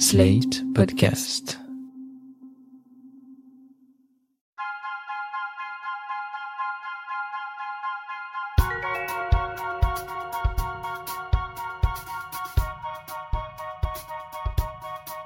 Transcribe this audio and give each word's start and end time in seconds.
Slate 0.00 0.64
Podcast. 0.72 1.60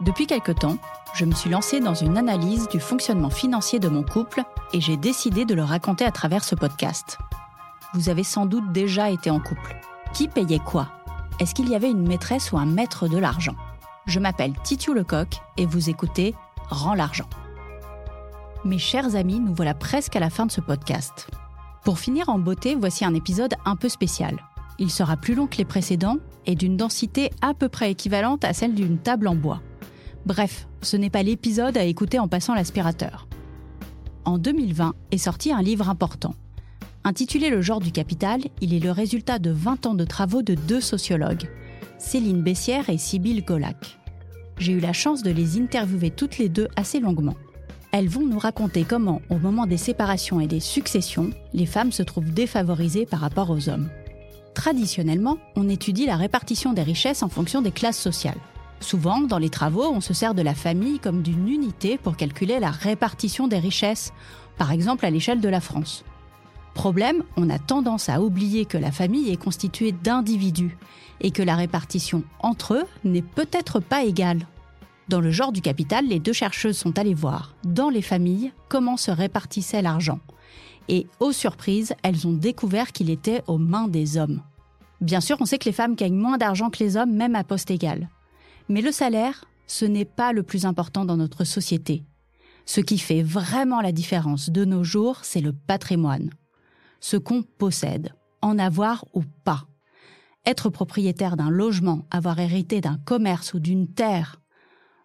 Depuis 0.00 0.26
quelque 0.26 0.50
temps, 0.50 0.76
je 1.14 1.24
me 1.24 1.30
suis 1.30 1.48
lancée 1.48 1.78
dans 1.78 1.94
une 1.94 2.18
analyse 2.18 2.66
du 2.66 2.80
fonctionnement 2.80 3.30
financier 3.30 3.78
de 3.78 3.88
mon 3.88 4.02
couple 4.02 4.42
et 4.72 4.80
j'ai 4.80 4.96
décidé 4.96 5.44
de 5.44 5.54
le 5.54 5.62
raconter 5.62 6.04
à 6.04 6.10
travers 6.10 6.42
ce 6.42 6.56
podcast. 6.56 7.18
Vous 7.94 8.08
avez 8.08 8.24
sans 8.24 8.44
doute 8.44 8.72
déjà 8.72 9.08
été 9.10 9.30
en 9.30 9.38
couple. 9.38 9.76
Qui 10.12 10.26
payait 10.26 10.58
quoi? 10.58 10.88
Est-ce 11.38 11.54
qu'il 11.54 11.68
y 11.68 11.76
avait 11.76 11.92
une 11.92 12.08
maîtresse 12.08 12.50
ou 12.50 12.58
un 12.58 12.66
maître 12.66 13.06
de 13.06 13.18
l'argent? 13.18 13.54
Je 14.06 14.20
m'appelle 14.20 14.52
Titiou 14.62 14.92
Lecoq 14.92 15.40
et 15.56 15.64
vous 15.64 15.88
écoutez 15.88 16.34
Rends 16.68 16.94
l'argent. 16.94 17.28
Mes 18.64 18.78
chers 18.78 19.16
amis, 19.16 19.40
nous 19.40 19.54
voilà 19.54 19.72
presque 19.72 20.14
à 20.14 20.20
la 20.20 20.28
fin 20.28 20.44
de 20.44 20.52
ce 20.52 20.60
podcast. 20.60 21.28
Pour 21.84 21.98
finir 21.98 22.28
en 22.28 22.38
beauté, 22.38 22.74
voici 22.74 23.06
un 23.06 23.14
épisode 23.14 23.54
un 23.64 23.76
peu 23.76 23.88
spécial. 23.88 24.38
Il 24.78 24.90
sera 24.90 25.16
plus 25.16 25.34
long 25.34 25.46
que 25.46 25.56
les 25.56 25.64
précédents 25.64 26.18
et 26.44 26.54
d'une 26.54 26.76
densité 26.76 27.30
à 27.40 27.54
peu 27.54 27.70
près 27.70 27.92
équivalente 27.92 28.44
à 28.44 28.52
celle 28.52 28.74
d'une 28.74 28.98
table 28.98 29.26
en 29.26 29.36
bois. 29.36 29.62
Bref, 30.26 30.68
ce 30.82 30.98
n'est 30.98 31.10
pas 31.10 31.22
l'épisode 31.22 31.78
à 31.78 31.84
écouter 31.84 32.18
en 32.18 32.28
passant 32.28 32.54
l'aspirateur. 32.54 33.26
En 34.26 34.36
2020 34.36 34.94
est 35.12 35.18
sorti 35.18 35.50
un 35.50 35.62
livre 35.62 35.88
important. 35.88 36.34
Intitulé 37.04 37.48
Le 37.48 37.62
genre 37.62 37.80
du 37.80 37.92
capital, 37.92 38.40
il 38.60 38.74
est 38.74 38.80
le 38.80 38.90
résultat 38.90 39.38
de 39.38 39.50
20 39.50 39.86
ans 39.86 39.94
de 39.94 40.04
travaux 40.04 40.42
de 40.42 40.54
deux 40.54 40.80
sociologues, 40.80 41.48
Céline 42.06 42.42
Bessière 42.42 42.90
et 42.90 42.98
Sybille 42.98 43.42
Golac. 43.42 43.98
J'ai 44.58 44.72
eu 44.72 44.78
la 44.78 44.92
chance 44.92 45.22
de 45.22 45.30
les 45.30 45.58
interviewer 45.58 46.10
toutes 46.10 46.36
les 46.36 46.50
deux 46.50 46.68
assez 46.76 47.00
longuement. 47.00 47.34
Elles 47.92 48.08
vont 48.08 48.26
nous 48.26 48.38
raconter 48.38 48.84
comment, 48.84 49.22
au 49.30 49.38
moment 49.38 49.66
des 49.66 49.78
séparations 49.78 50.38
et 50.38 50.46
des 50.46 50.60
successions, 50.60 51.30
les 51.54 51.64
femmes 51.64 51.92
se 51.92 52.02
trouvent 52.02 52.32
défavorisées 52.32 53.06
par 53.06 53.20
rapport 53.20 53.50
aux 53.50 53.70
hommes. 53.70 53.88
Traditionnellement, 54.54 55.38
on 55.56 55.68
étudie 55.68 56.04
la 56.04 56.16
répartition 56.16 56.74
des 56.74 56.82
richesses 56.82 57.22
en 57.22 57.30
fonction 57.30 57.62
des 57.62 57.72
classes 57.72 57.98
sociales. 57.98 58.38
Souvent, 58.80 59.22
dans 59.22 59.38
les 59.38 59.50
travaux, 59.50 59.90
on 59.90 60.02
se 60.02 60.12
sert 60.12 60.34
de 60.34 60.42
la 60.42 60.54
famille 60.54 60.98
comme 60.98 61.22
d'une 61.22 61.48
unité 61.48 61.96
pour 61.96 62.18
calculer 62.18 62.60
la 62.60 62.70
répartition 62.70 63.48
des 63.48 63.58
richesses, 63.58 64.12
par 64.58 64.72
exemple 64.72 65.06
à 65.06 65.10
l'échelle 65.10 65.40
de 65.40 65.48
la 65.48 65.60
France. 65.60 66.04
Problème, 66.74 67.22
on 67.36 67.50
a 67.50 67.58
tendance 67.58 68.08
à 68.08 68.20
oublier 68.20 68.64
que 68.64 68.76
la 68.78 68.90
famille 68.90 69.30
est 69.30 69.42
constituée 69.42 69.92
d'individus 69.92 70.76
et 71.20 71.30
que 71.30 71.42
la 71.42 71.56
répartition 71.56 72.24
entre 72.40 72.74
eux 72.74 72.84
n'est 73.04 73.22
peut-être 73.22 73.80
pas 73.80 74.04
égale. 74.04 74.46
Dans 75.08 75.20
le 75.20 75.30
genre 75.30 75.52
du 75.52 75.60
capital, 75.60 76.06
les 76.06 76.18
deux 76.18 76.32
chercheuses 76.32 76.78
sont 76.78 76.98
allées 76.98 77.14
voir, 77.14 77.54
dans 77.64 77.90
les 77.90 78.02
familles, 78.02 78.52
comment 78.68 78.96
se 78.96 79.10
répartissait 79.10 79.82
l'argent. 79.82 80.18
Et, 80.88 81.06
aux 81.20 81.32
surprises, 81.32 81.94
elles 82.02 82.26
ont 82.26 82.32
découvert 82.32 82.92
qu'il 82.92 83.10
était 83.10 83.42
aux 83.46 83.58
mains 83.58 83.88
des 83.88 84.16
hommes. 84.16 84.42
Bien 85.00 85.20
sûr, 85.20 85.36
on 85.40 85.46
sait 85.46 85.58
que 85.58 85.66
les 85.66 85.72
femmes 85.72 85.94
gagnent 85.94 86.16
moins 86.16 86.38
d'argent 86.38 86.70
que 86.70 86.82
les 86.82 86.96
hommes, 86.96 87.12
même 87.12 87.34
à 87.36 87.44
poste 87.44 87.70
égal. 87.70 88.08
Mais 88.68 88.80
le 88.80 88.92
salaire, 88.92 89.44
ce 89.66 89.84
n'est 89.84 90.04
pas 90.04 90.32
le 90.32 90.42
plus 90.42 90.66
important 90.66 91.04
dans 91.04 91.16
notre 91.16 91.44
société. 91.44 92.02
Ce 92.66 92.80
qui 92.80 92.98
fait 92.98 93.22
vraiment 93.22 93.80
la 93.80 93.92
différence 93.92 94.50
de 94.50 94.64
nos 94.64 94.84
jours, 94.84 95.18
c'est 95.22 95.42
le 95.42 95.52
patrimoine. 95.52 96.30
Ce 97.06 97.18
qu'on 97.18 97.42
possède, 97.42 98.14
en 98.40 98.58
avoir 98.58 99.04
ou 99.12 99.24
pas. 99.44 99.66
Être 100.46 100.70
propriétaire 100.70 101.36
d'un 101.36 101.50
logement, 101.50 102.06
avoir 102.10 102.38
hérité 102.40 102.80
d'un 102.80 102.96
commerce 102.96 103.52
ou 103.52 103.58
d'une 103.58 103.92
terre. 103.92 104.40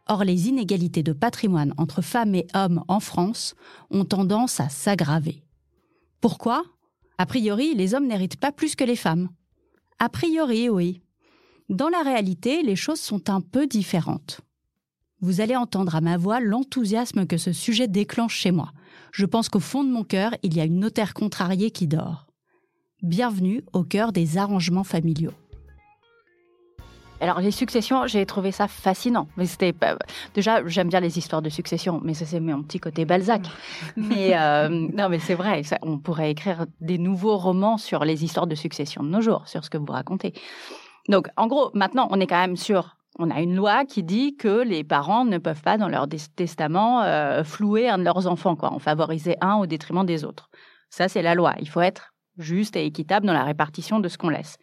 Or, 0.08 0.23
les 0.23 0.47
inégalités 0.47 1.03
de 1.03 1.11
patrimoine 1.11 1.73
entre 1.75 2.02
femmes 2.02 2.36
et 2.36 2.47
hommes 2.53 2.86
en 2.88 3.02
France 3.02 3.53
ont 3.92 4.05
tendance 4.05 4.61
à 4.61 4.70
s'aggraver. 4.70 5.44
Pourquoi? 6.22 6.64
A 7.17 7.26
priori, 7.26 7.76
les 7.76 7.93
hommes 7.93 8.08
n'héritent 8.08 8.39
pas 8.39 8.54
plus 8.54 8.77
que 8.77 8.86
les 8.86 8.95
femmes. 8.95 9.27
A 9.99 10.08
priori, 10.08 10.70
oui. 10.70 11.02
Dans 11.67 11.89
la 11.89 12.02
réalité, 12.02 12.64
les 12.64 12.77
choses 12.77 13.02
sont 13.02 13.30
un 13.30 13.42
peu 13.42 13.67
différentes. 13.67 14.39
Vous 15.20 15.42
allez 15.42 15.58
entendre 15.58 15.95
à 15.95 15.99
ma 15.99 16.16
voix 16.16 16.39
l'enthousiasme 16.39 17.27
que 17.27 17.37
ce 17.37 17.52
sujet 17.52 17.89
déclenche 17.89 18.37
chez 18.37 18.52
moi. 18.52 18.71
Je 19.11 19.25
pense 19.25 19.49
qu'au 19.49 19.59
fond 19.59 19.83
de 19.83 19.89
mon 19.89 20.03
cœur, 20.03 20.31
il 20.43 20.55
y 20.55 20.61
a 20.61 20.65
une 20.65 20.80
notaire 20.80 21.14
contrariée 21.14 21.71
qui 21.71 21.87
dort. 21.87 22.27
Bienvenue 23.02 23.64
au 23.73 23.83
cœur 23.83 24.11
des 24.11 24.37
arrangements 24.37 24.83
familiaux. 24.83 25.33
Alors 27.21 27.42
les 27.42 27.52
successions, 27.52 28.08
j'ai 28.08 28.25
trouvé 28.25 28.52
ça 28.52 28.67
fascinant. 28.67 29.27
Mais 29.36 29.45
c'était 29.45 29.73
déjà 30.33 30.65
j'aime 30.67 30.87
bien 30.87 30.99
les 31.02 31.17
histoires 31.17 31.42
de 31.42 31.49
succession, 31.49 31.99
mais 32.03 32.14
ça 32.14 32.25
c'est 32.25 32.39
mon 32.39 32.64
petit 32.64 32.80
côté 32.80 33.03
Balzac. 33.03 33.42
mais 33.98 34.37
euh, 34.37 34.69
non, 34.69 35.09
mais 35.09 35.19
c'est 35.19 35.36
vrai, 35.36 35.64
ça, 35.64 35.77
on 35.81 35.98
pourrait 35.98 36.31
écrire 36.31 36.65
des 36.80 36.98
nouveaux 36.98 37.37
romans 37.37 37.77
sur 37.77 38.05
les 38.05 38.23
histoires 38.23 38.48
de 38.48 38.55
succession 38.55 39.03
de 39.03 39.09
nos 39.09 39.21
jours, 39.21 39.48
sur 39.48 39.65
ce 39.65 39.69
que 39.69 39.77
vous 39.77 39.92
racontez. 39.92 40.33
Donc, 41.09 41.27
en 41.36 41.48
gros, 41.48 41.71
maintenant, 41.73 42.08
on 42.11 42.19
est 42.19 42.27
quand 42.27 42.39
même 42.39 42.55
sûr. 42.55 42.95
On 43.21 43.30
a 43.31 43.41
une 43.41 43.53
loi 43.53 43.83
qui 43.83 44.02
dit 44.02 44.37
que 44.37 44.63
les 44.63 44.85
parents 44.85 45.25
ne 45.25 45.37
peuvent 45.37 45.61
pas, 45.61 45.77
dans 45.77 45.89
leur 45.89 46.07
testament, 46.37 47.03
euh, 47.03 47.43
flouer 47.43 47.89
un 47.89 47.97
de 47.97 48.03
leurs 48.05 48.27
enfants, 48.27 48.55
quoi, 48.55 48.71
en 48.71 48.80
favoriser 48.80 49.35
un 49.41 49.55
au 49.55 49.65
détriment 49.65 50.05
des 50.05 50.23
autres. 50.23 50.49
Ça, 50.89 51.09
c'est 51.09 51.21
la 51.21 51.35
loi. 51.35 51.53
Il 51.59 51.67
faut 51.67 51.81
être 51.81 52.13
juste 52.37 52.77
et 52.77 52.85
équitable 52.85 53.27
dans 53.27 53.33
la 53.33 53.43
répartition 53.43 53.99
de 53.99 54.07
ce 54.07 54.17
qu'on 54.17 54.30
laisse. 54.30 54.57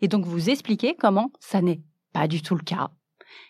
Et 0.00 0.06
donc, 0.06 0.24
vous 0.24 0.50
expliquez 0.50 0.94
comment 0.94 1.32
ça 1.40 1.60
n'est 1.60 1.80
pas 2.12 2.28
du 2.28 2.42
tout 2.42 2.54
le 2.54 2.62
cas. 2.62 2.90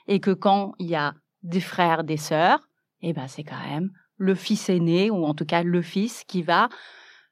Et 0.08 0.20
que 0.20 0.30
quand 0.30 0.72
il 0.78 0.86
y 0.86 0.94
a 0.94 1.12
des 1.42 1.60
frères, 1.60 2.02
des 2.02 2.16
sœurs, 2.16 2.66
eh 3.02 3.12
ben, 3.12 3.28
c'est 3.28 3.44
quand 3.44 3.62
même 3.68 3.90
le 4.16 4.34
fils 4.34 4.70
aîné, 4.70 5.10
ou 5.10 5.26
en 5.26 5.34
tout 5.34 5.44
cas 5.44 5.62
le 5.64 5.82
fils, 5.82 6.24
qui 6.24 6.40
va 6.40 6.70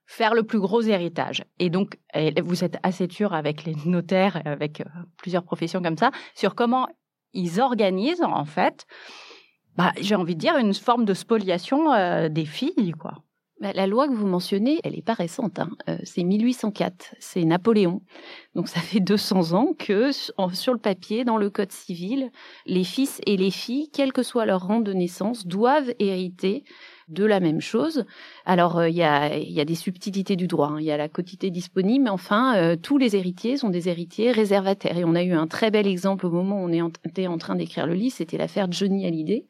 faire 0.04 0.34
le 0.34 0.42
plus 0.42 0.60
gros 0.60 0.82
héritage. 0.82 1.42
Et 1.58 1.70
donc, 1.70 1.98
vous 2.44 2.64
êtes 2.64 2.76
assez 2.82 3.06
dur 3.06 3.32
avec 3.32 3.64
les 3.64 3.74
notaires, 3.86 4.42
avec 4.44 4.82
euh, 4.82 4.84
plusieurs 5.16 5.44
professions 5.44 5.80
comme 5.80 5.96
ça, 5.96 6.10
sur 6.34 6.54
comment 6.54 6.86
ils 7.34 7.61
organisent, 7.61 8.22
en 8.22 8.45
fait, 8.45 8.87
bah, 9.77 9.93
j'ai 10.00 10.15
envie 10.15 10.34
de 10.34 10.41
dire, 10.41 10.56
une 10.56 10.75
forme 10.75 11.05
de 11.05 11.15
spoliation 11.15 11.93
euh, 11.93 12.28
des 12.28 12.45
filles, 12.45 12.93
quoi. 12.99 13.22
Bah, 13.61 13.72
la 13.72 13.87
loi 13.87 14.09
que 14.09 14.12
vous 14.12 14.27
mentionnez, 14.27 14.81
elle 14.83 14.95
n'est 14.95 15.03
pas 15.03 15.15
récente. 15.15 15.59
Hein. 15.59 15.71
Euh, 15.89 15.97
c'est 16.03 16.25
1804, 16.25 17.15
c'est 17.21 17.45
Napoléon. 17.45 18.03
Donc 18.55 18.69
ça 18.69 18.81
fait 18.81 19.00
200 19.00 19.53
ans 19.53 19.72
que 19.78 20.11
sur 20.12 20.72
le 20.72 20.78
papier, 20.78 21.25
dans 21.25 21.37
le 21.37 21.50
Code 21.50 21.71
civil, 21.71 22.31
les 22.67 22.84
fils 22.84 23.21
et 23.27 23.37
les 23.37 23.53
filles, 23.53 23.91
quel 23.93 24.12
que 24.12 24.25
soit 24.25 24.45
leur 24.45 24.66
rang 24.66 24.81
de 24.81 24.93
naissance, 24.93 25.47
doivent 25.47 25.95
hériter 26.01 26.65
de 27.09 27.25
la 27.25 27.41
même 27.41 27.60
chose. 27.60 28.04
Alors, 28.47 28.78
euh, 28.78 28.88
il 28.88 28.97
y, 28.97 29.03
a, 29.03 29.65
des 29.65 29.75
subtilités 29.75 30.37
du 30.37 30.47
droit. 30.47 30.69
Hein. 30.69 30.76
Il 30.81 30.84
y 30.84 30.91
a 30.91 30.97
la 30.97 31.09
quotité 31.09 31.50
disponible, 31.50 32.04
mais 32.04 32.10
enfin, 32.10 32.56
euh, 32.56 32.76
tous 32.76 32.98
les 32.98 33.16
héritiers 33.16 33.56
sont 33.56 33.70
des 33.70 33.88
héritiers 33.88 34.32
réservataires. 34.32 34.97
Et 34.97 35.04
on 35.04 35.15
a 35.15 35.22
eu 35.22 35.32
un 35.32 35.47
très 35.47 35.70
bel 35.70 35.87
exemple 35.87 36.26
au 36.26 36.31
moment 36.31 36.62
où 36.62 36.69
on 36.69 36.91
était 37.06 37.26
en 37.26 37.38
train 37.38 37.56
d'écrire 37.56 37.87
le 37.87 37.94
livre, 37.94 38.15
c'était 38.15 38.38
l'affaire 38.38 38.70
Johnny 38.70 39.06
Hallyday, 39.06 39.44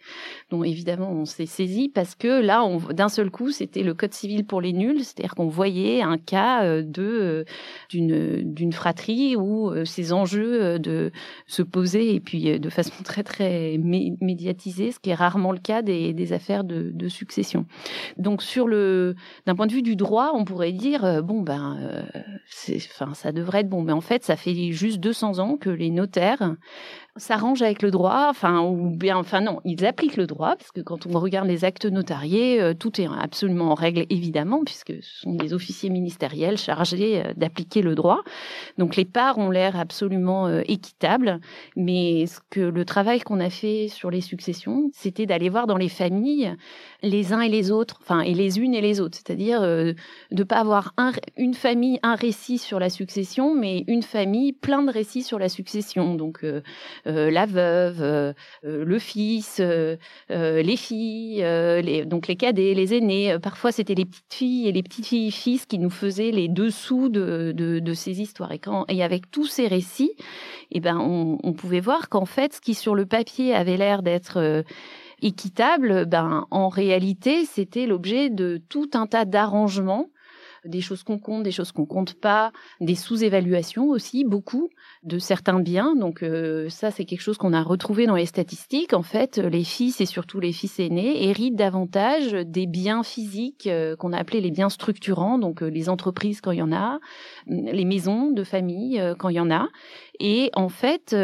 dont 0.50 0.64
évidemment 0.64 1.10
on 1.10 1.24
s'est 1.24 1.46
saisi 1.46 1.88
parce 1.88 2.14
que 2.14 2.40
là, 2.40 2.66
d'un 2.92 3.08
seul 3.08 3.30
coup, 3.30 3.50
c'était 3.50 3.82
le 3.82 3.94
code 3.94 4.14
civil 4.14 4.44
pour 4.44 4.60
les 4.60 4.72
nuls, 4.72 5.04
c'est-à-dire 5.04 5.34
qu'on 5.34 5.48
voyait 5.48 6.02
un 6.02 6.18
cas 6.18 6.64
euh, 6.64 6.82
de 6.82 7.44
d'une 7.90 8.72
fratrie 8.72 9.36
où 9.36 9.72
ces 9.84 10.12
enjeux 10.12 10.78
de 10.78 11.12
se 11.46 11.62
poser 11.62 12.14
et 12.14 12.20
puis 12.20 12.58
de 12.58 12.70
façon 12.70 12.92
très 13.04 13.22
très 13.22 13.78
médiatisée, 13.78 14.92
ce 14.92 14.98
qui 14.98 15.10
est 15.10 15.14
rarement 15.14 15.52
le 15.52 15.58
cas 15.58 15.82
des, 15.82 16.32
affaires 16.32 16.64
de, 16.64 16.90
de 16.92 17.08
donc 18.16 18.42
sur 18.42 18.66
le, 18.66 19.14
d'un 19.46 19.54
point 19.54 19.66
de 19.66 19.72
vue 19.72 19.82
du 19.82 19.96
droit, 19.96 20.32
on 20.34 20.44
pourrait 20.44 20.72
dire 20.72 21.04
euh, 21.04 21.22
bon 21.22 21.42
ben, 21.42 21.78
euh, 21.80 22.02
enfin 22.90 23.14
ça 23.14 23.32
devrait 23.32 23.60
être 23.60 23.68
bon, 23.68 23.82
mais 23.82 23.92
en 23.92 24.00
fait 24.00 24.24
ça 24.24 24.36
fait 24.36 24.72
juste 24.72 24.98
200 24.98 25.38
ans 25.38 25.56
que 25.56 25.70
les 25.70 25.90
notaires 25.90 26.54
s'arrangent 27.16 27.62
avec 27.62 27.82
le 27.82 27.92
droit, 27.92 28.26
enfin 28.28 28.62
ou 28.62 28.90
bien, 28.90 29.16
enfin 29.16 29.40
non, 29.40 29.60
ils 29.64 29.86
appliquent 29.86 30.16
le 30.16 30.26
droit 30.26 30.56
parce 30.56 30.72
que 30.72 30.80
quand 30.80 31.06
on 31.06 31.20
regarde 31.20 31.46
les 31.46 31.64
actes 31.64 31.86
notariés, 31.86 32.60
euh, 32.60 32.74
tout 32.74 33.00
est 33.00 33.06
absolument 33.06 33.70
en 33.70 33.74
règle 33.74 34.04
évidemment 34.10 34.64
puisque 34.64 34.94
ce 35.00 35.20
sont 35.20 35.34
des 35.34 35.54
officiers 35.54 35.90
ministériels 35.90 36.58
chargés 36.58 37.22
euh, 37.24 37.32
d'appliquer 37.36 37.82
le 37.82 37.94
droit. 37.94 38.22
Donc 38.78 38.96
les 38.96 39.04
parts 39.04 39.38
ont 39.38 39.50
l'air 39.50 39.78
absolument 39.78 40.48
euh, 40.48 40.62
équitables, 40.66 41.40
mais 41.76 42.26
ce 42.26 42.40
que 42.50 42.60
le 42.60 42.84
travail 42.84 43.20
qu'on 43.20 43.38
a 43.38 43.50
fait 43.50 43.86
sur 43.86 44.10
les 44.10 44.20
successions, 44.20 44.90
c'était 44.92 45.26
d'aller 45.26 45.48
voir 45.48 45.68
dans 45.68 45.76
les 45.76 45.88
familles 45.88 46.56
les 47.02 47.32
uns 47.32 47.42
et 47.42 47.48
les 47.48 47.70
autres, 47.70 48.00
enfin 48.02 48.20
et 48.20 48.34
les 48.34 48.58
unes 48.58 48.74
et 48.74 48.80
les 48.80 49.00
autres, 49.00 49.16
c'est-à-dire 49.16 49.60
de 49.60 50.42
pas 50.42 50.56
avoir 50.56 50.94
un, 50.96 51.12
une 51.36 51.54
famille 51.54 52.00
un 52.02 52.14
récit 52.14 52.58
sur 52.58 52.80
la 52.80 52.90
succession, 52.90 53.54
mais 53.54 53.84
une 53.86 54.02
famille 54.02 54.52
plein 54.52 54.82
de 54.82 54.90
récits 54.90 55.22
sur 55.22 55.38
la 55.38 55.48
succession. 55.48 56.14
Donc 56.14 56.44
la 57.06 57.46
veuve, 57.46 58.34
le 58.62 58.98
fils, 58.98 59.60
les 60.30 60.76
filles, 60.76 61.42
les, 61.42 62.04
donc 62.04 62.28
les 62.28 62.36
cadets, 62.36 62.74
les 62.74 62.94
aînés. 62.94 63.38
Parfois, 63.42 63.72
c'était 63.72 63.94
les 63.94 64.04
petites 64.04 64.32
filles 64.32 64.68
et 64.68 64.72
les 64.72 64.82
petites 64.82 65.06
filles 65.06 65.30
fils 65.30 65.66
qui 65.66 65.78
nous 65.78 65.90
faisaient 65.90 66.30
les 66.30 66.48
dessous 66.48 67.08
de, 67.08 67.52
de, 67.54 67.94
ces 67.94 68.20
histoires. 68.20 68.52
Et, 68.52 68.58
quand, 68.58 68.84
et 68.88 69.02
avec 69.02 69.30
tous 69.30 69.46
ces 69.46 69.68
récits, 69.68 70.12
eh 70.70 70.80
ben, 70.80 70.98
on, 70.98 71.38
on 71.42 71.52
pouvait 71.52 71.80
voir 71.80 72.08
qu'en 72.08 72.26
fait, 72.26 72.54
ce 72.54 72.60
qui 72.60 72.74
sur 72.74 72.94
le 72.94 73.06
papier 73.06 73.54
avait 73.54 73.76
l'air 73.76 74.02
d'être 74.02 74.64
équitable, 75.22 76.04
ben, 76.06 76.46
en 76.50 76.68
réalité, 76.68 77.44
c'était 77.44 77.86
l'objet 77.86 78.30
de 78.30 78.60
tout 78.68 78.90
un 78.94 79.06
tas 79.06 79.24
d'arrangements 79.24 80.08
des 80.64 80.80
choses 80.80 81.02
qu'on 81.02 81.18
compte, 81.18 81.42
des 81.42 81.50
choses 81.50 81.72
qu'on 81.72 81.86
compte 81.86 82.14
pas, 82.14 82.52
des 82.80 82.94
sous-évaluations 82.94 83.88
aussi, 83.88 84.24
beaucoup 84.24 84.70
de 85.02 85.18
certains 85.18 85.60
biens. 85.60 85.94
Donc 85.94 86.22
euh, 86.22 86.68
ça, 86.68 86.90
c'est 86.90 87.04
quelque 87.04 87.20
chose 87.20 87.38
qu'on 87.38 87.52
a 87.52 87.62
retrouvé 87.62 88.06
dans 88.06 88.14
les 88.14 88.26
statistiques. 88.26 88.94
En 88.94 89.02
fait, 89.02 89.38
les 89.38 89.64
fils 89.64 90.00
et 90.00 90.06
surtout 90.06 90.40
les 90.40 90.52
fils 90.52 90.78
aînés 90.80 91.28
héritent 91.28 91.56
davantage 91.56 92.32
des 92.32 92.66
biens 92.66 93.02
physiques 93.02 93.66
euh, 93.66 93.96
qu'on 93.96 94.12
a 94.12 94.18
appelés 94.18 94.40
les 94.40 94.50
biens 94.50 94.68
structurants, 94.70 95.38
donc 95.38 95.62
euh, 95.62 95.66
les 95.66 95.88
entreprises 95.88 96.40
quand 96.40 96.52
il 96.52 96.58
y 96.58 96.62
en 96.62 96.72
a, 96.72 96.98
les 97.46 97.84
maisons 97.84 98.30
de 98.30 98.44
famille 98.44 99.02
quand 99.18 99.28
il 99.28 99.36
y 99.36 99.40
en 99.40 99.50
a. 99.50 99.68
Et 100.20 100.50
en 100.54 100.68
fait, 100.68 101.14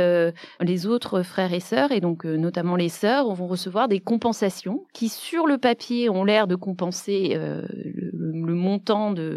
les 0.60 0.86
autres 0.86 1.22
frères 1.22 1.52
et 1.52 1.60
sœurs, 1.60 1.92
et 1.92 2.00
donc 2.00 2.24
notamment 2.24 2.74
les 2.74 2.88
sœurs, 2.88 3.32
vont 3.32 3.46
recevoir 3.46 3.86
des 3.86 4.00
compensations 4.00 4.84
qui, 4.92 5.08
sur 5.08 5.46
le 5.46 5.58
papier, 5.58 6.10
ont 6.10 6.24
l'air 6.24 6.48
de 6.48 6.56
compenser 6.56 7.36
le, 7.36 8.54
montant 8.54 9.12
de, 9.12 9.29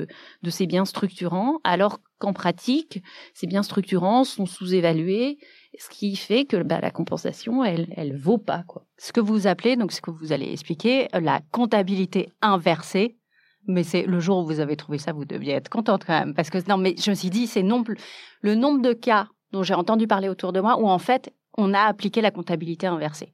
de 0.44 0.50
ces 0.50 0.68
biens 0.68 0.86
structurants, 0.86 1.60
alors 1.64 2.00
qu'en 2.20 2.34
pratique, 2.34 3.02
ces 3.34 3.48
biens 3.48 3.64
structurants 3.64 4.24
sont 4.24 4.46
sous-évalués, 4.46 5.38
ce 5.78 5.90
qui 5.90 6.16
fait 6.16 6.46
que 6.46 6.62
bah, 6.62 6.80
la 6.82 6.92
compensation, 6.92 7.64
elle, 7.64 7.88
elle 7.96 8.16
vaut 8.16 8.38
pas 8.38 8.64
quoi. 8.68 8.86
Ce 8.98 9.12
que 9.12 9.22
vous 9.22 9.48
appelez, 9.48 9.76
donc 9.76 9.92
ce 9.92 10.02
que 10.02 10.12
vous 10.12 10.32
allez 10.32 10.52
expliquer, 10.52 11.08
la 11.14 11.42
comptabilité 11.52 12.30
inversée. 12.42 13.18
Mais 13.66 13.84
c'est 13.84 14.04
le 14.04 14.20
jour 14.20 14.40
où 14.40 14.46
vous 14.46 14.60
avez 14.60 14.76
trouvé 14.76 14.98
ça, 14.98 15.14
vous 15.14 15.24
deviez 15.26 15.54
être 15.54 15.70
contente 15.70 16.04
quand 16.06 16.20
même, 16.20 16.34
parce 16.34 16.50
que 16.50 16.58
non, 16.70 16.78
mais 16.78 16.96
je 16.98 17.10
me 17.10 17.16
suis 17.16 17.30
dit, 17.30 17.48
c'est 17.48 17.64
le 17.64 18.56
nombre 18.56 18.82
de 18.82 18.94
cas 18.94 19.28
dont 19.54 19.64
j'ai 19.64 19.74
entendu 19.74 20.06
parler 20.08 20.28
autour 20.28 20.52
de 20.52 20.60
moi 20.60 20.78
où 20.80 20.88
en 20.90 21.00
fait 21.00 21.34
on 21.58 21.74
a 21.74 21.82
appliqué 21.82 22.22
la 22.22 22.32
comptabilité 22.32 22.88
inversée. 22.88 23.34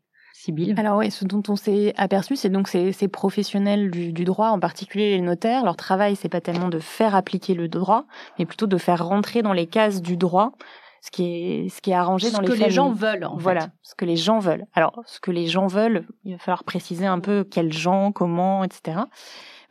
Alors 0.77 0.97
oui, 0.97 1.12
ce 1.12 1.25
dont 1.25 1.44
on 1.47 1.56
s'est 1.56 1.94
aperçu, 1.97 2.36
c'est 2.36 2.50
donc 2.50 2.68
ces, 2.68 2.91
ces 2.91 3.07
professionnels 3.07 3.91
du, 3.91 4.13
du, 4.13 4.24
droit, 4.24 4.50
en 4.50 4.59
particulier 4.59 5.12
les 5.12 5.21
notaires, 5.21 5.65
leur 5.65 5.75
travail, 5.75 6.15
c'est 6.15 6.30
pas 6.30 6.41
tellement 6.41 6.69
de 6.69 6.80
faire 6.80 7.15
appliquer 7.15 7.53
le 7.53 7.68
droit, 7.68 8.06
mais 8.38 8.45
plutôt 8.45 8.68
de 8.68 8.77
faire 8.77 9.06
rentrer 9.06 9.41
dans 9.41 9.53
les 9.53 9.68
cases 9.68 10.01
du 10.01 10.18
droit 10.18 10.53
ce 11.01 11.12
qui 11.12 11.24
est 11.24 11.69
ce 11.69 11.80
qui 11.81 11.91
est 11.91 11.95
arrangé 11.95 12.30
dans 12.30 12.41
les 12.41 12.47
Ce 12.47 12.51
que 12.51 12.57
les 12.59 12.69
gens 12.69 12.91
veulent 12.91 13.24
en 13.24 13.38
voilà 13.38 13.69
ce 13.83 13.95
que 13.95 14.03
les 14.03 14.18
gens 14.18 14.39
veulent. 14.39 14.65
Alors 14.74 15.01
ce 15.06 15.21
que 15.21 15.31
les 15.31 15.47
gens 15.47 15.68
veulent 15.68 16.06
il 16.25 16.33
va 16.33 16.39
falloir 16.39 16.65
préciser 16.65 17.06
un 17.06 17.19
peu 17.19 17.45
quels 17.45 17.71
gens 17.71 18.12
comment 18.12 18.65
etc 18.65 19.03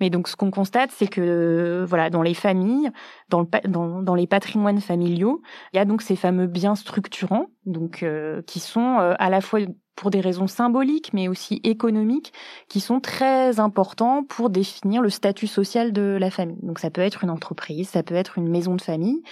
mais 0.01 0.11
donc, 0.11 0.29
ce 0.29 0.37
qu'on 0.37 0.51
constate, 0.51 0.91
c'est 0.93 1.09
que 1.09 1.85
voilà, 1.89 2.11
dans 2.11 2.23
les 2.23 2.35
familles, 2.35 2.91
dans, 3.29 3.41
le, 3.41 3.69
dans, 3.69 4.03
dans, 4.03 4.15
les 4.15 4.27
patrimoines 4.27 4.81
familiaux, 4.81 5.43
il 5.73 5.77
y 5.77 5.81
a 5.81 5.85
donc 5.85 6.03
ces 6.03 6.17
fameux 6.17 6.47
biens 6.47 6.77
structurants, 6.77 7.47
donc 7.67 8.03
euh, 8.03 8.43
qui 8.43 8.61
sont 8.61 8.99
euh, 9.01 9.15
à 9.19 9.31
la 9.31 9.41
fois 9.41 9.61
pour 9.99 10.11
des 10.11 10.21
raisons 10.21 10.47
symboliques, 10.47 11.13
mais 11.13 11.27
aussi 11.27 11.61
économiques, 11.65 12.33
qui 12.69 12.79
sont 12.79 13.01
très 13.01 13.59
importants 13.59 14.23
pour 14.23 14.49
définir 14.49 15.03
le 15.03 15.11
statut 15.11 15.49
social 15.49 15.93
de 15.93 16.17
la 16.21 16.31
famille. 16.31 16.61
Donc 16.63 16.79
ça 16.79 16.89
peut 16.89 17.01
être 17.01 17.25
une 17.25 17.31
entreprise, 17.31 17.89
ça 17.89 18.05
peut 18.05 18.15
être 18.15 18.39
une 18.39 18.49
maison 18.49 18.77
de 18.77 18.81
famille. 18.81 19.25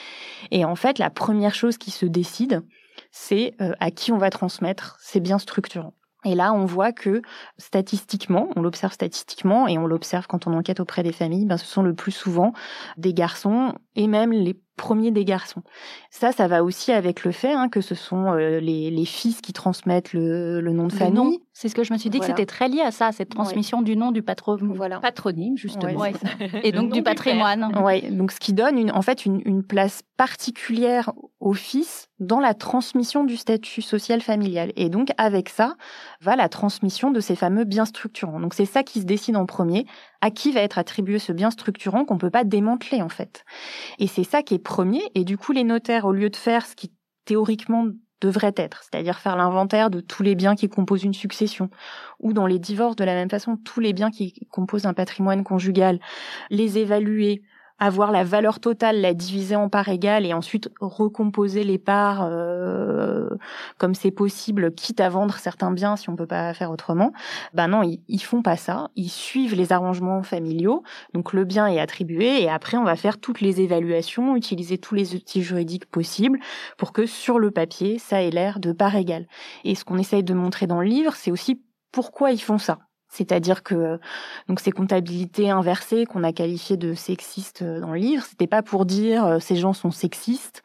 Et 0.50 0.64
en 0.64 0.74
fait, 0.74 0.98
la 0.98 1.08
première 1.08 1.54
chose 1.54 1.78
qui 1.78 1.92
se 1.92 2.04
décide, 2.04 2.64
c'est 3.12 3.54
euh, 3.60 3.74
à 3.78 3.92
qui 3.92 4.10
on 4.10 4.18
va 4.18 4.28
transmettre 4.28 4.98
ces 5.00 5.20
biens 5.20 5.38
structurants. 5.38 5.94
Et 6.24 6.34
là, 6.34 6.52
on 6.52 6.64
voit 6.64 6.90
que 6.90 7.22
statistiquement, 7.58 8.48
on 8.56 8.60
l'observe 8.60 8.92
statistiquement 8.92 9.68
et 9.68 9.78
on 9.78 9.86
l'observe 9.86 10.26
quand 10.26 10.48
on 10.48 10.52
enquête 10.52 10.80
auprès 10.80 11.04
des 11.04 11.12
familles, 11.12 11.46
ben, 11.46 11.58
ce 11.58 11.66
sont 11.66 11.84
le 11.84 11.94
plus 11.94 12.10
souvent 12.10 12.52
des 12.96 13.14
garçons 13.14 13.72
et 13.94 14.08
même 14.08 14.32
les 14.32 14.60
premier 14.76 15.10
des 15.10 15.24
garçons. 15.24 15.62
Ça, 16.10 16.32
ça 16.32 16.48
va 16.48 16.62
aussi 16.62 16.92
avec 16.92 17.24
le 17.24 17.32
fait 17.32 17.52
hein, 17.52 17.68
que 17.68 17.80
ce 17.80 17.94
sont 17.94 18.32
euh, 18.32 18.60
les, 18.60 18.90
les, 18.90 19.04
fils 19.04 19.40
qui 19.40 19.52
transmettent 19.52 20.12
le, 20.12 20.60
le 20.60 20.72
nom 20.72 20.86
de 20.86 20.92
famille. 20.92 21.40
C'est 21.58 21.70
ce 21.70 21.74
que 21.74 21.84
je 21.84 21.92
me 21.94 21.96
suis 21.96 22.10
dit 22.10 22.20
que 22.20 22.26
c'était 22.26 22.44
très 22.44 22.68
lié 22.68 22.82
à 22.82 22.90
ça, 22.90 23.12
cette 23.12 23.30
transmission 23.30 23.80
du 23.80 23.96
nom 23.96 24.12
du 24.12 24.22
patron, 24.22 24.58
voilà. 24.60 25.00
patronyme 25.00 25.56
justement, 25.56 26.04
et 26.62 26.70
donc 26.70 26.92
du, 26.92 27.02
patrimoine. 27.02 27.72
Ouais, 27.82 28.10
donc 28.10 28.30
ce 28.30 28.38
qui 28.38 28.52
donne 28.52 28.76
une, 28.76 28.90
en 28.90 29.00
fait 29.00 29.24
une, 29.24 29.40
une 29.46 29.62
place 29.62 30.02
particulière 30.18 31.14
au 31.40 31.54
fils 31.54 32.10
dans 32.18 32.40
la 32.40 32.52
transmission 32.52 33.24
du 33.24 33.38
statut 33.38 33.80
social 33.80 34.20
familial. 34.20 34.70
Et 34.76 34.90
donc 34.90 35.12
avec 35.16 35.48
ça 35.48 35.76
va 36.20 36.36
la 36.36 36.50
transmission 36.50 37.10
de 37.10 37.20
ces 37.20 37.36
fameux 37.36 37.64
biens 37.64 37.86
structurants. 37.86 38.38
Donc 38.38 38.52
c'est 38.52 38.66
ça 38.66 38.82
qui 38.82 39.00
se 39.00 39.06
décide 39.06 39.36
en 39.36 39.46
premier 39.46 39.86
à 40.20 40.30
qui 40.30 40.52
va 40.52 40.60
être 40.60 40.76
attribué 40.76 41.18
ce 41.18 41.32
bien 41.32 41.50
structurant 41.50 42.04
qu'on 42.04 42.18
peut 42.18 42.28
pas 42.28 42.44
démanteler 42.44 43.00
en 43.00 43.08
fait? 43.08 43.46
Et 43.98 44.08
c'est 44.08 44.24
ça 44.24 44.42
qui 44.42 44.52
est 44.52 44.58
premier. 44.58 45.00
Et 45.14 45.24
du 45.24 45.38
coup, 45.38 45.52
les 45.52 45.64
notaires, 45.64 46.04
au 46.04 46.12
lieu 46.12 46.28
de 46.28 46.36
faire 46.36 46.66
ce 46.66 46.76
qui 46.76 46.92
théoriquement 47.24 47.86
devrait 48.20 48.54
être, 48.56 48.82
c'est-à-dire 48.82 49.18
faire 49.18 49.36
l'inventaire 49.36 49.90
de 49.90 50.00
tous 50.00 50.22
les 50.22 50.34
biens 50.34 50.54
qui 50.54 50.68
composent 50.68 51.04
une 51.04 51.14
succession, 51.14 51.70
ou 52.20 52.32
dans 52.32 52.46
les 52.46 52.58
divorces 52.58 52.96
de 52.96 53.04
la 53.04 53.14
même 53.14 53.30
façon, 53.30 53.56
tous 53.56 53.80
les 53.80 53.92
biens 53.92 54.10
qui 54.10 54.46
composent 54.50 54.86
un 54.86 54.94
patrimoine 54.94 55.44
conjugal, 55.44 56.00
les 56.50 56.78
évaluer, 56.78 57.42
avoir 57.78 58.10
la 58.10 58.24
valeur 58.24 58.60
totale, 58.60 59.00
la 59.00 59.14
diviser 59.14 59.56
en 59.56 59.68
parts 59.68 59.88
égales 59.88 60.24
et 60.24 60.32
ensuite 60.32 60.70
recomposer 60.80 61.64
les 61.64 61.78
parts 61.78 62.26
euh, 62.28 63.28
comme 63.78 63.94
c'est 63.94 64.10
possible, 64.10 64.72
quitte 64.74 65.00
à 65.00 65.08
vendre 65.08 65.36
certains 65.36 65.70
biens 65.70 65.96
si 65.96 66.08
on 66.08 66.16
peut 66.16 66.26
pas 66.26 66.54
faire 66.54 66.70
autrement. 66.70 67.12
Ben 67.52 67.68
non, 67.68 67.82
ils, 67.82 68.00
ils 68.08 68.22
font 68.22 68.42
pas 68.42 68.56
ça. 68.56 68.88
Ils 68.96 69.10
suivent 69.10 69.54
les 69.54 69.72
arrangements 69.72 70.22
familiaux. 70.22 70.82
Donc 71.12 71.32
le 71.32 71.44
bien 71.44 71.66
est 71.66 71.78
attribué 71.78 72.42
et 72.42 72.48
après 72.48 72.76
on 72.76 72.84
va 72.84 72.96
faire 72.96 73.18
toutes 73.18 73.40
les 73.40 73.60
évaluations, 73.60 74.36
utiliser 74.36 74.78
tous 74.78 74.94
les 74.94 75.14
outils 75.14 75.42
juridiques 75.42 75.86
possibles 75.86 76.38
pour 76.78 76.92
que 76.92 77.06
sur 77.06 77.38
le 77.38 77.50
papier 77.50 77.98
ça 77.98 78.22
ait 78.22 78.30
l'air 78.30 78.60
de 78.60 78.72
parts 78.72 78.96
égales. 78.96 79.26
Et 79.64 79.74
ce 79.74 79.84
qu'on 79.84 79.98
essaye 79.98 80.24
de 80.24 80.34
montrer 80.34 80.66
dans 80.66 80.80
le 80.80 80.86
livre, 80.86 81.14
c'est 81.14 81.30
aussi 81.30 81.62
pourquoi 81.92 82.30
ils 82.30 82.42
font 82.42 82.58
ça. 82.58 82.85
C'est-à-dire 83.08 83.62
que 83.62 83.98
donc 84.48 84.60
ces 84.60 84.72
comptabilités 84.72 85.50
inversées 85.50 86.06
qu'on 86.06 86.24
a 86.24 86.32
qualifiées 86.32 86.76
de 86.76 86.94
sexistes 86.94 87.62
euh, 87.62 87.80
dans 87.80 87.92
le 87.92 87.98
livre, 87.98 88.24
c'était 88.24 88.46
pas 88.46 88.62
pour 88.62 88.84
dire 88.84 89.24
euh, 89.24 89.38
ces 89.38 89.56
gens 89.56 89.72
sont 89.72 89.90
sexistes. 89.90 90.62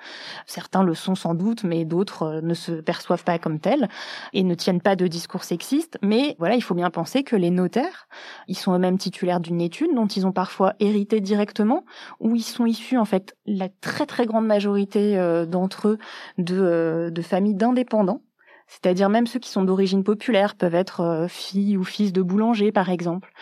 Certains 0.48 0.84
le 0.84 0.94
sont 0.94 1.16
sans 1.16 1.34
doute, 1.34 1.64
mais 1.64 1.86
d'autres 1.86 2.24
euh, 2.24 2.42
ne 2.42 2.54
se 2.54 2.74
perçoivent 2.74 3.24
pas 3.24 3.40
comme 3.40 3.60
tels 3.60 3.88
et 4.34 4.44
ne 4.44 4.56
tiennent 4.56 4.82
pas 4.82 4.96
de 4.96 5.08
discours 5.08 5.44
sexistes. 5.44 5.98
Mais 6.02 6.36
voilà, 6.40 6.56
il 6.56 6.62
faut 6.62 6.76
bien 6.76 6.90
penser 6.90 7.24
que 7.24 7.36
les 7.36 7.52
notaires, 7.52 8.08
ils 8.48 8.58
sont 8.58 8.74
eux-mêmes 8.74 8.98
titulaires 8.98 9.40
d'une 9.40 9.62
étude 9.62 9.94
dont 9.96 10.08
ils 10.08 10.26
ont 10.26 10.32
parfois 10.32 10.74
hérité 10.80 11.22
directement, 11.22 11.86
ou 12.20 12.36
ils 12.36 12.42
sont 12.42 12.66
issus 12.66 12.98
en 12.98 13.06
fait 13.06 13.36
la 13.46 13.70
très 13.70 14.06
très 14.06 14.26
grande 14.26 14.46
majorité 14.46 15.18
d'entre 15.48 15.90
eux 15.90 15.98
de, 16.38 17.12
de 17.14 17.22
familles 17.22 17.56
d'indépendants 17.56 18.22
c'est-à-dire 18.72 19.10
même 19.10 19.28
ceux 19.28 19.40
qui 19.40 19.50
sont 19.50 19.64
d'origine 19.64 20.04
populaire 20.06 20.56
peuvent 20.56 20.76
être 20.76 21.02
euh, 21.02 21.28
filles 21.28 21.76
ou 21.76 21.84
fils 21.84 22.14
de 22.14 22.22
boulanger, 22.22 22.72
par 22.72 22.90
exemple. 22.90 23.34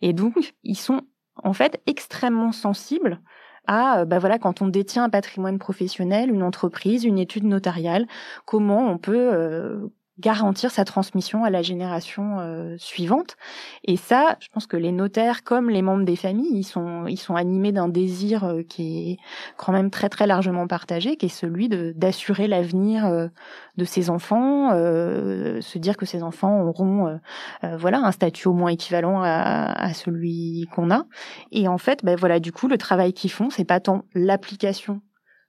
Et 0.00 0.14
donc, 0.14 0.54
ils 0.62 0.78
sont 0.78 1.02
en 1.36 1.52
fait 1.52 1.82
extrêmement 1.86 2.52
sensibles 2.52 3.20
à, 3.66 4.06
bah 4.06 4.18
voilà, 4.18 4.38
quand 4.38 4.62
on 4.62 4.68
détient 4.68 5.04
un 5.04 5.10
patrimoine 5.10 5.58
professionnel, 5.58 6.30
une 6.30 6.42
entreprise, 6.42 7.04
une 7.04 7.18
étude 7.18 7.44
notariale, 7.44 8.06
comment 8.46 8.90
on 8.90 8.96
peut 8.96 9.30
euh, 9.34 9.88
garantir 10.18 10.70
sa 10.70 10.84
transmission 10.84 11.44
à 11.44 11.50
la 11.50 11.62
génération 11.62 12.40
euh, 12.40 12.76
suivante. 12.78 13.36
Et 13.84 13.96
ça, 13.96 14.36
je 14.40 14.48
pense 14.48 14.66
que 14.66 14.76
les 14.76 14.92
notaires, 14.92 15.44
comme 15.44 15.70
les 15.70 15.82
membres 15.82 16.04
des 16.04 16.16
familles, 16.16 16.50
ils 16.52 16.64
sont, 16.64 17.06
ils 17.06 17.18
sont 17.18 17.36
animés 17.36 17.72
d'un 17.72 17.88
désir 17.88 18.44
euh, 18.44 18.62
qui 18.62 19.12
est 19.12 19.16
quand 19.56 19.72
même 19.72 19.90
très 19.90 20.08
très 20.08 20.26
largement 20.26 20.66
partagé, 20.66 21.16
qui 21.16 21.26
est 21.26 21.28
celui 21.28 21.68
d'assurer 21.68 22.48
l'avenir 22.48 23.06
euh, 23.06 23.28
de 23.76 23.84
ses 23.84 24.10
enfants, 24.10 24.70
se 24.70 25.78
dire 25.78 25.96
que 25.96 26.04
ces 26.04 26.24
enfants 26.24 26.62
auront, 26.62 27.20
voilà, 27.62 28.00
un 28.00 28.10
statut 28.10 28.48
au 28.48 28.52
moins 28.52 28.70
équivalent 28.70 29.22
à, 29.22 29.70
à 29.70 29.94
celui 29.94 30.66
qu'on 30.74 30.90
a. 30.90 31.04
Et 31.52 31.68
en 31.68 31.78
fait, 31.78 32.04
ben 32.04 32.16
voilà, 32.16 32.40
du 32.40 32.50
coup, 32.50 32.66
le 32.66 32.76
travail 32.76 33.12
qu'ils 33.12 33.30
font, 33.30 33.50
c'est 33.50 33.64
pas 33.64 33.78
tant 33.78 34.02
l'application 34.14 35.00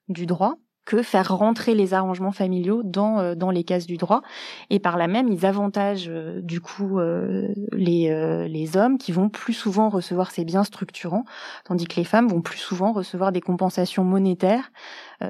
du 0.09 0.27
droit, 0.27 0.57
que 0.89 1.03
faire 1.03 1.37
rentrer 1.37 1.75
les 1.75 1.93
arrangements 1.93 2.31
familiaux 2.31 2.81
dans 2.83 3.19
euh, 3.19 3.35
dans 3.35 3.51
les 3.51 3.63
cases 3.63 3.85
du 3.85 3.97
droit. 3.97 4.23
Et 4.71 4.79
par 4.79 4.97
là 4.97 5.07
même 5.07 5.27
ils 5.27 5.45
avantagent 5.45 6.09
euh, 6.09 6.41
du 6.41 6.61
coup 6.61 6.97
euh, 6.97 7.47
les 7.71 8.09
les 8.49 8.75
hommes 8.75 8.97
qui 8.97 9.11
vont 9.11 9.29
plus 9.29 9.53
souvent 9.53 9.89
recevoir 9.89 10.31
ces 10.31 10.45
biens 10.45 10.63
structurants 10.63 11.25
tandis 11.63 11.85
que 11.85 11.97
les 11.97 12.03
femmes 12.03 12.27
vont 12.27 12.41
plus 12.41 12.57
souvent 12.57 12.91
recevoir 12.91 13.31
des 13.31 13.41
compensations 13.41 14.03
monétaires 14.03 14.71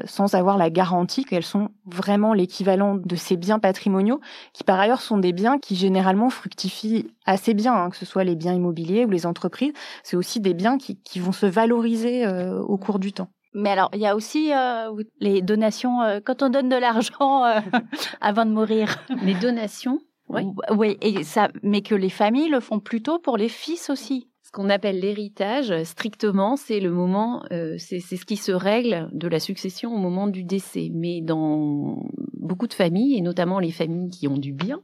sans 0.06 0.36
avoir 0.36 0.58
la 0.58 0.70
garantie 0.70 1.26
qu'elles 1.26 1.44
sont 1.44 1.70
vraiment 1.86 2.34
l'équivalent 2.34 2.96
de 2.96 3.16
ces 3.16 3.36
biens 3.36 3.60
patrimoniaux 3.60 4.22
qui 4.54 4.64
par 4.64 4.80
ailleurs 4.80 5.02
sont 5.02 5.18
des 5.18 5.34
biens 5.34 5.58
qui 5.58 5.76
généralement 5.76 6.30
fructifient 6.30 7.08
assez 7.26 7.54
bien 7.54 7.74
hein, 7.74 7.90
que 7.90 7.98
ce 7.98 8.06
soit 8.06 8.24
les 8.24 8.36
biens 8.36 8.54
immobiliers 8.54 9.06
ou 9.06 9.10
les 9.10 9.26
entreprises. 9.26 9.74
C'est 10.04 10.16
aussi 10.16 10.40
des 10.40 10.54
biens 10.54 10.78
qui 10.78 11.00
qui 11.02 11.20
vont 11.20 11.34
se 11.34 11.48
valoriser 11.48 12.26
au 12.28 12.78
cours 12.78 13.00
du 13.00 13.12
temps 13.12 13.30
Mais 13.54 13.70
alors, 13.70 13.90
il 13.94 14.00
y 14.00 14.06
a 14.06 14.16
aussi 14.16 14.54
euh, 14.54 14.92
les 15.20 15.42
donations, 15.42 16.02
euh, 16.02 16.20
quand 16.24 16.44
on 16.44 16.50
donne 16.50 16.70
de 16.70 16.76
l'argent 16.76 17.46
euh, 17.46 17.60
avant 18.22 18.46
de 18.46 18.52
mourir. 18.52 19.04
Les 19.24 19.34
donations 19.34 20.00
Oui. 20.28 20.44
Oui, 20.76 20.98
et 21.02 21.24
ça, 21.24 21.50
mais 21.64 21.82
que 21.82 21.96
les 21.96 22.10
familles 22.10 22.50
le 22.50 22.60
font 22.60 22.80
plutôt 22.80 23.20
pour 23.20 23.38
les 23.38 23.50
fils 23.50 23.90
aussi. 23.90 24.30
Ce 24.44 24.52
qu'on 24.52 24.70
appelle 24.70 25.00
l'héritage, 25.00 25.84
strictement, 25.84 26.56
c'est 26.56 26.80
le 26.80 26.90
moment, 26.90 27.44
c'est 27.78 28.00
ce 28.00 28.26
qui 28.26 28.36
se 28.36 28.52
règle 28.52 29.08
de 29.12 29.28
la 29.28 29.40
succession 29.40 29.94
au 29.94 30.00
moment 30.00 30.26
du 30.26 30.44
décès. 30.44 30.90
Mais 30.92 31.22
dans 31.22 32.02
beaucoup 32.34 32.66
de 32.66 32.74
familles, 32.74 33.16
et 33.16 33.22
notamment 33.22 33.60
les 33.60 33.70
familles 33.70 34.10
qui 34.10 34.28
ont 34.28 34.40
du 34.40 34.52
bien, 34.52 34.82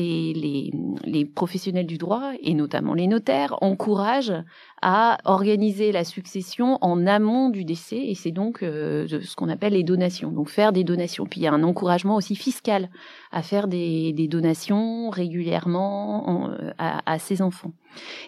les, 0.00 1.24
professionnels 1.34 1.86
du 1.86 1.98
droit, 1.98 2.32
et 2.42 2.54
notamment 2.54 2.94
les 2.94 3.06
notaires, 3.06 3.56
encouragent 3.62 4.34
à 4.82 5.18
organiser 5.24 5.92
la 5.92 6.04
succession 6.04 6.78
en 6.80 7.06
amont 7.06 7.50
du 7.50 7.64
décès, 7.64 7.98
et 7.98 8.14
c'est 8.14 8.30
donc 8.30 8.62
euh, 8.62 9.06
ce 9.08 9.34
qu'on 9.36 9.48
appelle 9.48 9.72
les 9.72 9.82
donations, 9.82 10.30
donc 10.30 10.48
faire 10.48 10.72
des 10.72 10.84
donations. 10.84 11.26
Puis 11.26 11.40
il 11.40 11.44
y 11.44 11.46
a 11.46 11.52
un 11.52 11.62
encouragement 11.62 12.16
aussi 12.16 12.36
fiscal 12.36 12.90
à 13.32 13.42
faire 13.42 13.68
des, 13.68 14.12
donations 14.28 15.10
régulièrement 15.10 16.28
en, 16.28 16.50
à, 16.78 17.10
à, 17.10 17.18
ses 17.18 17.42
enfants. 17.42 17.72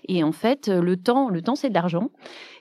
Et 0.07 0.23
en 0.23 0.33
fait, 0.33 0.69
le 0.69 0.97
temps, 0.97 1.29
le 1.29 1.43
temps, 1.43 1.55
c'est 1.55 1.69
de 1.69 1.75
l'argent. 1.75 2.11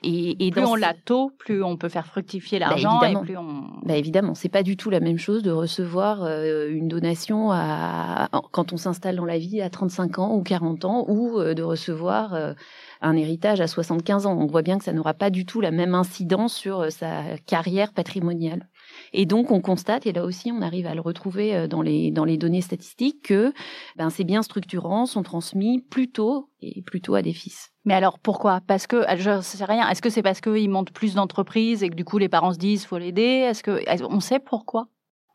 Et, 0.02 0.46
et 0.46 0.50
plus 0.50 0.64
on 0.64 0.74
l'a 0.74 0.94
tôt, 0.94 1.32
plus 1.38 1.62
on 1.62 1.76
peut 1.76 1.88
faire 1.88 2.06
fructifier 2.06 2.58
bah, 2.58 2.68
l'argent. 2.68 2.98
Bah 3.00 3.10
et 3.10 3.16
plus 3.16 3.36
on... 3.36 3.64
bah 3.84 3.96
évidemment, 3.96 4.34
c'est 4.34 4.48
pas 4.48 4.62
du 4.62 4.76
tout 4.76 4.90
la 4.90 5.00
même 5.00 5.18
chose 5.18 5.42
de 5.42 5.50
recevoir 5.50 6.22
euh, 6.22 6.68
une 6.70 6.88
donation 6.88 7.50
à, 7.50 8.28
quand 8.52 8.72
on 8.72 8.76
s'installe 8.76 9.16
dans 9.16 9.24
la 9.24 9.38
vie 9.38 9.60
à 9.60 9.70
35 9.70 10.18
ans 10.18 10.34
ou 10.34 10.42
40 10.42 10.84
ans, 10.84 11.04
ou 11.08 11.38
euh, 11.38 11.54
de 11.54 11.62
recevoir 11.62 12.34
euh, 12.34 12.52
un 13.00 13.16
héritage 13.16 13.60
à 13.60 13.66
75 13.66 14.26
ans. 14.26 14.36
On 14.38 14.46
voit 14.46 14.62
bien 14.62 14.78
que 14.78 14.84
ça 14.84 14.92
n'aura 14.92 15.14
pas 15.14 15.30
du 15.30 15.46
tout 15.46 15.60
la 15.60 15.70
même 15.70 15.94
incidence 15.94 16.54
sur 16.54 16.80
euh, 16.80 16.90
sa 16.90 17.36
carrière 17.46 17.92
patrimoniale. 17.92 18.66
Et 19.12 19.26
donc, 19.26 19.50
on 19.50 19.60
constate, 19.60 20.06
et 20.06 20.12
là 20.12 20.24
aussi, 20.24 20.52
on 20.52 20.62
arrive 20.62 20.86
à 20.86 20.94
le 20.94 21.00
retrouver 21.00 21.54
euh, 21.54 21.66
dans 21.66 21.82
les, 21.82 22.10
dans 22.10 22.24
les 22.24 22.36
données 22.36 22.60
statistiques, 22.60 23.22
que 23.22 23.52
ben, 23.96 24.10
ces 24.10 24.24
biens 24.24 24.42
structurants 24.42 25.06
sont 25.06 25.22
transmis 25.22 25.80
plutôt 25.80 26.50
et 26.60 26.82
plutôt 26.82 27.14
à 27.14 27.22
des 27.22 27.32
fils. 27.32 27.70
Mais 27.84 27.94
alors, 27.94 28.18
pourquoi? 28.18 28.60
Parce 28.66 28.86
que, 28.86 29.04
je 29.16 29.40
sais 29.40 29.64
rien, 29.64 29.88
est-ce 29.88 30.02
que 30.02 30.10
c'est 30.10 30.22
parce 30.22 30.40
qu'ils 30.40 30.70
montent 30.70 30.92
plus 30.92 31.14
d'entreprises 31.14 31.82
et 31.82 31.88
que 31.88 31.94
du 31.94 32.04
coup, 32.04 32.18
les 32.18 32.28
parents 32.28 32.52
se 32.52 32.58
disent, 32.58 32.84
faut 32.84 32.98
l'aider? 32.98 33.22
Est-ce 33.22 33.62
que, 33.62 33.82
on 34.10 34.20
sait 34.20 34.40
pourquoi? 34.40 34.88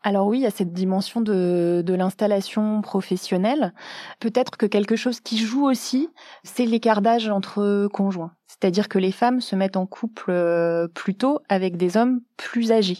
Alors 0.06 0.26
oui, 0.26 0.40
il 0.40 0.42
y 0.42 0.46
a 0.46 0.50
cette 0.50 0.74
dimension 0.74 1.22
de, 1.22 1.82
de 1.84 1.94
l'installation 1.94 2.82
professionnelle. 2.82 3.72
Peut-être 4.20 4.58
que 4.58 4.66
quelque 4.66 4.96
chose 4.96 5.20
qui 5.20 5.38
joue 5.38 5.64
aussi, 5.66 6.10
c'est 6.42 6.66
l'écart 6.66 7.00
d'âge 7.00 7.30
entre 7.30 7.88
conjoints. 7.90 8.32
C'est-à-dire 8.64 8.88
que 8.88 8.98
les 8.98 9.12
femmes 9.12 9.42
se 9.42 9.56
mettent 9.56 9.76
en 9.76 9.84
couple 9.84 10.30
euh, 10.30 10.88
plus 10.88 11.14
tôt 11.14 11.40
avec 11.50 11.76
des 11.76 11.98
hommes 11.98 12.22
plus 12.38 12.72
âgés. 12.72 12.96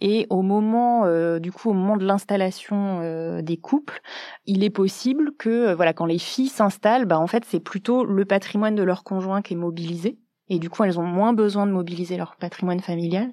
Et 0.00 0.26
au 0.30 0.40
moment, 0.40 1.04
euh, 1.04 1.38
du 1.38 1.52
coup, 1.52 1.68
au 1.68 1.74
moment 1.74 1.98
de 1.98 2.06
l'installation 2.06 3.00
euh, 3.02 3.42
des 3.42 3.58
couples, 3.58 4.00
il 4.46 4.64
est 4.64 4.70
possible 4.70 5.32
que, 5.36 5.74
voilà, 5.74 5.92
quand 5.92 6.06
les 6.06 6.16
filles 6.16 6.48
s'installent, 6.48 7.04
bah 7.04 7.20
en 7.20 7.26
fait, 7.26 7.44
c'est 7.44 7.60
plutôt 7.60 8.06
le 8.06 8.24
patrimoine 8.24 8.74
de 8.74 8.82
leur 8.82 9.04
conjoint 9.04 9.42
qui 9.42 9.52
est 9.52 9.58
mobilisé 9.58 10.16
et 10.48 10.58
du 10.58 10.70
coup 10.70 10.82
elles 10.84 10.98
ont 10.98 11.06
moins 11.06 11.34
besoin 11.34 11.66
de 11.66 11.72
mobiliser 11.72 12.16
leur 12.16 12.36
patrimoine 12.36 12.80
familial, 12.80 13.32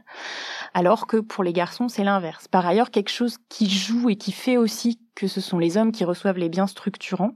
alors 0.74 1.08
que 1.08 1.18
pour 1.18 1.46
les 1.46 1.54
garçons 1.54 1.88
c'est 1.88 2.04
l'inverse. 2.04 2.50
Par 2.50 2.66
ailleurs, 2.66 2.92
quelque 2.92 3.12
chose 3.12 3.38
qui 3.48 3.70
joue 3.70 4.10
et 4.10 4.18
qui 4.18 4.34
fait 4.34 4.58
aussi 4.58 5.00
que 5.16 5.28
ce 5.28 5.40
sont 5.40 5.60
les 5.60 5.78
hommes 5.78 5.94
qui 5.94 6.04
reçoivent 6.04 6.40
les 6.40 6.50
biens 6.50 6.68
structurants, 6.68 7.36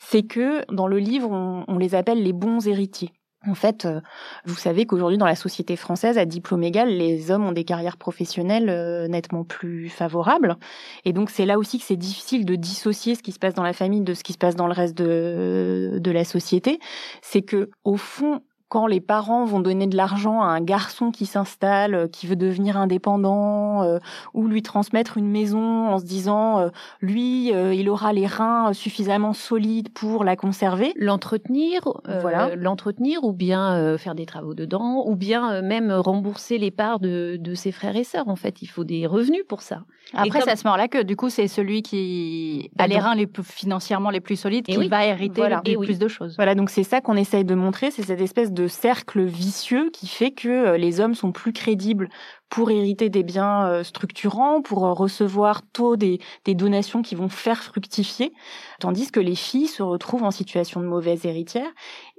c'est 0.00 0.24
que 0.24 0.64
dans 0.72 0.86
le 0.88 0.98
livre 0.98 1.30
on, 1.30 1.78
les 1.78 1.94
appelle 1.94 2.22
les 2.22 2.32
bons 2.32 2.66
héritiers. 2.66 3.12
En 3.46 3.54
fait, 3.54 3.84
euh, 3.84 4.00
vous 4.44 4.54
savez 4.54 4.86
qu'aujourd'hui, 4.86 5.18
dans 5.18 5.26
la 5.26 5.34
société 5.34 5.76
française, 5.76 6.16
à 6.16 6.24
diplôme 6.24 6.62
égal, 6.62 6.88
les 6.88 7.30
hommes 7.30 7.44
ont 7.44 7.52
des 7.52 7.64
carrières 7.64 7.98
professionnelles 7.98 8.70
euh, 8.70 9.06
nettement 9.06 9.44
plus 9.44 9.88
favorables. 9.90 10.56
Et 11.04 11.12
donc, 11.12 11.30
c'est 11.30 11.44
là 11.44 11.58
aussi 11.58 11.78
que 11.78 11.84
c'est 11.84 11.96
difficile 11.96 12.46
de 12.46 12.54
dissocier 12.54 13.14
ce 13.14 13.22
qui 13.22 13.32
se 13.32 13.38
passe 13.38 13.54
dans 13.54 13.62
la 13.62 13.74
famille 13.74 14.00
de 14.00 14.14
ce 14.14 14.24
qui 14.24 14.32
se 14.32 14.38
passe 14.38 14.56
dans 14.56 14.66
le 14.66 14.72
reste 14.72 14.96
de, 14.96 15.98
de 16.00 16.10
la 16.10 16.24
société. 16.24 16.78
C'est 17.22 17.42
que, 17.42 17.70
au 17.84 17.96
fond, 17.96 18.40
quand 18.74 18.88
les 18.88 19.00
parents 19.00 19.44
vont 19.44 19.60
donner 19.60 19.86
de 19.86 19.96
l'argent 19.96 20.42
à 20.42 20.46
un 20.46 20.60
garçon 20.60 21.12
qui 21.12 21.26
s'installe, 21.26 21.94
euh, 21.94 22.08
qui 22.08 22.26
veut 22.26 22.34
devenir 22.34 22.76
indépendant, 22.76 23.84
euh, 23.84 24.00
ou 24.32 24.48
lui 24.48 24.62
transmettre 24.62 25.16
une 25.16 25.28
maison 25.28 25.86
en 25.90 26.00
se 26.00 26.04
disant, 26.04 26.58
euh, 26.58 26.68
lui, 27.00 27.50
il 27.50 27.88
aura 27.88 28.12
les 28.12 28.26
reins 28.26 28.72
suffisamment 28.72 29.32
solides 29.32 29.90
pour 29.90 30.24
la 30.24 30.34
conserver, 30.34 30.92
l'entretenir, 30.96 31.82
voilà, 32.20 32.56
l'entretenir, 32.56 33.22
ou 33.22 33.32
bien 33.32 33.96
faire 33.96 34.16
des 34.16 34.26
travaux 34.26 34.54
dedans, 34.54 35.04
ou 35.06 35.14
bien 35.14 35.62
même 35.62 35.92
rembourser 35.92 36.58
les 36.58 36.72
parts 36.72 36.98
de, 36.98 37.36
de, 37.38 37.54
ses 37.54 37.70
frères 37.70 37.94
et 37.94 38.02
sœurs. 38.02 38.26
En 38.26 38.36
fait, 38.36 38.60
il 38.62 38.66
faut 38.66 38.82
des 38.82 39.06
revenus 39.06 39.44
pour 39.46 39.62
ça. 39.62 39.84
Après, 40.14 40.40
ça 40.40 40.56
se 40.56 40.66
mord 40.66 40.76
là 40.76 40.88
que 40.88 41.02
du 41.02 41.16
coup, 41.16 41.28
c'est 41.28 41.48
celui 41.48 41.82
qui 41.82 42.70
a 42.78 42.86
les 42.86 42.98
reins 42.98 43.14
les 43.14 43.26
plus 43.26 43.44
financièrement 43.44 44.10
les 44.10 44.20
plus 44.20 44.36
solides 44.36 44.66
qui 44.66 44.88
va 44.88 45.06
hériter 45.06 45.42
le 45.42 45.78
plus 45.78 45.98
de 45.98 46.08
choses. 46.08 46.34
Voilà, 46.36 46.54
donc 46.54 46.70
c'est 46.70 46.82
ça 46.82 47.00
qu'on 47.00 47.16
essaye 47.16 47.44
de 47.44 47.54
montrer, 47.54 47.90
c'est 47.90 48.02
cette 48.02 48.20
espèce 48.20 48.52
de 48.52 48.63
cercle 48.68 49.22
vicieux 49.22 49.90
qui 49.90 50.06
fait 50.06 50.32
que 50.32 50.48
euh, 50.48 50.76
les 50.76 51.00
hommes 51.00 51.14
sont 51.14 51.32
plus 51.32 51.52
crédibles 51.52 52.08
pour 52.48 52.70
hériter 52.70 53.08
des 53.08 53.22
biens 53.22 53.66
euh, 53.66 53.82
structurants, 53.82 54.62
pour 54.62 54.86
euh, 54.86 54.92
recevoir 54.92 55.62
tôt 55.72 55.96
des, 55.96 56.20
des 56.44 56.54
donations 56.54 57.02
qui 57.02 57.14
vont 57.14 57.28
faire 57.28 57.62
fructifier, 57.62 58.32
tandis 58.80 59.10
que 59.10 59.20
les 59.20 59.34
filles 59.34 59.68
se 59.68 59.82
retrouvent 59.82 60.22
en 60.22 60.30
situation 60.30 60.80
de 60.80 60.86
mauvaise 60.86 61.26
héritière 61.26 61.70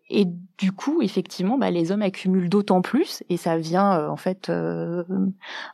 et 0.08 0.28
du 0.58 0.72
coup, 0.72 1.02
effectivement, 1.02 1.58
bah, 1.58 1.72
les 1.72 1.92
hommes 1.92 2.04
accumulent 2.04 2.48
d'autant 2.48 2.82
plus, 2.82 3.24
et 3.30 3.38
ça 3.38 3.58
vient 3.58 4.00
euh, 4.00 4.08
en 4.08 4.16
fait 4.16 4.50
euh, 4.50 5.04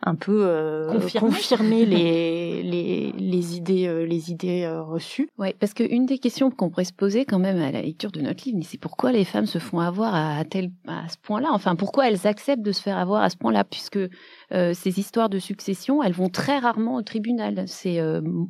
un 0.02 0.16
peu 0.16 0.44
euh, 0.46 1.00
confirmer, 1.20 1.86
les, 1.86 2.64
les, 2.64 3.12
les, 3.12 3.58
idées, 3.58 4.06
les 4.08 4.32
idées 4.32 4.68
reçues. 4.68 5.30
Oui, 5.38 5.50
parce 5.60 5.74
qu'une 5.74 6.06
des 6.06 6.18
questions 6.18 6.50
qu'on 6.50 6.70
pourrait 6.70 6.86
se 6.86 6.94
poser 6.94 7.26
quand 7.26 7.40
même 7.40 7.62
à 7.62 7.72
la 7.72 7.82
lecture 7.82 8.12
de 8.12 8.22
notre 8.22 8.46
livre, 8.46 8.60
c'est 8.64 8.80
pourquoi 8.80 9.12
les 9.12 9.26
femmes 9.26 9.48
se 9.48 9.60
font 9.60 9.80
avoir 9.80 10.16
à, 10.16 10.44
tel, 10.46 10.72
à 10.88 11.10
ce 11.10 11.18
point-là? 11.22 11.50
Enfin, 11.52 11.76
pourquoi 11.76 12.08
elles 12.08 12.26
acceptent 12.26 12.64
de 12.64 12.72
se 12.72 12.82
faire 12.82 12.98
avoir 12.98 13.24
à 13.24 13.30
ce 13.30 13.36
point-là, 13.36 13.66
puisque 13.66 14.00
ces 14.74 15.00
histoires 15.00 15.30
de 15.30 15.40
succession, 15.40 16.04
elles 16.04 16.14
vont 16.14 16.30
très 16.30 16.60
rarement 16.60 16.96
au 16.96 17.02
tribunal. 17.02 17.64
C'est 17.68 18.00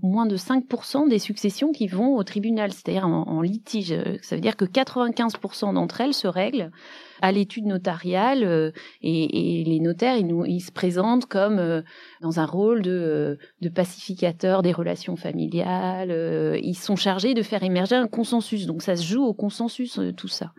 moins 0.01 0.25
de 0.25 0.37
5% 0.37 1.07
des 1.07 1.19
successions 1.19 1.71
qui 1.71 1.87
vont 1.87 2.15
au 2.15 2.23
tribunal, 2.23 2.71
c'est-à-dire 2.71 3.07
en, 3.07 3.41
litige. 3.41 3.95
Ça 4.21 4.35
veut 4.35 4.41
dire 4.41 4.57
que 4.57 4.65
95% 4.65 5.73
d'entre 5.73 6.01
elles 6.01 6.13
se 6.13 6.27
règlent 6.27 6.71
à 7.21 7.31
l'étude 7.31 7.65
notariale 7.65 8.43
euh, 8.43 8.71
et, 9.01 9.63
les 9.65 9.79
notaires 9.79 10.17
ils, 10.17 10.61
se 10.61 10.71
présentent 10.71 11.27
comme 11.27 11.59
euh, 11.59 11.81
dans 12.21 12.39
un 12.39 12.45
rôle 12.45 12.81
de, 12.81 12.91
euh, 12.91 13.35
de 13.61 13.69
pacificateur 13.69 14.61
des 14.61 14.71
relations 14.71 15.15
familiales. 15.15 16.11
ils 16.61 16.75
sont 16.75 16.95
chargés 16.95 17.33
de 17.33 17.43
faire 17.43 17.63
émerger 17.63 17.95
un 17.95 18.07
consensus. 18.07 18.65
Donc 18.65 18.81
ça 18.81 18.95
se 18.95 19.03
joue 19.03 19.23
au 19.23 19.33
consensus 19.33 19.99
tout 20.17 20.27
ça. 20.27 20.51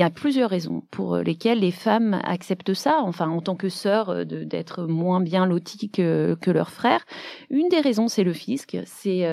Il 0.00 0.02
y 0.02 0.06
a 0.06 0.08
plusieurs 0.08 0.48
raisons 0.48 0.82
pour 0.90 1.18
lesquelles 1.18 1.58
les 1.58 1.70
femmes 1.70 2.22
acceptent 2.24 2.72
ça, 2.72 3.00
enfin 3.02 3.28
en 3.28 3.42
tant 3.42 3.54
que 3.54 3.68
sœurs, 3.68 4.24
d'être 4.24 4.86
moins 4.86 5.20
bien 5.20 5.44
loties 5.44 5.90
que, 5.90 6.38
leurs 6.46 6.70
frères. 6.70 7.04
Une 7.50 7.68
des 7.68 7.80
raisons, 7.80 8.08
c'est 8.08 8.24
le 8.24 8.32
fisc. 8.32 8.78
C'est 8.86 9.26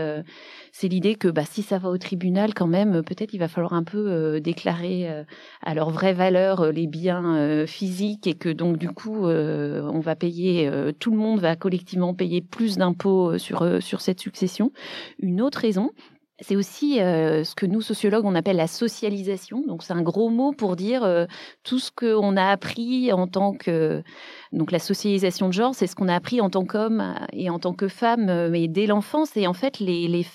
c'est 0.79 0.89
l'idée 0.89 1.15
que 1.15 1.27
bah, 1.27 1.41
si 1.43 1.63
ça 1.63 1.79
va 1.79 1.89
au 1.89 1.97
tribunal, 1.97 2.53
quand 2.53 2.67
même, 2.67 3.01
peut-être 3.01 3.33
il 3.33 3.39
va 3.39 3.47
falloir 3.47 3.74
un 3.74 3.83
peu 3.83 4.12
euh, 4.12 4.39
déclarer 4.39 5.09
euh, 5.09 5.24
à 5.63 5.74
leur 5.74 5.89
vraie 5.89 6.13
valeur 6.13 6.62
euh, 6.62 6.71
les 6.71 6.86
biens 6.86 7.65
physiques 7.65 8.27
et 8.27 8.36
que 8.36 8.50
donc 8.50 8.77
du 8.77 8.89
coup, 8.89 9.25
on 9.25 10.00
va 10.00 10.15
payer, 10.15 10.69
tout 11.00 11.09
le 11.09 11.17
monde 11.17 11.39
va 11.39 11.55
collectivement 11.55 12.13
payer 12.13 12.41
plus 12.41 12.77
d'impôts 12.77 13.39
sur, 13.39 13.81
sur 13.81 14.01
cette 14.01 14.19
succession. 14.19 14.71
Une 15.19 15.41
autre 15.41 15.59
raison, 15.59 15.91
c'est 16.39 16.56
aussi 16.56 16.96
ce 16.98 17.56
que 17.56 17.65
nous, 17.65 17.82
sociologues, 17.82 18.25
on 18.25 18.36
appelle 18.36 18.58
la 18.58 18.67
socialisation. 18.67 19.63
Donc, 19.67 19.84
c'est 19.84 19.94
un 19.94 20.01
gros 20.01 20.29
mot 20.29 20.51
pour 20.51 20.75
dire 20.75 21.27
tout 21.63 21.79
ce 21.79 21.91
qu'on 21.91 22.38
a 22.38 22.46
appris 22.46 23.12
en 23.12 23.27
tant 23.27 23.53
que... 23.53 24.03
Donc, 24.51 24.72
la 24.72 24.79
socialisation 24.79 25.48
de 25.48 25.53
genre, 25.53 25.74
c'est 25.75 25.88
ce 25.88 25.96
qu'on 25.96 26.08
a 26.08 26.15
appris 26.15 26.39
en 26.41 26.50
tant 26.50 26.65
qu'homme 26.65 27.15
et 27.34 27.50
en 27.50 27.60
tant 27.60 27.74
que 27.74 27.88
femme, 27.88 28.50
mais 28.50 28.67
dès 28.67 28.86
l'enfance. 28.86 29.36
Et 29.36 29.48
en 29.48 29.53
fait, 29.53 29.79
les, 29.79 30.08
les 30.08 30.25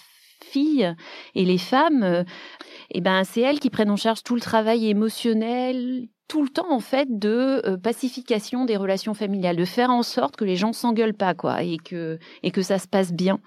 filles 0.42 0.94
et 1.34 1.44
les 1.44 1.58
femmes, 1.58 2.02
euh, 2.02 2.24
eh 2.90 3.00
ben, 3.00 3.24
c'est 3.24 3.40
elles 3.40 3.60
qui 3.60 3.70
prennent 3.70 3.90
en 3.90 3.96
charge 3.96 4.22
tout 4.22 4.34
le 4.34 4.40
travail 4.40 4.88
émotionnel, 4.88 6.08
tout 6.28 6.42
le 6.42 6.48
temps 6.48 6.70
en 6.70 6.80
fait 6.80 7.18
de 7.18 7.60
euh, 7.66 7.76
pacification 7.76 8.64
des 8.64 8.76
relations 8.76 9.14
familiales, 9.14 9.56
de 9.56 9.64
faire 9.64 9.90
en 9.90 10.02
sorte 10.02 10.36
que 10.36 10.44
les 10.44 10.56
gens 10.56 10.72
s'engueulent 10.72 11.14
pas 11.14 11.34
quoi 11.34 11.62
et 11.62 11.76
que 11.76 12.18
et 12.42 12.50
que 12.50 12.62
ça 12.62 12.78
se 12.78 12.88
passe 12.88 13.12
bien, 13.12 13.40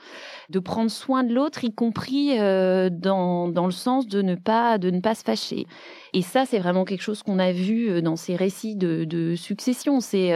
de 0.49 0.59
prendre 0.59 0.91
soin 0.91 1.23
de 1.23 1.33
l'autre 1.33 1.63
y 1.63 1.73
compris 1.73 2.39
euh, 2.39 2.89
dans, 2.91 3.47
dans 3.47 3.65
le 3.65 3.71
sens 3.71 4.07
de 4.07 4.21
ne 4.21 4.35
pas 4.35 4.77
de 4.77 4.91
ne 4.91 4.99
pas 4.99 5.15
se 5.15 5.23
fâcher. 5.23 5.65
Et 6.13 6.21
ça 6.21 6.45
c'est 6.45 6.59
vraiment 6.59 6.85
quelque 6.85 7.01
chose 7.01 7.23
qu'on 7.23 7.39
a 7.39 7.51
vu 7.51 8.01
dans 8.01 8.15
ces 8.15 8.35
récits 8.35 8.75
de, 8.75 9.03
de 9.03 9.35
succession, 9.35 9.99
c'est 9.99 10.33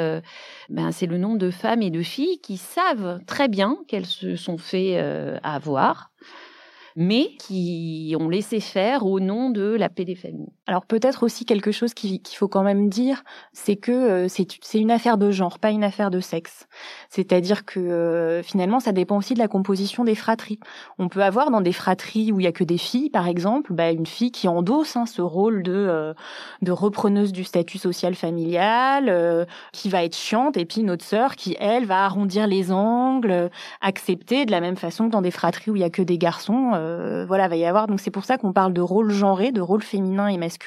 ben 0.69 0.91
c'est 0.91 1.07
le 1.07 1.17
nombre 1.17 1.37
de 1.37 1.51
femmes 1.51 1.81
et 1.81 1.91
de 1.91 2.01
filles 2.01 2.39
qui 2.39 2.57
savent 2.57 3.19
très 3.27 3.47
bien 3.47 3.77
qu'elles 3.87 4.05
se 4.05 4.35
sont 4.35 4.57
fait 4.57 4.97
avoir 5.43 6.11
mais 6.95 7.29
qui 7.37 8.13
ont 8.19 8.27
laissé 8.27 8.59
faire 8.59 9.05
au 9.05 9.19
nom 9.19 9.49
de 9.51 9.61
la 9.61 9.87
paix 9.89 10.05
des 10.05 10.15
familles. 10.15 10.51
Alors 10.69 10.85
peut-être 10.85 11.23
aussi 11.23 11.45
quelque 11.45 11.71
chose 11.71 11.95
qu'il 11.95 12.21
faut 12.35 12.47
quand 12.47 12.61
même 12.61 12.89
dire, 12.89 13.23
c'est 13.53 13.75
que 13.75 13.91
euh, 13.91 14.27
c'est 14.27 14.79
une 14.79 14.91
affaire 14.91 15.17
de 15.17 15.31
genre, 15.31 15.57
pas 15.57 15.71
une 15.71 15.83
affaire 15.83 16.11
de 16.11 16.19
sexe. 16.19 16.67
C'est-à-dire 17.09 17.65
que 17.65 17.79
euh, 17.79 18.43
finalement, 18.43 18.79
ça 18.79 18.91
dépend 18.91 19.17
aussi 19.17 19.33
de 19.33 19.39
la 19.39 19.47
composition 19.47 20.03
des 20.03 20.13
fratries. 20.13 20.59
On 20.99 21.09
peut 21.09 21.23
avoir 21.23 21.49
dans 21.49 21.61
des 21.61 21.71
fratries 21.73 22.31
où 22.31 22.39
il 22.39 22.43
y 22.43 22.47
a 22.47 22.51
que 22.51 22.63
des 22.63 22.77
filles, 22.77 23.09
par 23.09 23.27
exemple, 23.27 23.73
bah, 23.73 23.89
une 23.89 24.05
fille 24.05 24.31
qui 24.31 24.47
endosse 24.47 24.95
hein, 24.95 25.07
ce 25.07 25.23
rôle 25.23 25.63
de, 25.63 25.73
euh, 25.73 26.13
repreneuse 26.67 27.31
du 27.31 27.45
statut 27.45 27.79
social 27.79 28.13
familial, 28.13 29.47
qui 29.73 29.89
va 29.89 30.03
être 30.03 30.15
chiante, 30.15 30.55
et 30.55 30.65
puis 30.65 30.81
une 30.81 30.91
autre 30.91 31.03
sœur 31.03 31.35
qui, 31.35 31.57
elle, 31.59 31.85
va 31.85 32.05
arrondir 32.05 32.45
les 32.45 32.71
angles, 32.71 33.49
accepter 33.81 34.45
de 34.45 34.51
la 34.51 34.61
même 34.61 34.75
façon 34.75 35.07
que 35.07 35.11
dans 35.13 35.23
des 35.23 35.31
fratries 35.31 35.71
où 35.71 35.75
il 35.75 35.81
y 35.81 35.83
a 35.83 35.89
que 35.89 36.03
des 36.03 36.19
garçons. 36.19 36.73
voilà, 37.27 37.47
va 37.47 37.55
y 37.55 37.65
avoir. 37.65 37.87
Donc 37.87 37.99
c'est 37.99 38.11
pour 38.11 38.25
ça 38.25 38.37
qu'on 38.37 38.53
parle 38.53 38.73
de 38.73 38.81
rôle 38.81 39.09
genré, 39.09 39.51
de 39.51 39.61
rôle 39.61 39.81
féminin 39.81 40.27
et 40.27 40.37
masculin, 40.37 40.58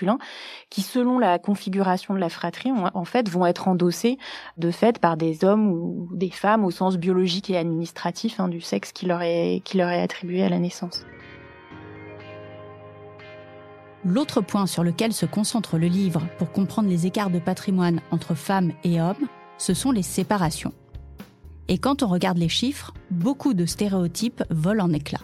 qui 0.70 0.82
selon 0.82 1.18
la 1.18 1.38
configuration 1.38 2.14
de 2.14 2.18
la 2.18 2.28
fratrie, 2.28 2.72
vont 3.30 3.46
être 3.46 3.68
endossés 3.68 4.18
de 4.56 4.70
fait 4.70 4.98
par 4.98 5.16
des 5.16 5.44
hommes 5.44 5.68
ou 5.68 6.08
des 6.12 6.30
femmes 6.30 6.64
au 6.64 6.70
sens 6.70 6.96
biologique 6.96 7.50
et 7.50 7.56
administratif 7.56 8.40
hein, 8.40 8.48
du 8.48 8.60
sexe 8.60 8.92
qui 8.92 9.06
leur 9.06 9.22
est 9.22 9.60
qui 9.64 9.76
leur 9.76 9.88
est 9.88 10.02
attribué 10.02 10.42
à 10.42 10.48
la 10.48 10.58
naissance. 10.58 11.04
L'autre 14.04 14.40
point 14.40 14.66
sur 14.66 14.82
lequel 14.82 15.12
se 15.12 15.26
concentre 15.26 15.78
le 15.78 15.86
livre 15.86 16.22
pour 16.38 16.50
comprendre 16.50 16.88
les 16.88 17.06
écarts 17.06 17.30
de 17.30 17.38
patrimoine 17.38 18.00
entre 18.10 18.34
femmes 18.34 18.72
et 18.82 19.00
hommes, 19.00 19.28
ce 19.58 19.74
sont 19.74 19.92
les 19.92 20.02
séparations. 20.02 20.72
Et 21.68 21.78
quand 21.78 22.02
on 22.02 22.08
regarde 22.08 22.38
les 22.38 22.48
chiffres, 22.48 22.92
beaucoup 23.10 23.54
de 23.54 23.64
stéréotypes 23.64 24.42
volent 24.50 24.86
en 24.86 24.92
éclats. 24.92 25.20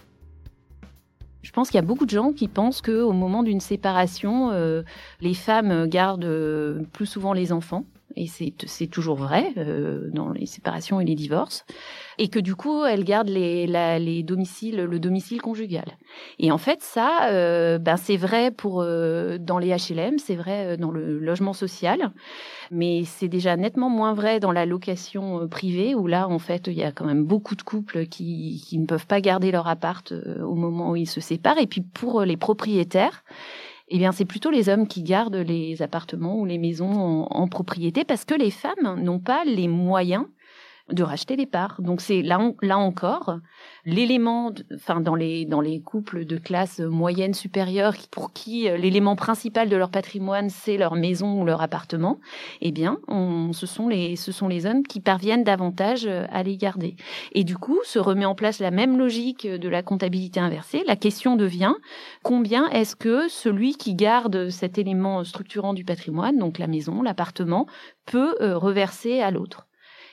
Je 1.42 1.52
pense 1.52 1.68
qu'il 1.68 1.76
y 1.76 1.82
a 1.82 1.86
beaucoup 1.86 2.04
de 2.04 2.10
gens 2.10 2.32
qui 2.32 2.48
pensent 2.48 2.82
qu'au 2.82 3.12
moment 3.12 3.42
d'une 3.42 3.60
séparation, 3.60 4.50
euh, 4.50 4.82
les 5.20 5.34
femmes 5.34 5.86
gardent 5.86 6.24
euh, 6.24 6.82
plus 6.92 7.06
souvent 7.06 7.32
les 7.32 7.52
enfants 7.52 7.84
et 8.18 8.26
c'est 8.26 8.86
toujours 8.88 9.16
vrai 9.16 9.52
euh, 9.56 10.10
dans 10.12 10.30
les 10.30 10.46
séparations 10.46 11.00
et 11.00 11.04
les 11.04 11.14
divorces, 11.14 11.64
et 12.18 12.28
que 12.28 12.40
du 12.40 12.56
coup 12.56 12.84
elles 12.84 13.04
gardent 13.04 13.28
les, 13.28 13.66
les 13.66 14.22
domiciles, 14.24 14.82
le 14.82 14.98
domicile 14.98 15.40
conjugal. 15.40 15.96
Et 16.40 16.50
en 16.50 16.58
fait 16.58 16.82
ça, 16.82 17.28
euh, 17.30 17.78
ben 17.78 17.96
c'est 17.96 18.16
vrai 18.16 18.50
pour 18.50 18.82
euh, 18.82 19.38
dans 19.38 19.58
les 19.58 19.68
HLM, 19.68 20.18
c'est 20.18 20.34
vrai 20.34 20.76
dans 20.76 20.90
le 20.90 21.18
logement 21.18 21.52
social, 21.52 22.10
mais 22.72 23.04
c'est 23.04 23.28
déjà 23.28 23.56
nettement 23.56 23.88
moins 23.88 24.14
vrai 24.14 24.40
dans 24.40 24.52
la 24.52 24.66
location 24.66 25.46
privée 25.48 25.94
où 25.94 26.08
là 26.08 26.28
en 26.28 26.40
fait 26.40 26.66
il 26.66 26.74
y 26.74 26.82
a 26.82 26.90
quand 26.90 27.06
même 27.06 27.24
beaucoup 27.24 27.54
de 27.54 27.62
couples 27.62 28.06
qui 28.06 28.66
ne 28.72 28.86
peuvent 28.86 29.06
pas 29.06 29.20
garder 29.20 29.52
leur 29.52 29.68
appart 29.68 30.12
au 30.42 30.54
moment 30.54 30.90
où 30.90 30.96
ils 30.96 31.06
se 31.06 31.20
séparent, 31.20 31.58
et 31.58 31.68
puis 31.68 31.82
pour 31.82 32.22
les 32.22 32.36
propriétaires 32.36 33.22
eh 33.90 33.98
bien, 33.98 34.12
c'est 34.12 34.24
plutôt 34.24 34.50
les 34.50 34.68
hommes 34.68 34.86
qui 34.86 35.02
gardent 35.02 35.36
les 35.36 35.80
appartements 35.82 36.36
ou 36.36 36.44
les 36.44 36.58
maisons 36.58 37.24
en, 37.30 37.48
propriété 37.48 38.04
parce 38.04 38.24
que 38.24 38.34
les 38.34 38.50
femmes 38.50 39.00
n'ont 39.02 39.20
pas 39.20 39.44
les 39.44 39.68
moyens 39.68 40.26
de 40.90 41.02
racheter 41.02 41.36
les 41.36 41.46
parts. 41.46 41.80
Donc 41.80 42.00
c'est 42.00 42.22
là, 42.22 42.38
encore 42.78 43.38
l'élément, 43.84 44.52
enfin 44.74 45.00
dans 45.00 45.14
les 45.14 45.44
dans 45.44 45.60
les 45.60 45.80
couples 45.80 46.24
de 46.24 46.36
classe 46.36 46.80
moyenne 46.80 47.34
supérieure 47.34 47.94
pour 48.10 48.32
qui 48.32 48.68
euh, 48.68 48.76
l'élément 48.76 49.16
principal 49.16 49.68
de 49.68 49.76
leur 49.76 49.90
patrimoine 49.90 50.50
c'est 50.50 50.76
leur 50.76 50.94
maison 50.94 51.40
ou 51.40 51.44
leur 51.44 51.62
appartement, 51.62 52.18
eh 52.60 52.72
bien 52.72 52.98
on, 53.08 53.52
ce 53.52 53.66
sont 53.66 53.88
les 53.88 54.16
ce 54.16 54.32
sont 54.32 54.48
les 54.48 54.66
hommes 54.66 54.82
qui 54.82 55.00
parviennent 55.00 55.44
davantage 55.44 56.06
euh, 56.06 56.26
à 56.30 56.42
les 56.42 56.56
garder. 56.56 56.96
Et 57.32 57.44
du 57.44 57.56
coup 57.56 57.78
se 57.84 57.98
remet 57.98 58.24
en 58.24 58.34
place 58.34 58.58
la 58.58 58.70
même 58.70 58.98
logique 58.98 59.46
de 59.46 59.68
la 59.68 59.82
comptabilité 59.82 60.40
inversée. 60.40 60.84
La 60.86 60.96
question 60.96 61.36
devient 61.36 61.74
combien 62.22 62.68
est-ce 62.70 62.96
que 62.96 63.28
celui 63.28 63.76
qui 63.76 63.94
garde 63.94 64.50
cet 64.50 64.78
élément 64.78 65.24
structurant 65.24 65.74
du 65.74 65.84
patrimoine, 65.84 66.38
donc 66.38 66.58
la 66.58 66.66
maison, 66.66 67.02
l'appartement, 67.02 67.66
peut 68.06 68.36
euh, 68.40 68.56
reverser 68.56 69.20
à 69.20 69.30
l'autre? 69.30 69.67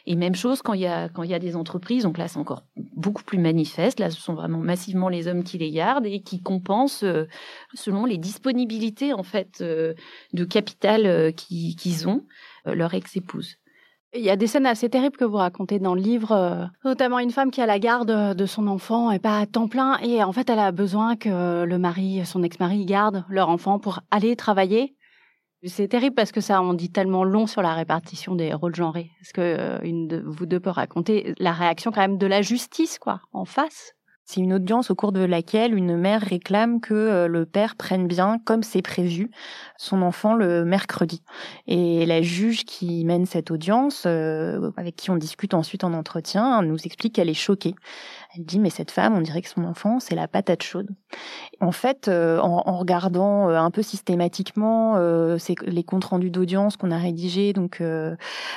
Et 0.07 0.15
même 0.15 0.35
chose 0.35 0.62
quand 0.62 0.74
il 0.74 0.81
y 0.81 0.88
a 0.88 1.09
quand 1.09 1.24
il 1.24 1.31
y 1.31 1.33
a 1.33 1.39
des 1.39 1.55
entreprises, 1.55 2.03
donc 2.03 2.17
là 2.17 2.27
c'est 2.27 2.38
encore 2.38 2.63
beaucoup 2.95 3.24
plus 3.24 3.39
manifeste. 3.39 4.00
Là, 4.00 4.09
ce 4.12 4.21
sont 4.21 4.33
vraiment 4.33 4.59
massivement 4.59 5.09
les 5.09 5.27
hommes 5.27 5.43
qui 5.43 5.57
les 5.57 5.71
gardent 5.71 6.05
et 6.05 6.21
qui 6.21 6.41
compensent 6.41 7.03
euh, 7.03 7.27
selon 7.74 8.05
les 8.05 8.17
disponibilités 8.17 9.13
en 9.13 9.24
fait 9.24 9.59
euh, 9.62 9.93
de 10.33 10.45
capital 10.45 11.05
euh, 11.05 11.31
qu'ils 11.31 12.07
ont 12.07 12.24
leur 12.65 12.95
ex-épouse. 12.95 13.57
Il 14.15 14.24
y 14.24 14.29
a 14.31 14.35
des 14.35 14.47
scènes 14.47 14.65
assez 14.65 14.89
terribles 14.89 15.17
que 15.17 15.25
vous 15.25 15.38
racontez 15.38 15.77
dans 15.77 15.93
le 15.93 16.01
livre, 16.01 16.69
notamment 16.83 17.19
une 17.19 17.29
femme 17.29 17.51
qui 17.51 17.62
a 17.62 17.67
la 17.67 17.77
garde 17.77 18.35
de 18.35 18.45
son 18.45 18.67
enfant 18.67 19.12
et 19.12 19.19
pas 19.19 19.39
à 19.39 19.45
temps 19.45 19.67
plein, 19.67 20.00
et 20.00 20.24
en 20.24 20.31
fait 20.31 20.50
elle 20.50 20.57
a 20.57 20.71
besoin 20.71 21.15
que 21.15 21.63
le 21.63 21.77
mari, 21.77 22.25
son 22.25 22.41
ex-mari, 22.41 22.85
garde 22.85 23.24
leur 23.29 23.50
enfant 23.50 23.77
pour 23.77 24.00
aller 24.09 24.35
travailler. 24.35 24.95
C'est 25.67 25.88
terrible 25.88 26.15
parce 26.15 26.32
que 26.32 26.41
ça 26.41 26.62
en 26.62 26.73
dit 26.73 26.91
tellement 26.91 27.23
long 27.23 27.47
sur 27.47 27.62
la 27.62 27.73
répartition 27.73 28.36
des 28.36 28.54
rôles 28.54 28.75
genrés. 28.75 29.12
Est-ce 29.21 29.34
que 29.34 29.41
euh, 29.41 29.80
de 29.82 30.21
vous 30.25 30.45
deux 30.45 30.60
peut 30.60 30.69
raconter 30.69 31.34
la 31.39 31.54
réaction 31.54 31.91
quand 31.91 32.01
même 32.01 32.17
de 32.17 32.28
la 32.28 32.41
justice, 32.41 32.99
quoi, 32.99 33.21
en 33.34 33.45
face 33.45 33.95
c'est 34.28 34.41
une 34.41 34.54
audience 34.54 34.89
au 34.89 34.95
cours 34.95 35.12
de 35.12 35.23
laquelle 35.23 35.75
une 35.75 35.97
mère 35.97 36.21
réclame 36.21 36.82
que 36.82 36.95
euh, 36.95 37.28
le 37.28 37.45
père 37.45 37.75
prenne 37.75 38.08
bien, 38.08 38.39
comme 38.43 38.63
c'est 38.63 38.82
prévu, 38.82 39.30
son 39.78 40.01
enfant 40.01 40.34
le 40.34 40.65
mercredi. 40.65 41.21
Et 41.67 42.08
la 42.08 42.23
juge 42.23 42.65
qui 42.65 43.06
mène 43.06 43.28
cette 43.28 43.51
audience, 43.51 44.06
euh, 44.08 44.71
avec 44.78 44.95
qui 44.95 45.12
on 45.12 45.15
discute 45.15 45.54
ensuite 45.54 45.84
en 45.84 45.93
entretien, 45.93 46.63
nous 46.63 46.80
explique 46.86 47.13
qu'elle 47.13 47.30
est 47.30 47.36
choquée. 47.36 47.75
Elle 48.36 48.45
dit 48.45 48.60
mais 48.60 48.69
cette 48.69 48.91
femme, 48.91 49.15
on 49.15 49.21
dirait 49.21 49.41
que 49.41 49.50
son 49.50 49.63
enfant, 49.63 50.00
c'est 50.00 50.15
la 50.15 50.28
patate 50.28 50.63
chaude. 50.63 50.89
En 51.62 51.71
fait, 51.71 52.08
euh, 52.08 52.39
en, 52.39 52.78
regardant 52.78 53.48
un 53.50 53.71
peu 53.71 53.82
systématiquement 53.82 54.95
c'est 55.39 55.56
les 55.62 55.84
comptes 55.84 56.06
rendus 56.06 56.30
d'audience 56.30 56.78
qu'on 56.78 56.91
a 56.91 56.98
rédigés, 56.98 57.54
donc 57.54 57.82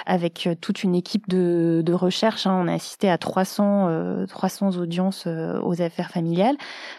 avec 0.07 0.49
toute 0.61 0.83
une 0.83 0.95
équipe 0.95 1.29
de, 1.29 1.83
de 1.85 1.93
recherche, 1.93 2.47
hein, 2.47 2.61
on 2.64 2.69
a 2.69 2.75
assisté 2.75 3.09
à 3.09 3.19
300 3.19 4.27
300 4.29 4.77
audiences 4.77 5.27
aux 5.27 5.83
affaires 5.83 6.11
familiales, 6.11 6.57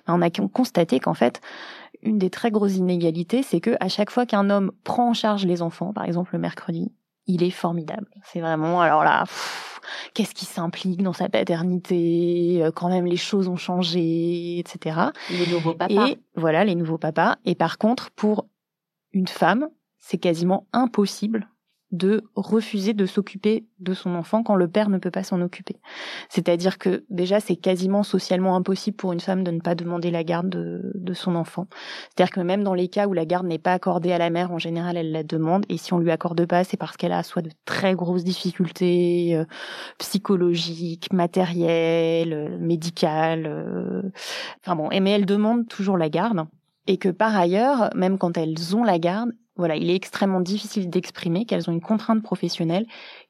ben, 0.07 0.15
on 0.15 0.21
a 0.21 0.29
constaté 0.47 0.99
qu'en 0.99 1.13
fait, 1.13 1.41
une 2.01 2.17
des 2.17 2.29
très 2.29 2.51
grosses 2.51 2.75
inégalités, 2.75 3.43
c'est 3.43 3.59
que 3.59 3.75
à 3.79 3.89
chaque 3.89 4.11
fois 4.11 4.25
qu'un 4.25 4.49
homme 4.49 4.71
prend 4.83 5.09
en 5.09 5.13
charge 5.13 5.45
les 5.45 5.61
enfants, 5.61 5.93
par 5.93 6.05
exemple 6.05 6.31
le 6.33 6.39
mercredi, 6.39 6.91
il 7.29 7.43
est 7.43 7.51
formidable. 7.51 8.07
C'est 8.23 8.41
vraiment, 8.41 8.81
alors 8.81 9.03
là, 9.03 9.23
qu'est-ce 10.13 10.33
qui 10.33 10.45
s'implique 10.45 11.03
dans 11.03 11.13
sa 11.13 11.29
paternité, 11.29 12.59
euh, 12.61 12.71
quand 12.71 12.89
même 12.89 13.05
les 13.05 13.17
choses 13.17 13.47
ont 13.47 13.55
changé, 13.55 14.57
etc. 14.57 14.99
Les 15.29 15.47
nouveaux 15.47 15.75
papas. 15.75 16.09
Et 16.09 16.17
voilà, 16.35 16.65
les 16.65 16.75
nouveaux 16.75 16.97
papas. 16.97 17.37
Et 17.45 17.53
par 17.53 17.77
contre, 17.77 18.09
pour 18.11 18.47
une 19.13 19.27
femme, 19.27 19.69
c'est 19.99 20.17
quasiment 20.17 20.67
impossible 20.73 21.47
de 21.91 22.23
refuser 22.35 22.93
de 22.93 23.05
s'occuper 23.05 23.65
de 23.79 23.93
son 23.93 24.13
enfant 24.13 24.43
quand 24.43 24.55
le 24.55 24.67
père 24.67 24.89
ne 24.89 24.97
peut 24.97 25.09
pas 25.09 25.23
s'en 25.23 25.41
occuper. 25.41 25.77
C'est-à-dire 26.29 26.77
que 26.77 27.03
déjà 27.09 27.39
c'est 27.39 27.55
quasiment 27.55 28.03
socialement 28.03 28.55
impossible 28.55 28.95
pour 28.95 29.11
une 29.11 29.19
femme 29.19 29.43
de 29.43 29.51
ne 29.51 29.59
pas 29.59 29.73
demander 29.73 30.11
la 30.11 30.23
garde 30.23 30.49
de, 30.49 31.13
son 31.13 31.35
enfant. 31.35 31.67
C'est-à-dire 32.09 32.33
que 32.33 32.41
même 32.41 32.63
dans 32.63 32.75
les 32.75 32.87
cas 32.87 33.07
où 33.07 33.13
la 33.13 33.25
garde 33.25 33.47
n'est 33.47 33.57
pas 33.57 33.73
accordée 33.73 34.11
à 34.11 34.19
la 34.19 34.29
mère, 34.29 34.51
en 34.51 34.59
général 34.59 34.97
elle 34.97 35.11
la 35.11 35.23
demande 35.23 35.65
et 35.69 35.77
si 35.77 35.93
on 35.93 35.99
lui 35.99 36.11
accorde 36.11 36.45
pas, 36.45 36.63
c'est 36.63 36.77
parce 36.77 36.95
qu'elle 36.97 37.11
a 37.11 37.23
soit 37.23 37.41
de 37.41 37.49
très 37.65 37.95
grosses 37.95 38.23
difficultés 38.23 39.35
euh, 39.35 39.45
psychologiques, 39.97 41.11
matérielles, 41.11 42.33
euh, 42.33 42.57
médicales. 42.59 43.47
Euh, 43.47 44.03
enfin 44.63 44.75
bon, 44.75 44.89
mais 44.89 45.11
elle 45.11 45.25
demande 45.25 45.67
toujours 45.67 45.97
la 45.97 46.09
garde 46.09 46.45
et 46.89 46.97
que 46.97 47.09
par 47.09 47.35
ailleurs, 47.35 47.91
même 47.95 48.17
quand 48.17 48.37
elles 48.37 48.75
ont 48.75 48.83
la 48.83 48.97
garde, 48.97 49.31
voilà, 49.59 49.75
il 49.75 49.89
est 49.89 49.95
extrêmement 49.95 50.39
difficile 50.39 50.89
d'exprimer 50.89 51.45
qu'elles 51.45 51.69
ont 51.69 51.73
une 51.73 51.81
contrainte 51.81 52.23
professionnelle 52.23 52.85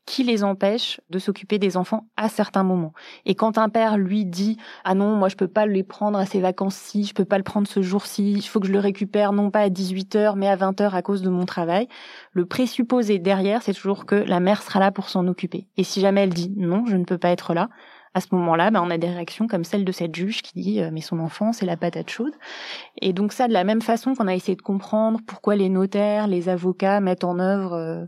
qui 0.05 0.23
les 0.23 0.43
empêche 0.43 1.01
de 1.09 1.19
s'occuper 1.19 1.59
des 1.59 1.75
enfants 1.75 2.07
à 2.17 2.29
certains 2.29 2.63
moments. 2.63 2.93
Et 3.25 3.35
quand 3.35 3.57
un 3.57 3.67
père 3.69 3.97
lui 3.97 4.25
dit 4.25 4.57
ah 4.83 4.95
non, 4.95 5.15
moi 5.15 5.27
je 5.27 5.35
peux 5.35 5.47
pas 5.47 5.65
les 5.65 5.83
prendre 5.83 6.17
à 6.17 6.25
ces 6.25 6.39
vacances-ci, 6.39 7.03
je 7.03 7.13
peux 7.13 7.25
pas 7.25 7.37
le 7.37 7.43
prendre 7.43 7.67
ce 7.67 7.81
jour-ci, 7.81 8.31
il 8.31 8.41
faut 8.43 8.59
que 8.59 8.67
je 8.67 8.71
le 8.71 8.79
récupère 8.79 9.33
non 9.33 9.51
pas 9.51 9.61
à 9.61 9.69
18 9.69 10.15
h 10.15 10.35
mais 10.35 10.47
à 10.47 10.55
20 10.55 10.79
h 10.81 10.93
à 10.93 11.01
cause 11.01 11.21
de 11.21 11.29
mon 11.29 11.45
travail, 11.45 11.87
le 12.31 12.45
présupposé 12.45 13.19
derrière 13.19 13.63
c'est 13.63 13.73
toujours 13.73 14.05
que 14.05 14.15
la 14.15 14.39
mère 14.39 14.61
sera 14.61 14.79
là 14.79 14.91
pour 14.91 15.09
s'en 15.09 15.27
occuper. 15.27 15.67
Et 15.77 15.83
si 15.83 15.99
jamais 15.99 16.21
elle 16.21 16.33
dit 16.33 16.53
non, 16.55 16.85
je 16.85 16.95
ne 16.95 17.05
peux 17.05 17.17
pas 17.17 17.29
être 17.29 17.53
là, 17.53 17.69
à 18.13 18.21
ce 18.21 18.27
moment-là, 18.31 18.71
ben, 18.71 18.81
on 18.83 18.89
a 18.89 18.97
des 18.97 19.07
réactions 19.09 19.47
comme 19.47 19.63
celle 19.63 19.85
de 19.85 19.91
cette 19.91 20.15
juge 20.15 20.41
qui 20.41 20.59
dit 20.59 20.81
euh, 20.81 20.89
mais 20.91 21.01
son 21.01 21.19
enfant 21.19 21.53
c'est 21.53 21.65
la 21.65 21.77
patate 21.77 22.09
chaude. 22.09 22.33
Et 23.01 23.13
donc 23.13 23.33
ça, 23.33 23.47
de 23.47 23.53
la 23.53 23.63
même 23.63 23.81
façon 23.81 24.15
qu'on 24.15 24.27
a 24.27 24.35
essayé 24.35 24.55
de 24.55 24.61
comprendre 24.61 25.19
pourquoi 25.25 25.55
les 25.55 25.69
notaires, 25.69 26.27
les 26.27 26.49
avocats 26.49 26.99
mettent 26.99 27.23
en 27.23 27.39
œuvre 27.39 27.73
euh, 27.73 28.05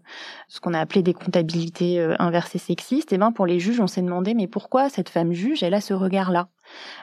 ce 0.48 0.60
qu'on 0.60 0.74
a 0.74 0.80
appelé 0.80 1.04
des 1.04 1.14
comptabilités 1.14 2.00
euh, 2.00 2.16
inversées 2.20 2.58
sexistes, 2.58 3.14
et 3.14 3.18
ben 3.18 3.32
pour 3.32 3.46
les 3.46 3.60
juges, 3.60 3.80
on 3.80 3.88
s'est 3.88 4.02
demandé 4.02 4.34
mais 4.34 4.48
pourquoi 4.48 4.90
cette 4.90 5.10
femme 5.10 5.34
juge, 5.34 5.64
elle 5.64 5.74
a 5.74 5.82
ce 5.82 5.94
regard-là? 5.94 6.48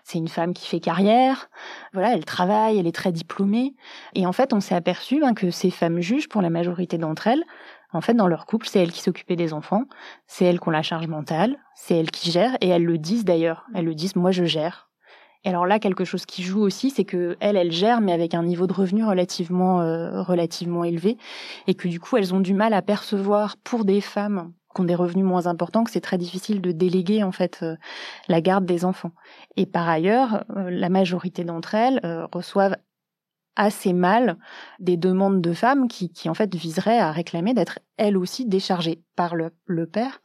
C'est 0.02 0.18
une 0.18 0.28
femme 0.28 0.54
qui 0.54 0.66
fait 0.66 0.80
carrière, 0.80 1.50
voilà, 1.92 2.14
elle 2.14 2.24
travaille, 2.24 2.78
elle 2.78 2.86
est 2.86 2.94
très 2.94 3.12
diplômée. 3.12 3.74
Et 4.14 4.26
en 4.26 4.32
fait, 4.32 4.52
on 4.52 4.60
s'est 4.60 4.74
aperçu 4.74 5.20
ben, 5.20 5.34
que 5.34 5.50
ces 5.50 5.70
femmes 5.70 6.00
juges, 6.00 6.28
pour 6.28 6.42
la 6.42 6.50
majorité 6.50 6.96
d'entre 6.96 7.26
elles, 7.26 7.44
en 7.92 8.00
fait, 8.00 8.14
dans 8.14 8.28
leur 8.28 8.46
couple, 8.46 8.68
c'est 8.68 8.80
elles 8.80 8.92
qui 8.92 9.00
s'occupaient 9.00 9.36
des 9.36 9.54
enfants, 9.54 9.84
c'est 10.26 10.44
elles 10.44 10.60
qui 10.60 10.68
ont 10.68 10.72
la 10.72 10.82
charge 10.82 11.06
mentale, 11.06 11.58
c'est 11.74 11.96
elles 11.96 12.10
qui 12.10 12.30
gèrent, 12.30 12.56
et 12.60 12.68
elles 12.68 12.84
le 12.84 12.98
disent 12.98 13.24
d'ailleurs. 13.24 13.64
Elles 13.74 13.86
le 13.86 13.94
disent, 13.94 14.16
moi 14.16 14.30
je 14.30 14.44
gère. 14.44 14.90
Et 15.44 15.48
alors 15.48 15.66
là, 15.66 15.78
quelque 15.78 16.04
chose 16.04 16.26
qui 16.26 16.42
joue 16.42 16.60
aussi, 16.60 16.90
c'est 16.90 17.04
que 17.04 17.36
elle, 17.40 17.56
elle 17.56 17.72
gère, 17.72 18.00
mais 18.00 18.12
avec 18.12 18.34
un 18.34 18.42
niveau 18.42 18.66
de 18.66 18.72
revenu 18.72 19.04
relativement, 19.04 19.80
euh, 19.80 20.22
relativement 20.22 20.84
élevé, 20.84 21.16
et 21.66 21.74
que 21.74 21.88
du 21.88 22.00
coup, 22.00 22.16
elles 22.16 22.34
ont 22.34 22.40
du 22.40 22.54
mal 22.54 22.74
à 22.74 22.82
percevoir 22.82 23.56
pour 23.58 23.84
des 23.84 24.00
femmes 24.00 24.52
qui 24.74 24.82
ont 24.82 24.84
des 24.84 24.94
revenus 24.94 25.24
moins 25.24 25.46
importants, 25.46 25.84
que 25.84 25.90
c'est 25.90 26.00
très 26.00 26.18
difficile 26.18 26.60
de 26.60 26.72
déléguer 26.72 27.22
en 27.22 27.32
fait 27.32 27.60
euh, 27.62 27.76
la 28.28 28.42
garde 28.42 28.66
des 28.66 28.84
enfants. 28.84 29.12
Et 29.56 29.64
par 29.64 29.88
ailleurs, 29.88 30.44
euh, 30.56 30.70
la 30.70 30.90
majorité 30.90 31.44
d'entre 31.44 31.74
elles 31.74 32.00
reçoivent 32.32 32.76
assez 33.58 33.92
mal 33.92 34.38
des 34.78 34.96
demandes 34.96 35.42
de 35.42 35.52
femmes 35.52 35.88
qui, 35.88 36.10
qui 36.10 36.30
en 36.30 36.34
fait 36.34 36.54
viseraient 36.54 36.98
à 36.98 37.12
réclamer 37.12 37.52
d'être 37.52 37.80
elles 37.98 38.16
aussi 38.16 38.46
déchargées 38.46 39.02
par 39.16 39.34
le, 39.34 39.50
père 39.86 40.22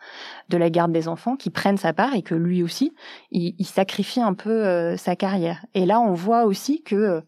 de 0.50 0.58
la 0.58 0.70
garde 0.70 0.94
des 0.94 1.08
enfants, 1.08 1.36
qui 1.36 1.50
prennent 1.50 1.78
sa 1.78 1.92
part 1.92 2.14
et 2.16 2.22
que 2.22 2.36
lui 2.36 2.64
aussi, 2.64 2.94
il, 3.32 3.56
il 3.58 3.66
sacrifie 3.66 4.22
un 4.22 4.36
peu 4.36 4.66
euh, 4.66 4.96
sa 4.96 5.16
carrière. 5.16 5.66
Et 5.74 5.86
là, 5.86 6.00
on 6.00 6.14
voit 6.14 6.46
aussi 6.46 6.84
que 6.84 6.96
euh, 6.96 7.22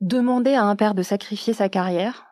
demander 0.00 0.54
à 0.54 0.64
un 0.64 0.74
père 0.74 0.94
de 0.94 1.02
sacrifier 1.02 1.52
sa 1.52 1.68
carrière, 1.68 2.26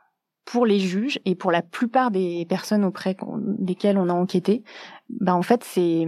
pour 0.51 0.67
les 0.67 0.81
juges 0.81 1.21
et 1.25 1.37
pour 1.37 1.53
la 1.53 1.63
plupart 1.63 2.11
des 2.11 2.45
personnes 2.49 2.85
auprès 2.85 3.17
desquelles 3.59 3.99
on 3.99 4.09
a 4.09 4.13
enquêté, 4.13 4.65
bah 5.09 5.37
en 5.37 5.43
fait 5.43 5.63
c'est 5.63 6.07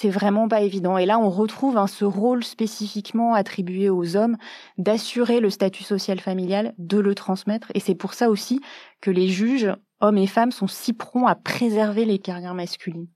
c'est 0.00 0.08
vraiment 0.08 0.48
pas 0.48 0.62
évident. 0.62 0.96
Et 0.96 1.04
là, 1.04 1.18
on 1.18 1.28
retrouve 1.28 1.76
hein, 1.76 1.86
ce 1.86 2.06
rôle 2.06 2.42
spécifiquement 2.42 3.34
attribué 3.34 3.90
aux 3.90 4.16
hommes 4.16 4.38
d'assurer 4.78 5.40
le 5.40 5.50
statut 5.50 5.84
social 5.84 6.20
familial, 6.20 6.72
de 6.78 6.98
le 6.98 7.14
transmettre. 7.14 7.70
Et 7.74 7.80
c'est 7.80 7.94
pour 7.94 8.14
ça 8.14 8.30
aussi 8.30 8.62
que 9.02 9.10
les 9.10 9.28
juges, 9.28 9.70
hommes 10.00 10.16
et 10.16 10.26
femmes, 10.26 10.52
sont 10.52 10.68
si 10.68 10.94
prompts 10.94 11.28
à 11.28 11.34
préserver 11.34 12.06
les 12.06 12.18
carrières 12.18 12.54
masculines. 12.54 13.08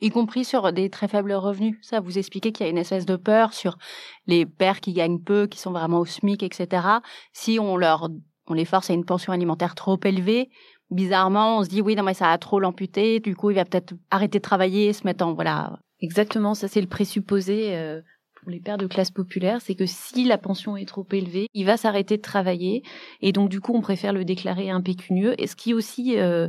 Y 0.00 0.08
compris 0.08 0.46
sur 0.46 0.72
des 0.72 0.88
très 0.88 1.08
faibles 1.08 1.34
revenus. 1.34 1.76
Ça, 1.82 2.00
vous 2.00 2.16
expliquez 2.16 2.52
qu'il 2.52 2.64
y 2.64 2.68
a 2.70 2.72
une 2.72 2.78
espèce 2.78 3.04
de 3.04 3.16
peur 3.16 3.52
sur 3.52 3.76
les 4.26 4.46
pères 4.46 4.80
qui 4.80 4.94
gagnent 4.94 5.20
peu, 5.20 5.46
qui 5.46 5.58
sont 5.58 5.72
vraiment 5.72 5.98
au 5.98 6.06
SMIC, 6.06 6.42
etc. 6.42 6.86
Si 7.34 7.58
on 7.60 7.76
leur, 7.76 8.08
on 8.46 8.54
les 8.54 8.64
force 8.64 8.88
à 8.88 8.94
une 8.94 9.04
pension 9.04 9.34
alimentaire 9.34 9.74
trop 9.74 10.00
élevée, 10.04 10.48
bizarrement, 10.90 11.58
on 11.58 11.64
se 11.64 11.68
dit 11.68 11.82
oui, 11.82 11.96
non 11.96 12.02
mais 12.02 12.14
ça 12.14 12.32
a 12.32 12.38
trop 12.38 12.60
l'amputé. 12.60 13.20
Du 13.20 13.36
coup, 13.36 13.50
il 13.50 13.56
va 13.56 13.66
peut-être 13.66 13.92
arrêter 14.10 14.38
de 14.38 14.42
travailler, 14.42 14.94
se 14.94 15.04
mettre 15.04 15.26
en 15.26 15.34
voilà 15.34 15.78
Exactement, 16.02 16.54
ça 16.54 16.66
c'est 16.66 16.80
le 16.80 16.86
présupposé 16.86 17.76
euh, 17.76 18.00
pour 18.40 18.50
les 18.50 18.60
pères 18.60 18.78
de 18.78 18.86
classe 18.86 19.10
populaire, 19.10 19.60
c'est 19.60 19.74
que 19.74 19.84
si 19.84 20.24
la 20.24 20.38
pension 20.38 20.76
est 20.76 20.88
trop 20.88 21.06
élevée, 21.12 21.46
il 21.52 21.66
va 21.66 21.76
s'arrêter 21.76 22.16
de 22.16 22.22
travailler 22.22 22.82
et 23.20 23.32
donc 23.32 23.50
du 23.50 23.60
coup 23.60 23.74
on 23.74 23.82
préfère 23.82 24.14
le 24.14 24.24
déclarer 24.24 24.70
impécunieux. 24.70 25.34
Et 25.38 25.46
ce 25.46 25.56
qui 25.56 25.74
aussi, 25.74 26.18
euh, 26.18 26.48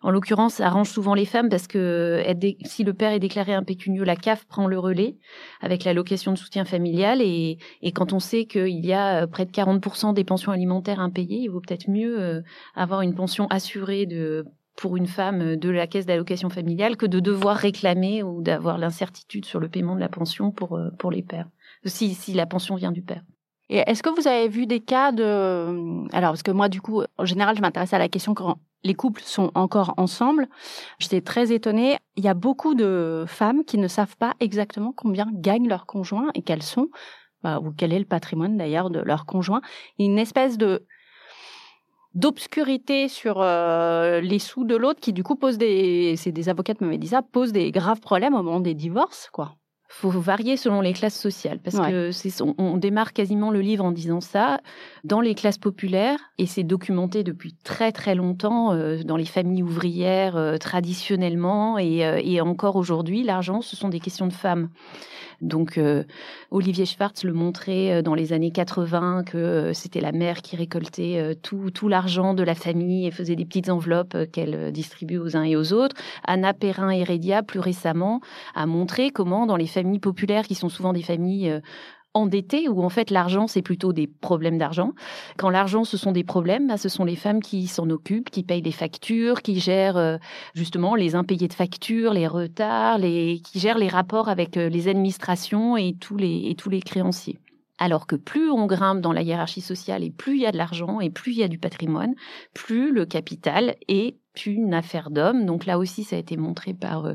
en 0.00 0.10
l'occurrence, 0.10 0.60
arrange 0.60 0.88
souvent 0.88 1.12
les 1.12 1.26
femmes 1.26 1.50
parce 1.50 1.66
que 1.66 2.24
si 2.64 2.84
le 2.84 2.94
père 2.94 3.12
est 3.12 3.18
déclaré 3.18 3.52
impécunieux, 3.52 4.02
la 4.02 4.16
CAF 4.16 4.46
prend 4.46 4.66
le 4.66 4.78
relais 4.78 5.18
avec 5.60 5.84
l'allocation 5.84 6.32
de 6.32 6.38
soutien 6.38 6.64
familial 6.64 7.20
et, 7.20 7.58
quand 7.94 8.14
on 8.14 8.18
sait 8.18 8.46
qu'il 8.46 8.84
y 8.84 8.94
a 8.94 9.24
euh, 9.24 9.26
près 9.26 9.44
de 9.44 9.50
40% 9.50 10.14
des 10.14 10.24
pensions 10.24 10.52
alimentaires 10.52 11.00
impayées, 11.00 11.40
il 11.40 11.48
vaut 11.48 11.60
peut-être 11.60 11.90
mieux 11.90 12.42
avoir 12.74 13.02
une 13.02 13.14
pension 13.14 13.46
assurée 13.48 14.06
de 14.06 14.46
pour 14.76 14.96
une 14.96 15.06
femme 15.06 15.56
de 15.56 15.70
la 15.70 15.86
caisse 15.86 16.06
d'allocation 16.06 16.50
familiale 16.50 16.96
que 16.96 17.06
de 17.06 17.18
devoir 17.18 17.56
réclamer 17.56 18.22
ou 18.22 18.42
d'avoir 18.42 18.78
l'incertitude 18.78 19.46
sur 19.46 19.58
le 19.58 19.68
paiement 19.68 19.94
de 19.94 20.00
la 20.00 20.08
pension 20.08 20.50
pour, 20.50 20.76
euh, 20.76 20.90
pour 20.98 21.10
les 21.10 21.22
pères, 21.22 21.48
si, 21.84 22.14
si 22.14 22.34
la 22.34 22.46
pension 22.46 22.76
vient 22.76 22.92
du 22.92 23.02
père. 23.02 23.22
Et 23.68 23.78
est-ce 23.78 24.02
que 24.02 24.10
vous 24.10 24.28
avez 24.28 24.48
vu 24.48 24.66
des 24.66 24.80
cas 24.80 25.10
de... 25.10 26.06
Alors, 26.14 26.30
parce 26.30 26.44
que 26.44 26.52
moi, 26.52 26.68
du 26.68 26.80
coup, 26.80 27.02
en 27.18 27.24
général, 27.24 27.56
je 27.56 27.62
m'intéresse 27.62 27.92
à 27.92 27.98
la 27.98 28.08
question 28.08 28.34
quand 28.34 28.58
les 28.84 28.94
couples 28.94 29.22
sont 29.22 29.50
encore 29.54 29.94
ensemble. 29.96 30.46
J'étais 30.98 31.20
très 31.20 31.52
étonnée. 31.52 31.96
Il 32.14 32.24
y 32.24 32.28
a 32.28 32.34
beaucoup 32.34 32.74
de 32.74 33.24
femmes 33.26 33.64
qui 33.64 33.78
ne 33.78 33.88
savent 33.88 34.16
pas 34.16 34.34
exactement 34.38 34.92
combien 34.94 35.26
gagnent 35.32 35.68
leurs 35.68 35.86
conjoints 35.86 36.30
et 36.34 36.42
quels 36.42 36.62
sont, 36.62 36.88
bah, 37.42 37.58
ou 37.58 37.72
quel 37.76 37.92
est 37.92 37.98
le 37.98 38.04
patrimoine 38.04 38.56
d'ailleurs 38.56 38.90
de 38.90 39.00
leurs 39.00 39.26
conjoints. 39.26 39.62
Une 39.98 40.18
espèce 40.18 40.58
de 40.58 40.86
d'obscurité 42.16 43.08
sur 43.08 43.42
euh, 43.42 44.20
les 44.20 44.38
sous 44.38 44.64
de 44.64 44.74
l'autre 44.74 45.00
qui 45.00 45.12
du 45.12 45.22
coup 45.22 45.36
pose 45.36 45.58
des 45.58 46.14
c'est 46.16 46.32
des 46.32 46.48
avocats 46.48 46.74
qui 46.74 47.06
ça 47.06 47.22
pose 47.22 47.52
des 47.52 47.70
graves 47.70 48.00
problèmes 48.00 48.34
au 48.34 48.42
moment 48.42 48.60
des 48.60 48.74
divorces 48.74 49.28
quoi 49.32 49.54
faut 49.98 50.10
varier 50.10 50.58
selon 50.58 50.82
les 50.82 50.92
classes 50.92 51.18
sociales 51.18 51.58
parce 51.58 51.78
que 51.78 52.12
c'est 52.12 52.42
on, 52.42 52.54
on, 52.58 52.76
démarre 52.76 53.14
quasiment 53.14 53.50
le 53.50 53.60
livre 53.60 53.82
en 53.82 53.92
disant 53.92 54.20
ça 54.20 54.60
dans 55.04 55.22
les 55.22 55.34
classes 55.34 55.56
populaires 55.56 56.18
et 56.36 56.44
c'est 56.44 56.64
documenté 56.64 57.24
depuis 57.24 57.54
très 57.64 57.92
très 57.92 58.14
longtemps 58.14 58.72
euh, 58.72 59.02
dans 59.02 59.16
les 59.16 59.24
familles 59.24 59.62
ouvrières 59.62 60.36
euh, 60.36 60.58
traditionnellement 60.58 61.78
et, 61.78 62.00
et 62.22 62.40
encore 62.42 62.76
aujourd'hui 62.76 63.22
l'argent 63.22 63.62
ce 63.62 63.74
sont 63.74 63.88
des 63.88 64.00
questions 64.00 64.26
de 64.26 64.34
femmes 64.34 64.68
donc 65.40 65.76
euh, 65.78 66.04
Olivier 66.50 66.86
Schwartz 66.86 67.24
le 67.24 67.32
montrait 67.32 67.92
euh, 67.92 68.02
dans 68.02 68.14
les 68.14 68.32
années 68.32 68.50
80 68.50 69.24
que 69.24 69.36
euh, 69.36 69.72
c'était 69.72 70.00
la 70.00 70.12
mère 70.12 70.42
qui 70.42 70.56
récoltait 70.56 71.36
tout, 71.42 71.70
tout 71.70 71.88
l'argent 71.88 72.34
de 72.34 72.42
la 72.42 72.54
famille 72.54 73.06
et 73.06 73.10
faisait 73.10 73.36
des 73.36 73.44
petites 73.44 73.68
enveloppes 73.68 74.16
qu'elle 74.32 74.72
distribuait 74.72 75.18
aux 75.18 75.36
uns 75.36 75.42
et 75.42 75.56
aux 75.56 75.72
autres. 75.72 75.96
Anna 76.26 76.54
Perrin-Heredia, 76.54 77.42
plus 77.42 77.60
récemment, 77.60 78.20
a 78.54 78.66
montré 78.66 79.10
comment 79.10 79.46
dans 79.46 79.56
les 79.56 79.66
familles 79.66 79.85
populaires, 80.00 80.46
qui 80.46 80.54
sont 80.54 80.68
souvent 80.68 80.92
des 80.92 81.02
familles 81.02 81.60
endettés 82.16 82.68
où 82.68 82.82
en 82.82 82.88
fait 82.88 83.10
l'argent 83.10 83.46
c'est 83.46 83.62
plutôt 83.62 83.92
des 83.92 84.06
problèmes 84.06 84.58
d'argent. 84.58 84.92
Quand 85.36 85.50
l'argent 85.50 85.84
ce 85.84 85.96
sont 85.96 86.12
des 86.12 86.24
problèmes, 86.24 86.66
bah, 86.66 86.78
ce 86.78 86.88
sont 86.88 87.04
les 87.04 87.16
femmes 87.16 87.40
qui 87.40 87.66
s'en 87.66 87.88
occupent, 87.90 88.30
qui 88.30 88.42
payent 88.42 88.62
les 88.62 88.72
factures, 88.72 89.42
qui 89.42 89.60
gèrent 89.60 89.96
euh, 89.96 90.16
justement 90.54 90.94
les 90.94 91.14
impayés 91.14 91.48
de 91.48 91.52
factures, 91.52 92.14
les 92.14 92.26
retards, 92.26 92.98
les 92.98 93.40
qui 93.44 93.60
gèrent 93.60 93.78
les 93.78 93.88
rapports 93.88 94.28
avec 94.28 94.56
euh, 94.56 94.68
les 94.68 94.88
administrations 94.88 95.76
et 95.76 95.94
tous 96.00 96.16
les 96.16 96.48
et 96.48 96.54
tous 96.54 96.70
les 96.70 96.80
créanciers. 96.80 97.38
Alors 97.78 98.06
que 98.06 98.16
plus 98.16 98.50
on 98.50 98.66
grimpe 98.66 99.02
dans 99.02 99.12
la 99.12 99.20
hiérarchie 99.20 99.60
sociale 99.60 100.02
et 100.02 100.10
plus 100.10 100.36
il 100.36 100.42
y 100.42 100.46
a 100.46 100.52
de 100.52 100.56
l'argent 100.56 101.00
et 101.00 101.10
plus 101.10 101.32
il 101.32 101.38
y 101.38 101.42
a 101.42 101.48
du 101.48 101.58
patrimoine, 101.58 102.14
plus 102.54 102.90
le 102.90 103.04
capital 103.04 103.76
est 103.88 104.16
une 104.44 104.74
affaire 104.74 105.10
d'homme. 105.10 105.46
Donc 105.46 105.64
là 105.64 105.78
aussi, 105.78 106.04
ça 106.04 106.16
a 106.16 106.18
été 106.18 106.36
montré 106.36 106.74
par, 106.74 107.06
euh, 107.06 107.14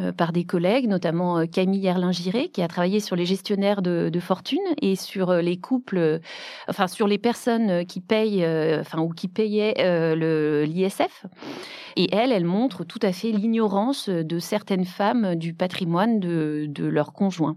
euh, 0.00 0.12
par 0.12 0.32
des 0.32 0.44
collègues, 0.44 0.88
notamment 0.88 1.38
euh, 1.38 1.46
Camille 1.46 1.86
Erlingiré, 1.86 2.48
qui 2.48 2.62
a 2.62 2.68
travaillé 2.68 3.00
sur 3.00 3.16
les 3.16 3.26
gestionnaires 3.26 3.82
de, 3.82 4.10
fortune 4.18 4.58
et 4.80 4.96
sur 4.96 5.34
les 5.34 5.58
couples, 5.58 6.20
enfin 6.68 6.86
sur 6.86 7.06
les 7.06 7.18
personnes 7.18 7.84
qui 7.84 8.00
payent, 8.00 8.46
enfin 8.80 9.00
ou 9.00 9.10
qui 9.10 9.28
payaient 9.28 9.74
le 9.76 10.64
l'ISF. 10.64 11.26
Et 11.96 12.14
elle, 12.14 12.32
elle 12.32 12.44
montre 12.44 12.84
tout 12.84 12.98
à 13.02 13.12
fait 13.12 13.30
l'ignorance 13.30 14.08
de 14.08 14.38
certaines 14.38 14.84
femmes 14.84 15.34
du 15.34 15.54
patrimoine 15.54 16.18
de, 16.18 16.66
de 16.68 16.86
leurs 16.86 17.12
conjoints. 17.12 17.56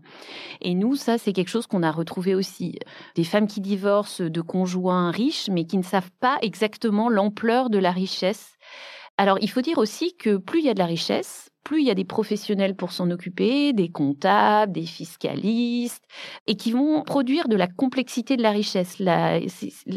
Et 0.61 0.75
nous, 0.75 0.95
ça, 0.95 1.17
c'est 1.17 1.33
quelque 1.33 1.49
chose 1.49 1.67
qu'on 1.67 1.83
a 1.83 1.91
retrouvé 1.91 2.35
aussi. 2.35 2.77
Des 3.15 3.23
femmes 3.23 3.47
qui 3.47 3.61
divorcent 3.61 4.21
de 4.21 4.41
conjoints 4.41 5.11
riches, 5.11 5.49
mais 5.49 5.65
qui 5.65 5.77
ne 5.77 5.83
savent 5.83 6.11
pas 6.19 6.37
exactement 6.41 7.09
l'ampleur 7.09 7.69
de 7.69 7.79
la 7.79 7.91
richesse 7.91 8.58
alors, 9.19 9.37
il 9.41 9.49
faut 9.49 9.59
dire 9.59 9.79
aussi 9.79 10.15
que 10.15 10.37
plus 10.37 10.59
il 10.59 10.65
y 10.65 10.69
a 10.69 10.73
de 10.73 10.79
la 10.79 10.85
richesse, 10.85 11.49
plus 11.65 11.81
il 11.81 11.87
y 11.87 11.91
a 11.91 11.93
des 11.93 12.05
professionnels 12.05 12.73
pour 12.73 12.93
s'en 12.93 13.11
occuper, 13.11 13.73
des 13.73 13.89
comptables, 13.89 14.71
des 14.71 14.85
fiscalistes, 14.85 16.05
et 16.47 16.55
qui 16.55 16.71
vont 16.71 17.03
produire 17.03 17.49
de 17.49 17.57
la 17.57 17.67
complexité 17.67 18.37
de 18.37 18.41
la 18.41 18.51
richesse. 18.51 18.97
La, 18.97 19.41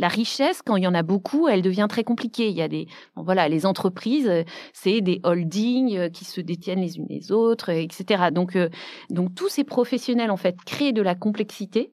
richesse, 0.09 0.61
quand 0.67 0.75
il 0.75 0.83
y 0.83 0.89
en 0.89 0.95
a 0.95 1.05
beaucoup, 1.05 1.47
elle 1.47 1.63
devient 1.63 1.87
très 1.89 2.03
compliquée. 2.03 2.49
Il 2.49 2.57
y 2.57 2.63
a 2.63 2.67
des, 2.67 2.89
voilà, 3.15 3.49
les 3.49 3.65
entreprises, 3.65 4.29
c'est 4.73 5.01
des 5.01 5.21
holdings 5.23 5.97
euh, 5.97 6.09
qui 6.09 6.25
se 6.25 6.41
détiennent 6.41 6.81
les 6.81 6.97
unes 6.97 7.07
les 7.09 7.31
autres, 7.31 7.69
etc. 7.69 8.25
Donc, 8.33 8.57
euh, 8.57 8.71
donc 9.11 9.37
tous 9.37 9.49
ces 9.49 9.63
professionnels 9.63 10.33
en 10.33 10.37
fait 10.37 10.57
créent 10.67 10.93
de 10.93 11.01
la 11.01 11.15
complexité 11.15 11.93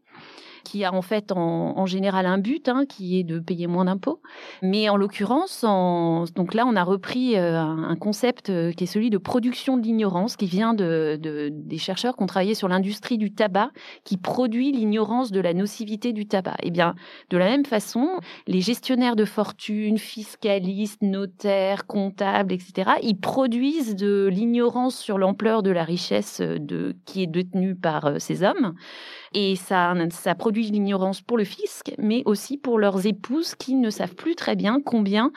qui 0.70 0.84
a 0.84 0.94
en 0.94 1.02
fait 1.02 1.32
en, 1.32 1.86
général 1.88 2.28
un 2.28 2.38
but, 2.38 2.70
hein, 2.70 2.86
qui 2.88 3.20
est 3.20 3.24
de 3.24 3.40
payer 3.40 3.66
moins 3.66 3.86
d'impôts. 3.86 4.22
Mais 4.62 4.88
en 4.88 4.98
l'occurrence, 4.98 5.64
donc 5.64 6.54
là, 6.54 6.66
on 6.68 6.76
a 6.76 6.84
repris 6.84 7.36
euh, 7.36 7.58
un 7.58 7.96
concept 7.96 8.52
euh, 8.52 8.72
qui 8.72 8.84
est 8.84 8.88
celui 8.88 9.10
de 9.10 9.18
production 9.18 9.78
de 9.78 9.82
l'ignorance, 9.82 10.36
qui 10.36 10.46
vient 10.46 10.76
de, 10.76 11.18
des 11.52 11.78
chercheurs 11.80 12.16
qui 12.16 12.22
ont 12.22 12.28
travaillé 12.28 12.54
sur 12.54 12.68
l'industrie 12.68 13.18
du 13.18 13.34
tabac, 13.34 13.72
qui 14.04 14.18
produit 14.18 14.72
l'ignorance 14.72 15.32
de 15.32 15.40
la 15.40 15.56
nocivité 15.56 16.14
du 16.14 16.28
tabac. 16.28 16.58
Eh 16.62 16.70
bien, 16.70 16.94
de 17.32 17.38
la 17.38 17.46
même 17.46 17.66
façon, 17.66 18.20
les 18.46 18.62
gestionnaires 18.62 19.16
de 19.16 19.26
fortune, 19.26 19.98
fiscalistes, 19.98 21.02
notaires, 21.02 21.88
comptables, 21.88 22.54
etc., 22.54 22.92
ils 23.02 23.20
produisent 23.20 23.96
de 23.96 24.28
l'ignorance 24.32 24.96
sur 24.96 25.18
l'ampleur 25.18 25.64
de 25.64 25.72
la 25.72 25.84
richesse 25.84 26.42
euh, 26.42 26.94
qui 27.06 27.24
est 27.24 27.28
détenue 27.28 27.76
par 27.76 28.22
ces 28.22 28.44
hommes. 28.44 28.76
Et 29.34 29.56
ça, 29.56 29.94
ça 30.12 30.36
produit 30.36 30.70
l'ignorance 30.70 31.22
pour 31.22 31.38
le 31.38 31.44
fisc, 31.44 31.94
mais 31.98 32.24
aussi 32.26 32.58
pour 32.58 32.80
leurs 32.80 33.06
épouses 33.06 33.56
qui 33.56 33.76
ne 33.76 33.90
savent 33.90 34.16
plus 34.16 34.36
très 34.36 34.56
bien 34.56 34.80
combien, 34.84 35.32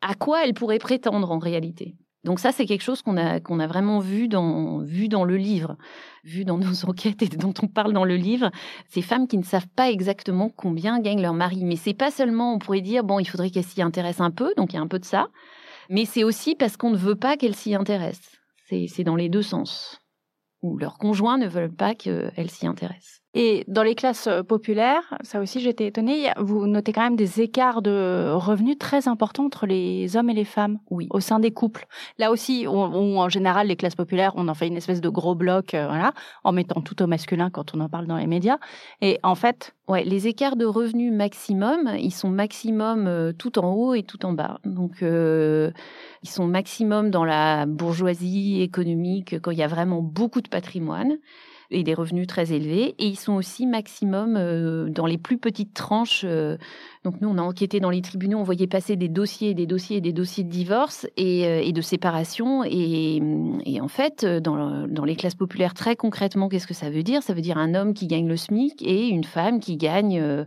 à 0.00 0.14
quoi 0.14 0.44
elles 0.44 0.54
pourraient 0.54 0.78
prétendre 0.78 1.30
en 1.32 1.38
réalité. 1.38 1.96
Donc 2.26 2.40
ça, 2.40 2.50
c'est 2.50 2.66
quelque 2.66 2.82
chose 2.82 3.02
qu'on 3.02 3.16
a, 3.16 3.38
a 3.38 3.66
vraiment 3.68 4.00
vu 4.00 4.26
dans, 4.26 4.80
vu 4.80 5.08
dans 5.08 5.24
le 5.24 5.36
livre, 5.36 5.76
vu 6.24 6.44
dans 6.44 6.58
nos 6.58 6.84
enquêtes 6.88 7.22
et 7.22 7.28
dont 7.28 7.54
on 7.62 7.68
parle 7.68 7.92
dans 7.92 8.04
le 8.04 8.16
livre. 8.16 8.50
Ces 8.88 9.00
femmes 9.00 9.28
qui 9.28 9.38
ne 9.38 9.44
savent 9.44 9.68
pas 9.68 9.90
exactement 9.90 10.50
combien 10.50 10.98
gagne 10.98 11.22
leur 11.22 11.34
mari. 11.34 11.64
Mais 11.64 11.76
c'est 11.76 11.94
pas 11.94 12.10
seulement, 12.10 12.54
on 12.54 12.58
pourrait 12.58 12.80
dire, 12.80 13.04
bon, 13.04 13.20
il 13.20 13.26
faudrait 13.26 13.50
qu'elles 13.50 13.64
s'y 13.64 13.80
intéressent 13.80 14.26
un 14.26 14.32
peu, 14.32 14.52
donc 14.56 14.72
il 14.72 14.76
y 14.76 14.78
a 14.78 14.82
un 14.82 14.88
peu 14.88 14.98
de 14.98 15.04
ça. 15.04 15.28
Mais 15.88 16.04
c'est 16.04 16.24
aussi 16.24 16.56
parce 16.56 16.76
qu'on 16.76 16.90
ne 16.90 16.96
veut 16.96 17.14
pas 17.14 17.36
qu'elles 17.36 17.54
s'y 17.54 17.76
intéressent. 17.76 18.32
C'est 18.68 19.04
dans 19.04 19.14
les 19.14 19.28
deux 19.28 19.42
sens. 19.42 20.00
Ou 20.66 20.78
leurs 20.78 20.98
conjoints 20.98 21.38
ne 21.38 21.46
veulent 21.46 21.72
pas 21.72 21.94
qu'elles 21.94 22.50
s'y 22.50 22.66
intéressent. 22.66 23.22
Et 23.38 23.64
dans 23.68 23.82
les 23.82 23.94
classes 23.94 24.28
euh, 24.28 24.42
populaires, 24.42 25.02
ça 25.20 25.40
aussi 25.40 25.60
j'étais 25.60 25.86
étonnée, 25.86 26.30
vous 26.38 26.66
notez 26.66 26.92
quand 26.92 27.02
même 27.02 27.16
des 27.16 27.42
écarts 27.42 27.82
de 27.82 28.32
revenus 28.32 28.78
très 28.78 29.08
importants 29.08 29.44
entre 29.44 29.66
les 29.66 30.16
hommes 30.16 30.30
et 30.30 30.34
les 30.34 30.46
femmes 30.46 30.78
oui. 30.90 31.06
au 31.10 31.20
sein 31.20 31.38
des 31.38 31.50
couples. 31.50 31.86
Là 32.18 32.30
aussi, 32.30 32.64
on, 32.66 33.18
en 33.18 33.28
général, 33.28 33.66
les 33.66 33.76
classes 33.76 33.94
populaires, 33.94 34.32
on 34.36 34.48
en 34.48 34.54
fait 34.54 34.66
une 34.66 34.78
espèce 34.78 35.02
de 35.02 35.10
gros 35.10 35.34
bloc, 35.34 35.74
euh, 35.74 35.86
voilà, 35.86 36.14
en 36.44 36.52
mettant 36.52 36.80
tout 36.80 37.02
au 37.02 37.06
masculin 37.06 37.50
quand 37.50 37.74
on 37.74 37.80
en 37.80 37.90
parle 37.90 38.06
dans 38.06 38.16
les 38.16 38.26
médias. 38.26 38.56
Et 39.02 39.20
en 39.22 39.34
fait, 39.34 39.74
Ouais, 39.88 40.02
les 40.02 40.26
écarts 40.26 40.56
de 40.56 40.64
revenus 40.64 41.12
maximum, 41.12 41.94
ils 41.96 42.12
sont 42.12 42.28
maximum 42.28 43.06
euh, 43.06 43.32
tout 43.32 43.56
en 43.60 43.72
haut 43.72 43.94
et 43.94 44.02
tout 44.02 44.26
en 44.26 44.32
bas. 44.32 44.58
Donc, 44.64 45.00
euh, 45.02 45.70
ils 46.24 46.28
sont 46.28 46.48
maximum 46.48 47.10
dans 47.10 47.24
la 47.24 47.66
bourgeoisie 47.66 48.62
économique 48.62 49.36
quand 49.40 49.52
il 49.52 49.58
y 49.58 49.62
a 49.62 49.68
vraiment 49.68 50.02
beaucoup 50.02 50.40
de 50.40 50.48
patrimoine 50.48 51.18
et 51.70 51.82
des 51.82 51.94
revenus 51.94 52.26
très 52.26 52.52
élevés. 52.52 52.94
Et 52.98 53.06
ils 53.06 53.18
sont 53.18 53.34
aussi 53.34 53.66
maximum 53.66 54.36
euh, 54.36 54.88
dans 54.88 55.06
les 55.06 55.18
plus 55.18 55.38
petites 55.38 55.74
tranches. 55.74 56.22
Euh, 56.24 56.56
donc 57.04 57.20
nous, 57.20 57.28
on 57.28 57.38
a 57.38 57.42
enquêté 57.42 57.80
dans 57.80 57.90
les 57.90 58.02
tribunaux, 58.02 58.38
on 58.38 58.42
voyait 58.42 58.66
passer 58.66 58.96
des 58.96 59.08
dossiers, 59.08 59.54
des 59.54 59.66
dossiers, 59.66 60.00
des 60.00 60.12
dossiers 60.12 60.44
de 60.44 60.50
divorce 60.50 61.06
et, 61.16 61.46
euh, 61.46 61.70
de 61.70 61.80
séparation. 61.80 62.64
Et, 62.64 63.20
et, 63.64 63.80
en 63.80 63.88
fait, 63.88 64.24
dans 64.24 65.04
les 65.04 65.16
classes 65.16 65.34
populaires, 65.34 65.74
très 65.74 65.96
concrètement, 65.96 66.48
qu'est-ce 66.48 66.66
que 66.66 66.74
ça 66.74 66.90
veut 66.90 67.02
dire? 67.02 67.22
Ça 67.22 67.34
veut 67.34 67.42
dire 67.42 67.58
un 67.58 67.74
homme 67.74 67.94
qui 67.94 68.06
gagne 68.06 68.28
le 68.28 68.36
SMIC 68.36 68.82
et 68.82 69.08
une 69.08 69.24
femme 69.24 69.60
qui 69.60 69.76
gagne 69.76 70.46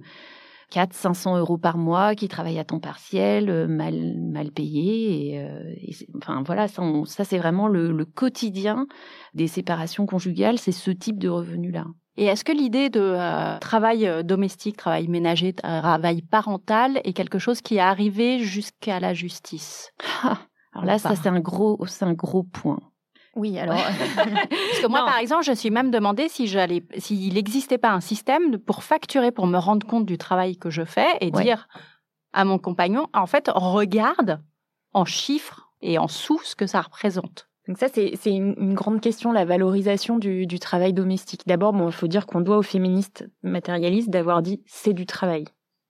4 0.70 0.94
500 0.94 1.38
euros 1.38 1.58
par 1.58 1.78
mois, 1.78 2.16
qui 2.16 2.28
travaillent 2.28 2.60
à 2.60 2.64
temps 2.64 2.80
partiel, 2.80 3.50
euh, 3.50 3.68
mal, 3.68 4.16
mal 4.18 4.52
payés. 4.52 5.34
Et, 5.34 5.40
euh, 5.40 5.74
et 5.76 5.96
enfin, 6.18 6.44
voilà, 6.46 6.68
ça, 6.68 6.84
ça 7.06 7.24
c'est 7.24 7.38
vraiment 7.38 7.68
le, 7.68 7.92
le, 7.92 8.06
quotidien 8.06 8.88
des 9.34 9.48
séparations 9.48 10.06
conjugales, 10.06 10.58
c'est 10.58 10.72
ce 10.72 10.92
type 10.92 11.20
de 11.20 11.30
revenus-là. 11.30 11.86
Et 12.18 12.26
est-ce 12.26 12.44
que 12.44 12.52
l'idée 12.52 12.90
de 12.90 13.00
euh, 13.00 13.58
travail 13.60 14.24
domestique, 14.26 14.78
travail 14.78 15.08
ménager, 15.08 15.54
travail 15.54 16.22
parental 16.22 17.00
est 17.06 17.14
quelque 17.14 17.40
chose 17.40 17.62
qui 17.62 17.76
est 17.76 17.80
arrivé 17.80 18.40
jusqu'à 18.40 19.00
la 19.00 19.14
justice? 19.14 19.92
Ah, 20.24 20.40
Alors 20.74 20.86
là, 20.86 21.00
ça 21.00 21.16
c'est 21.16 21.30
un 21.30 21.40
gros, 21.40 21.84
c'est 21.88 22.06
un 22.06 22.14
gros 22.14 22.44
point. 22.44 22.80
Oui, 23.40 23.58
alors. 23.58 23.76
Parce 24.16 24.82
que 24.82 24.88
moi, 24.88 25.06
par 25.06 25.18
exemple, 25.18 25.46
je 25.46 25.54
suis 25.54 25.70
même 25.70 25.92
demandé 25.92 26.28
si 26.28 26.46
j'allais, 26.46 26.84
s'il 26.98 27.34
n'existait 27.34 27.78
pas 27.78 27.92
un 27.92 28.02
système 28.02 28.60
pour 28.60 28.84
facturer, 28.84 29.32
pour 29.32 29.48
me 29.48 29.58
rendre 29.58 29.88
compte 29.88 30.06
du 30.06 30.18
travail 30.18 30.58
que 30.58 30.70
je 30.70 30.84
fais 30.84 31.08
et 31.22 31.32
ouais. 31.32 31.44
dire 31.44 31.70
à 32.34 32.44
mon 32.44 32.60
compagnon, 32.60 33.08
en 33.14 33.28
fait, 33.28 33.50
regarde 33.54 34.42
en 34.94 35.06
chiffres 35.06 35.72
et 35.82 35.98
en 35.98 36.10
sous 36.10 36.40
ce 36.44 36.56
que 36.56 36.68
ça 36.68 36.82
représente. 36.82 37.48
Donc 37.70 37.78
ça, 37.78 37.88
c'est 37.88 38.12
une, 38.26 38.56
une, 38.58 38.74
grande 38.74 39.00
question, 39.00 39.32
la 39.32 39.46
valorisation 39.46 40.18
du, 40.18 40.46
du 40.46 40.60
travail 40.60 40.92
domestique. 40.92 41.44
D'abord, 41.46 41.72
bon, 41.72 41.88
il 41.88 41.94
faut 41.94 42.08
dire 42.08 42.26
qu'on 42.26 42.42
doit 42.42 42.58
aux 42.58 42.64
féministes 42.64 43.30
matérialistes 43.42 44.10
d'avoir 44.10 44.42
dit 44.42 44.62
c'est 44.66 44.94
du 44.94 45.06
travail 45.06 45.46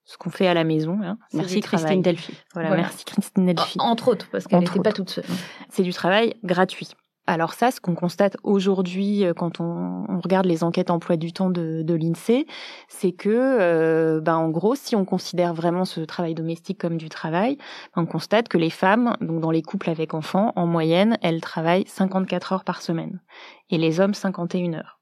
ce 0.10 0.18
qu'on 0.18 0.32
fait 0.32 0.48
à 0.48 0.56
la 0.56 0.64
maison. 0.64 1.00
Hein, 1.04 1.20
merci 1.34 1.62
Christine 1.62 2.02
Delphi. 2.02 2.34
Voilà, 2.54 2.70
voilà, 2.70 2.84
merci 2.84 3.06
Christine 3.06 3.46
Delphi. 3.46 3.78
Entre 3.80 4.08
autres, 4.08 4.28
parce 4.32 4.48
qu'elle 4.48 4.60
n'était 4.60 4.80
pas 4.80 4.92
toute 4.92 5.12
seule. 5.12 5.26
C'est 5.70 5.84
du 5.84 5.94
travail 5.94 6.34
gratuit. 6.44 6.90
Alors 7.30 7.54
ça, 7.54 7.70
ce 7.70 7.80
qu'on 7.80 7.94
constate 7.94 8.38
aujourd'hui 8.42 9.24
quand 9.38 9.60
on, 9.60 10.20
regarde 10.20 10.48
les 10.48 10.64
enquêtes 10.64 10.90
emploi 10.90 11.16
du 11.16 11.32
temps 11.32 11.52
de, 11.52 11.84
de 11.84 11.94
l'INSEE, 11.94 12.48
c'est 12.88 13.12
que, 13.12 13.30
euh, 13.30 14.20
ben, 14.20 14.36
en 14.36 14.50
gros, 14.50 14.74
si 14.74 14.96
on 14.96 15.06
considère 15.06 15.54
vraiment 15.54 15.86
ce 15.86 16.02
travail 16.02 16.34
domestique 16.34 16.80
comme 16.80 16.98
du 16.98 17.08
travail, 17.08 17.60
on 17.96 18.08
constate 18.08 18.48
que 18.48 18.58
les 18.58 18.72
femmes, 18.72 19.16
donc 19.22 19.42
dans 19.42 19.52
les 19.52 19.62
couples 19.62 19.92
avec 19.92 20.16
enfants, 20.16 20.54
en 20.56 20.66
moyenne, 20.66 21.20
elles 21.22 21.40
travaillent 21.40 21.86
54 21.86 22.54
heures 22.54 22.64
par 22.64 22.82
semaine, 22.82 23.22
et 23.70 23.78
les 23.78 24.00
hommes 24.00 24.16
51 24.16 24.74
heures. 24.74 25.00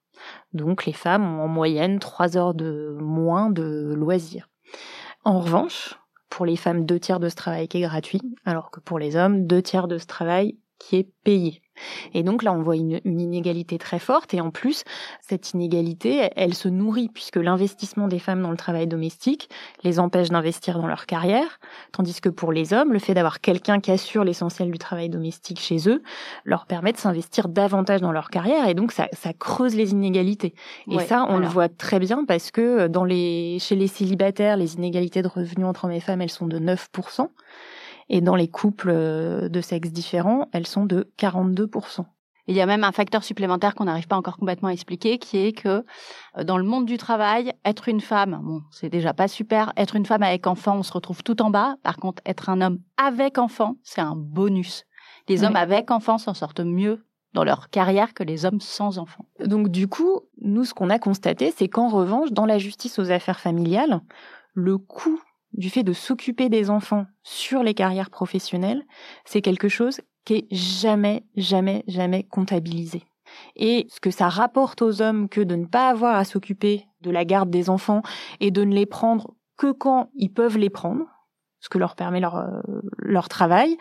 Donc 0.52 0.86
les 0.86 0.92
femmes 0.92 1.40
ont 1.40 1.44
en 1.44 1.48
moyenne 1.48 1.98
3 1.98 2.36
heures 2.36 2.54
de 2.54 2.98
moins 3.00 3.50
de 3.50 3.94
loisirs. 3.96 4.50
En 5.24 5.40
revanche, 5.40 5.98
pour 6.30 6.46
les 6.46 6.58
femmes, 6.58 6.86
deux 6.86 7.00
tiers 7.00 7.22
de 7.22 7.30
ce 7.30 7.36
travail 7.36 7.70
qui 7.70 7.78
est 7.78 7.88
gratuit, 7.88 8.22
alors 8.44 8.70
que 8.70 8.82
pour 8.82 9.00
les 9.00 9.16
hommes, 9.16 9.48
deux 9.48 9.62
tiers 9.62 9.88
de 9.88 9.98
ce 9.98 10.08
travail 10.08 10.58
qui 10.78 10.98
est 10.98 11.10
payé. 11.24 11.62
Et 12.14 12.24
donc 12.24 12.44
là, 12.44 12.54
on 12.54 12.62
voit 12.62 12.76
une, 12.76 13.00
une, 13.06 13.20
inégalité 13.20 13.78
très 13.78 14.00
forte. 14.00 14.34
Et 14.34 14.42
en 14.42 14.52
plus, 14.52 14.84
cette 15.22 15.54
inégalité, 15.54 16.30
elle 16.36 16.54
se 16.54 16.68
nourrit 16.68 17.10
puisque 17.10 17.38
l'investissement 17.38 18.08
des 18.08 18.20
femmes 18.20 18.42
dans 18.42 18.52
le 18.52 18.58
travail 18.58 18.88
domestique 18.88 19.50
les 19.84 20.00
empêche 20.00 20.30
d'investir 20.30 20.80
dans 20.80 20.88
leur 20.88 21.06
carrière, 21.06 21.60
tandis 21.92 22.20
que 22.22 22.30
pour 22.30 22.52
les 22.52 22.74
hommes, 22.74 22.94
le 22.94 23.00
fait 23.00 23.14
d'avoir 23.14 23.42
quelqu'un 23.42 23.80
qui 23.80 23.92
assure 23.92 24.24
l'essentiel 24.24 24.72
du 24.72 24.78
travail 24.78 25.10
domestique 25.10 25.60
chez 25.60 25.90
eux 25.90 26.02
leur 26.46 26.66
permet 26.66 26.92
de 26.92 26.98
s'investir 26.98 27.48
davantage 27.48 28.02
dans 28.02 28.12
leur 28.12 28.30
carrière. 28.30 28.68
Et 28.68 28.74
donc, 28.74 28.92
ça, 28.92 29.08
ça 29.14 29.34
creuse 29.34 29.76
les 29.76 29.92
inégalités. 29.92 30.54
Et 30.90 30.96
ouais, 30.96 31.06
ça, 31.06 31.26
on 31.30 31.38
le 31.38 31.48
voit 31.48 31.70
très 31.70 32.00
bien 32.00 32.26
parce 32.26 32.52
que 32.52 32.88
dans 32.88 33.06
les, 33.06 33.58
chez 33.60 33.76
les 33.76 33.88
célibataires, 33.88 34.58
les 34.58 34.76
inégalités 34.76 35.22
de 35.22 35.28
revenus 35.28 35.66
entre 35.66 35.86
hommes 35.86 35.92
et 35.92 36.00
femmes, 36.00 36.22
elles 36.22 36.30
sont 36.30 36.48
de 36.48 36.60
9%. 36.60 37.30
Et 38.10 38.22
dans 38.22 38.36
les 38.36 38.48
couples 38.48 38.92
de 39.50 39.62
sexes 39.62 39.92
différents, 39.92 40.48
elles 40.54 40.68
sont 40.68 40.86
de 40.86 41.12
42%. 41.20 42.06
Il 42.48 42.56
y 42.56 42.62
a 42.62 42.66
même 42.66 42.86
un 42.86 42.94
facteur 42.94 43.24
supplémentaire 43.24 43.76
qu'on 43.76 43.86
n'arrive 43.86 44.08
pas 44.08 44.16
encore 44.16 44.38
complètement 44.38 44.70
à 44.70 44.74
expliquer, 44.74 45.20
qui 45.20 45.38
est 45.38 45.52
que 45.52 45.84
dans 46.42 46.58
le 46.58 46.64
monde 46.64 46.86
du 46.86 46.98
travail, 46.98 47.54
être 47.66 47.90
une 47.90 48.00
femme, 48.00 48.40
bon, 48.42 48.62
c'est 48.72 48.90
déjà 48.90 49.14
pas 49.14 49.28
super. 49.28 49.74
Être 49.76 49.98
une 49.98 50.06
femme 50.06 50.24
avec 50.24 50.48
enfant, 50.48 50.78
on 50.78 50.84
se 50.84 50.94
retrouve 50.94 51.24
tout 51.24 51.42
en 51.42 51.50
bas. 51.50 51.76
Par 51.84 51.98
contre, 51.98 52.22
être 52.26 52.50
un 52.50 52.62
homme 52.62 52.80
avec 52.96 53.38
enfant, 53.38 53.76
c'est 53.84 54.00
un 54.00 54.16
bonus. 54.16 54.86
Les 55.28 55.42
oui. 55.42 55.46
hommes 55.46 55.58
avec 55.58 55.92
enfants 55.92 56.18
s'en 56.18 56.34
sortent 56.34 56.62
mieux 56.62 57.04
dans 57.34 57.44
leur 57.44 57.70
carrière 57.70 58.14
que 58.14 58.24
les 58.24 58.46
hommes 58.46 58.62
sans 58.62 58.98
enfants. 58.98 59.26
Donc 59.44 59.68
du 59.68 59.90
coup, 59.90 60.22
nous, 60.42 60.64
ce 60.64 60.74
qu'on 60.74 60.90
a 60.90 61.00
constaté, 61.00 61.54
c'est 61.56 61.68
qu'en 61.68 61.90
revanche, 61.90 62.32
dans 62.32 62.46
la 62.46 62.60
justice 62.60 62.98
aux 62.98 63.12
affaires 63.12 63.42
familiales, 63.42 64.00
le 64.54 64.78
coût 64.78 65.22
du 65.58 65.70
fait 65.70 65.84
de 65.84 65.94
s'occuper 65.94 66.50
des 66.50 66.70
enfants 66.70 67.06
sur 67.24 67.64
les 67.64 67.74
carrières 67.74 68.10
professionnelles, 68.10 68.84
c'est 69.26 69.42
quelque 69.42 69.70
chose 69.70 70.00
qui 70.24 70.36
est 70.36 70.48
jamais, 70.52 71.24
jamais, 71.36 71.84
jamais 71.88 72.24
comptabilisé. 72.24 73.04
Et 73.56 73.88
ce 73.90 74.00
que 74.00 74.12
ça 74.12 74.30
rapporte 74.30 74.82
aux 74.82 75.02
hommes 75.02 75.30
que 75.30 75.42
de 75.42 75.56
ne 75.56 75.66
pas 75.66 75.90
avoir 75.90 76.16
à 76.16 76.24
s'occuper 76.24 76.86
de 77.02 77.12
la 77.12 77.26
garde 77.26 77.50
des 77.50 77.70
enfants 77.70 78.02
et 78.40 78.52
de 78.52 78.64
ne 78.64 78.74
les 78.74 78.86
prendre 78.86 79.34
que 79.58 79.72
quand 79.72 80.10
ils 80.16 80.32
peuvent 80.32 80.58
les 80.58 80.70
prendre, 80.70 81.06
ce 81.60 81.70
que 81.70 81.78
leur 81.78 81.96
permet 81.96 82.20
leur, 82.20 82.36
euh, 82.38 82.62
leur 82.98 83.30
travail, 83.30 83.78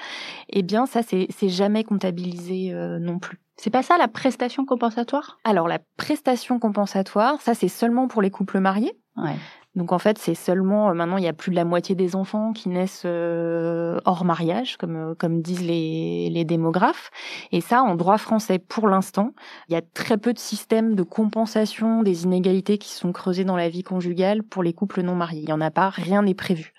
eh 0.48 0.62
bien 0.62 0.86
ça, 0.86 1.02
c'est 1.02 1.48
jamais 1.48 1.84
comptabilisé 1.84 2.72
euh, 2.72 2.98
non 2.98 3.18
plus. 3.18 3.38
C'est 3.56 3.70
pas 3.70 3.82
ça 3.82 3.96
la 3.98 4.08
prestation 4.08 4.64
compensatoire? 4.64 5.38
Alors 5.44 5.68
la 5.68 5.78
prestation 5.96 6.58
compensatoire, 6.58 7.40
ça 7.40 7.54
c'est 7.54 7.68
seulement 7.68 8.08
pour 8.08 8.22
les 8.22 8.30
couples 8.30 8.60
mariés. 8.60 8.98
Ouais. 9.16 9.36
Donc 9.76 9.92
en 9.92 9.98
fait, 9.98 10.18
c'est 10.18 10.34
seulement 10.34 10.94
maintenant 10.94 11.18
il 11.18 11.24
y 11.24 11.28
a 11.28 11.34
plus 11.34 11.50
de 11.50 11.56
la 11.56 11.66
moitié 11.66 11.94
des 11.94 12.16
enfants 12.16 12.52
qui 12.54 12.70
naissent 12.70 13.02
euh, 13.04 14.00
hors 14.06 14.24
mariage, 14.24 14.78
comme 14.78 15.14
comme 15.18 15.42
disent 15.42 15.62
les, 15.62 16.30
les 16.30 16.44
démographes. 16.44 17.10
Et 17.52 17.60
ça, 17.60 17.82
en 17.82 17.94
droit 17.94 18.16
français, 18.16 18.58
pour 18.58 18.88
l'instant, 18.88 19.32
il 19.68 19.74
y 19.74 19.76
a 19.76 19.82
très 19.82 20.16
peu 20.16 20.32
de 20.32 20.38
systèmes 20.38 20.94
de 20.94 21.02
compensation 21.02 22.02
des 22.02 22.24
inégalités 22.24 22.78
qui 22.78 22.88
sont 22.94 23.12
creusés 23.12 23.44
dans 23.44 23.56
la 23.56 23.68
vie 23.68 23.82
conjugale 23.82 24.42
pour 24.42 24.62
les 24.62 24.72
couples 24.72 25.02
non 25.02 25.14
mariés. 25.14 25.42
Il 25.42 25.48
y 25.50 25.52
en 25.52 25.60
a 25.60 25.70
pas, 25.70 25.90
rien 25.90 26.22
n'est 26.22 26.34
prévu. 26.34 26.72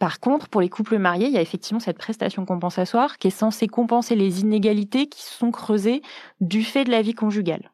Par 0.00 0.18
contre, 0.18 0.48
pour 0.48 0.60
les 0.60 0.68
couples 0.68 0.98
mariés, 0.98 1.28
il 1.28 1.32
y 1.32 1.38
a 1.38 1.42
effectivement 1.42 1.78
cette 1.78 1.98
prestation 1.98 2.44
compensatoire 2.44 3.18
qui 3.18 3.28
est 3.28 3.30
censée 3.30 3.68
compenser 3.68 4.16
les 4.16 4.40
inégalités 4.40 5.06
qui 5.06 5.22
sont 5.22 5.52
creusées 5.52 6.02
du 6.40 6.64
fait 6.64 6.82
de 6.82 6.90
la 6.90 7.02
vie 7.02 7.14
conjugale. 7.14 7.70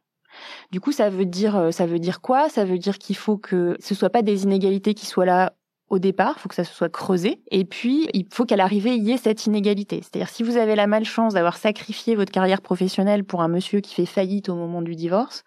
Du 0.71 0.81
coup, 0.81 0.93
ça 0.93 1.11
veut 1.11 1.27
dire, 1.27 1.69
ça 1.73 1.87
veut 1.87 1.99
dire 1.99 2.21
quoi? 2.21 2.49
Ça 2.49 2.65
veut 2.65 2.79
dire 2.79 2.99
qu'il 2.99 3.17
faut 3.17 3.37
que 3.37 3.77
ce 3.81 3.95
soit 3.95 4.11
pas 4.11 4.23
des 4.23 4.45
inégalités 4.45 4.95
qui 4.95 5.07
soient 5.07 5.27
là 5.27 5.53
au 5.91 5.99
départ, 5.99 6.35
il 6.37 6.41
faut 6.41 6.49
que 6.49 6.55
ça 6.55 6.65
se 6.65 6.75
soit 6.75 6.91
creusé. 6.91 7.41
Et 7.51 7.65
puis, 7.65 8.09
il 8.13 8.27
faut 8.31 8.45
qu'à 8.45 8.57
l'arrivée, 8.57 8.95
il 8.95 9.05
y 9.05 9.13
ait 9.13 9.17
cette 9.17 9.47
inégalité. 9.47 10.01
C'est-à-dire, 10.03 10.29
si 10.29 10.43
vous 10.43 10.57
avez 10.57 10.75
la 10.75 10.87
malchance 10.87 11.35
d'avoir 11.35 11.57
sacrifié 11.57 12.15
votre 12.15 12.31
carrière 12.31 12.61
professionnelle 12.61 13.25
pour 13.25 13.43
un 13.43 13.49
monsieur 13.49 13.81
qui 13.81 13.95
fait 13.95 14.07
faillite 14.07 14.49
au 14.49 14.55
moment 14.55 14.83
du 14.83 14.95
divorce, 14.95 15.45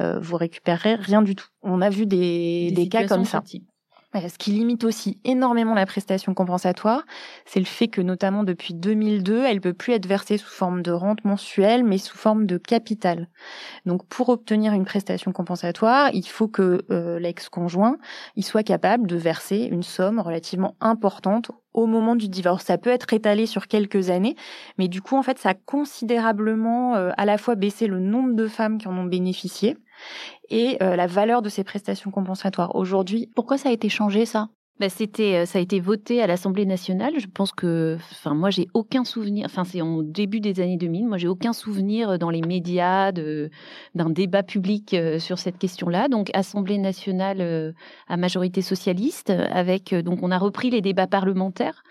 euh, 0.00 0.20
vous 0.20 0.36
récupérerez 0.36 0.94
rien 0.94 1.22
du 1.22 1.34
tout. 1.34 1.48
On 1.62 1.80
a 1.80 1.90
vu 1.90 2.06
des, 2.06 2.70
des, 2.70 2.84
des 2.84 2.88
cas 2.88 3.06
comme 3.06 3.24
ça. 3.24 3.40
Type. 3.40 3.64
Ce 4.14 4.38
qui 4.38 4.50
limite 4.50 4.84
aussi 4.84 5.20
énormément 5.24 5.74
la 5.74 5.86
prestation 5.86 6.34
compensatoire, 6.34 7.04
c'est 7.44 7.60
le 7.60 7.66
fait 7.66 7.88
que 7.88 8.00
notamment 8.00 8.42
depuis 8.42 8.74
2002, 8.74 9.44
elle 9.44 9.60
peut 9.60 9.72
plus 9.72 9.92
être 9.92 10.06
versée 10.06 10.36
sous 10.36 10.48
forme 10.48 10.82
de 10.82 10.90
rente 10.90 11.24
mensuelle, 11.24 11.84
mais 11.84 11.98
sous 11.98 12.16
forme 12.16 12.46
de 12.46 12.58
capital. 12.58 13.28
Donc 13.86 14.04
pour 14.06 14.28
obtenir 14.28 14.72
une 14.72 14.84
prestation 14.84 15.32
compensatoire, 15.32 16.10
il 16.12 16.26
faut 16.26 16.48
que 16.48 16.82
euh, 16.90 17.18
l'ex-conjoint 17.20 17.98
il 18.36 18.44
soit 18.44 18.62
capable 18.62 19.06
de 19.06 19.16
verser 19.16 19.68
une 19.70 19.82
somme 19.82 20.20
relativement 20.20 20.76
importante 20.80 21.50
au 21.72 21.86
moment 21.86 22.16
du 22.16 22.28
divorce. 22.28 22.64
Ça 22.64 22.78
peut 22.78 22.90
être 22.90 23.12
étalé 23.12 23.46
sur 23.46 23.68
quelques 23.68 24.10
années, 24.10 24.34
mais 24.78 24.88
du 24.88 25.02
coup, 25.02 25.16
en 25.16 25.22
fait, 25.22 25.38
ça 25.38 25.50
a 25.50 25.54
considérablement 25.54 26.96
euh, 26.96 27.10
à 27.16 27.24
la 27.24 27.38
fois 27.38 27.54
baissé 27.54 27.86
le 27.86 28.00
nombre 28.00 28.34
de 28.34 28.48
femmes 28.48 28.78
qui 28.78 28.88
en 28.88 28.96
ont 28.96 29.04
bénéficié 29.04 29.76
et 30.48 30.76
euh, 30.82 30.96
la 30.96 31.06
valeur 31.06 31.42
de 31.42 31.48
ces 31.48 31.64
prestations 31.64 32.10
compensatoires. 32.10 32.74
Aujourd'hui, 32.74 33.30
pourquoi 33.34 33.58
ça 33.58 33.68
a 33.68 33.72
été 33.72 33.88
changé 33.88 34.26
ça? 34.26 34.48
Bah, 34.78 34.88
c'était, 34.88 35.42
euh, 35.42 35.44
ça 35.44 35.58
a 35.58 35.62
été 35.62 35.78
voté 35.78 36.22
à 36.22 36.26
l'Assemblée 36.26 36.64
nationale. 36.64 37.12
Je 37.18 37.26
pense 37.26 37.52
que, 37.52 37.98
enfin, 38.12 38.32
moi, 38.34 38.48
j'ai 38.48 38.68
aucun 38.72 39.04
souvenir. 39.04 39.44
Enfin, 39.44 39.64
c'est 39.64 39.82
en 39.82 40.02
début 40.02 40.40
des 40.40 40.58
années 40.60 40.78
2000. 40.78 41.06
Moi, 41.06 41.18
j'ai 41.18 41.28
aucun 41.28 41.52
souvenir 41.52 42.18
dans 42.18 42.30
les 42.30 42.40
médias 42.40 43.12
d'un 43.12 44.10
débat 44.10 44.42
public 44.42 44.94
euh, 44.94 45.18
sur 45.18 45.38
cette 45.38 45.58
question-là. 45.58 46.08
Donc, 46.08 46.30
Assemblée 46.32 46.78
nationale 46.78 47.74
à 48.08 48.16
majorité 48.16 48.62
socialiste, 48.62 49.28
avec 49.30 49.94
donc, 49.94 50.20
on 50.22 50.30
a 50.30 50.38
repris 50.38 50.70
les 50.70 50.80
débats 50.80 51.06
parlementaires 51.06 51.82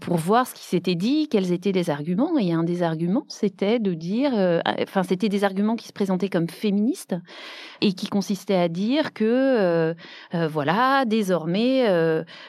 pour 0.00 0.16
voir 0.16 0.46
ce 0.46 0.54
qui 0.54 0.64
s'était 0.64 0.94
dit, 0.94 1.28
quels 1.28 1.52
étaient 1.52 1.72
les 1.72 1.90
arguments. 1.90 2.38
Et 2.38 2.52
un 2.52 2.64
des 2.64 2.82
arguments, 2.82 3.24
c'était 3.28 3.78
de 3.78 3.94
dire, 3.94 4.32
enfin, 4.82 5.02
c'était 5.02 5.28
des 5.28 5.44
arguments 5.44 5.76
qui 5.76 5.88
se 5.88 5.92
présentaient 5.92 6.28
comme 6.28 6.48
féministes 6.48 7.14
et 7.80 7.92
qui 7.92 8.08
consistaient 8.08 8.56
à 8.56 8.68
dire 8.68 9.12
que, 9.12 9.94
voilà, 10.32 11.04
désormais 11.06 11.86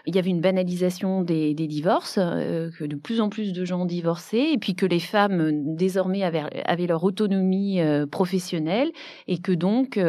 il 0.06 0.16
y 0.16 0.20
avait 0.20 0.30
une 0.30 0.42
banalisation 0.42 1.22
des, 1.22 1.54
divorces, 1.54 2.18
euh, 2.20 2.70
que 2.78 2.86
de 2.86 2.96
plus 2.96 3.22
en 3.22 3.30
plus 3.30 3.54
de 3.54 3.66
gens 3.66 3.86
divorçaient, 3.86 4.54
et 4.54 4.58
puis 4.58 4.76
que 4.76 4.86
les 4.86 5.00
femmes 5.00 5.42
euh, 5.42 5.52
désormais 5.54 6.24
avaient, 6.24 6.88
leur 6.88 7.04
autonomie 7.04 7.80
euh, 7.80 8.06
professionnelle, 8.08 8.92
et 9.28 9.38
que 9.38 9.52
donc 9.52 10.00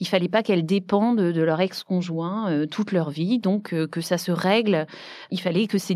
il 0.00 0.08
fallait 0.08 0.28
pas 0.28 0.42
qu'elles 0.42 0.66
dépendent 0.66 1.20
de 1.20 1.42
leur 1.42 1.60
ex-conjoint 1.60 2.66
toute 2.70 2.92
leur 2.92 3.10
vie, 3.10 3.38
donc 3.38 3.74
que 3.86 4.00
ça 4.00 4.18
se 4.18 4.30
règle. 4.30 4.86
Il 5.30 5.40
fallait 5.40 5.66
que 5.66 5.78
ces 5.78 5.94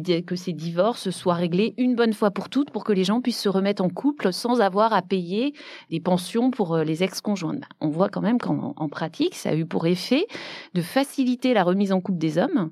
divorces 0.53 0.92
soient 0.97 1.35
réglés 1.35 1.75
une 1.79 1.95
bonne 1.95 2.13
fois 2.13 2.31
pour 2.31 2.49
toutes, 2.49 2.71
pour 2.71 2.85
que 2.85 2.93
les 2.93 3.05
gens 3.05 3.21
puissent 3.21 3.41
se 3.41 3.49
remettre 3.49 3.83
en 3.83 3.89
couple 3.89 4.33
sans 4.33 4.61
avoir 4.61 4.93
à 4.93 5.03
payer 5.03 5.55
des 5.91 6.01
pensions 6.01 6.51
pour 6.51 6.77
les 6.79 7.03
ex-conjoints. 7.03 7.55
Ben, 7.55 7.67
on 7.81 7.89
voit 7.89 8.09
quand 8.09 8.21
même 8.21 8.39
qu'en 8.39 8.89
pratique, 8.89 9.35
ça 9.35 9.51
a 9.51 9.55
eu 9.55 9.67
pour 9.67 9.87
effet 9.87 10.27
de 10.75 10.83
faciliter 10.83 11.55
la 11.55 11.65
remise 11.65 11.93
en 11.93 12.01
couple 12.01 12.19
des 12.19 12.39
hommes 12.39 12.71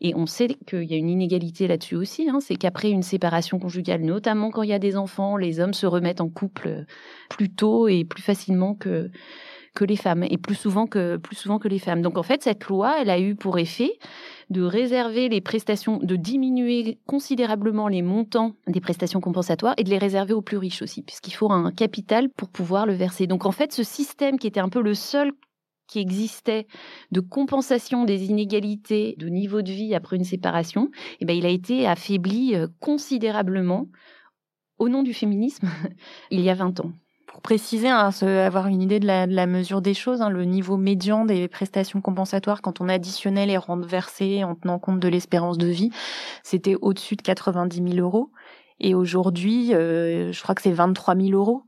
et 0.00 0.14
on 0.14 0.26
sait 0.26 0.48
qu'il 0.66 0.84
y 0.84 0.94
a 0.94 0.96
une 0.96 1.08
inégalité 1.08 1.66
là-dessus 1.66 1.96
aussi. 1.96 2.28
Hein. 2.28 2.38
c'est 2.40 2.56
qu'après 2.56 2.90
une 2.90 3.02
séparation 3.02 3.58
conjugale, 3.58 4.02
notamment 4.02 4.50
quand 4.50 4.62
il 4.62 4.70
y 4.70 4.74
a 4.74 4.78
des 4.78 4.96
enfants, 4.96 5.36
les 5.36 5.60
hommes 5.60 5.74
se 5.74 5.86
remettent 5.86 6.20
en 6.20 6.28
couple 6.28 6.84
plus 7.28 7.50
tôt 7.50 7.88
et 7.88 8.04
plus 8.04 8.22
facilement 8.22 8.74
que 8.74 9.10
que 9.74 9.84
les 9.84 9.96
femmes 9.96 10.24
et 10.24 10.38
plus 10.38 10.54
souvent 10.54 10.86
que 10.86 11.68
les 11.68 11.78
femmes. 11.78 12.02
Donc 12.02 12.18
en 12.18 12.22
fait, 12.22 12.42
cette 12.42 12.66
loi, 12.66 12.96
elle 13.00 13.10
a 13.10 13.18
eu 13.18 13.34
pour 13.34 13.58
effet 13.58 13.98
de 14.50 14.62
réserver 14.62 15.28
les 15.28 15.40
prestations, 15.40 15.98
de 15.98 16.16
diminuer 16.16 16.98
considérablement 17.06 17.88
les 17.88 18.02
montants 18.02 18.54
des 18.66 18.80
prestations 18.80 19.20
compensatoires 19.20 19.74
et 19.78 19.84
de 19.84 19.90
les 19.90 19.98
réserver 19.98 20.34
aux 20.34 20.42
plus 20.42 20.58
riches 20.58 20.82
aussi, 20.82 21.02
puisqu'il 21.02 21.32
faut 21.32 21.50
un 21.50 21.72
capital 21.72 22.28
pour 22.28 22.48
pouvoir 22.50 22.86
le 22.86 22.92
verser. 22.92 23.26
Donc 23.26 23.46
en 23.46 23.52
fait, 23.52 23.72
ce 23.72 23.82
système 23.82 24.38
qui 24.38 24.46
était 24.46 24.60
un 24.60 24.68
peu 24.68 24.82
le 24.82 24.94
seul 24.94 25.32
qui 25.86 25.98
existait 25.98 26.66
de 27.10 27.20
compensation 27.20 28.04
des 28.04 28.26
inégalités 28.30 29.14
de 29.18 29.28
niveau 29.28 29.62
de 29.62 29.70
vie 29.70 29.94
après 29.94 30.16
une 30.16 30.24
séparation, 30.24 30.90
eh 31.20 31.24
ben, 31.24 31.36
il 31.36 31.44
a 31.44 31.50
été 31.50 31.86
affaibli 31.86 32.54
euh, 32.54 32.68
considérablement 32.80 33.88
au 34.78 34.88
nom 34.88 35.02
du 35.02 35.12
féminisme 35.12 35.68
il 36.30 36.40
y 36.40 36.50
a 36.50 36.54
20 36.54 36.80
ans. 36.80 36.92
Pour 37.32 37.40
préciser, 37.40 37.88
hein, 37.88 38.10
avoir 38.22 38.66
une 38.66 38.82
idée 38.82 39.00
de 39.00 39.06
la, 39.06 39.46
mesure 39.46 39.80
des 39.80 39.94
choses, 39.94 40.20
hein, 40.20 40.28
le 40.28 40.44
niveau 40.44 40.76
médian 40.76 41.24
des 41.24 41.48
prestations 41.48 42.02
compensatoires 42.02 42.60
quand 42.60 42.82
on 42.82 42.90
additionnait 42.90 43.46
les 43.46 43.56
rentes 43.56 43.86
versées 43.86 44.44
en 44.44 44.54
tenant 44.54 44.78
compte 44.78 45.00
de 45.00 45.08
l'espérance 45.08 45.56
de 45.56 45.66
vie, 45.66 45.90
c'était 46.42 46.76
au-dessus 46.82 47.16
de 47.16 47.22
90 47.22 47.94
000 47.94 48.06
euros. 48.06 48.30
Et 48.80 48.94
aujourd'hui, 48.94 49.74
euh, 49.74 50.30
je 50.30 50.42
crois 50.42 50.54
que 50.54 50.60
c'est 50.60 50.72
23 50.72 51.16
000 51.16 51.30
euros. 51.30 51.62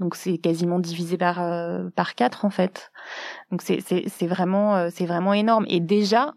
Donc 0.00 0.16
c'est 0.16 0.38
quasiment 0.38 0.80
divisé 0.80 1.16
par 1.16 1.40
euh, 1.40 1.88
par 1.94 2.16
quatre 2.16 2.44
en 2.44 2.50
fait. 2.50 2.90
Donc 3.52 3.62
c'est 3.62 3.80
c'est 3.80 4.26
vraiment 4.26 4.74
euh, 4.74 4.88
c'est 4.92 5.06
vraiment 5.06 5.32
énorme. 5.32 5.64
Et 5.68 5.78
déjà 5.78 6.34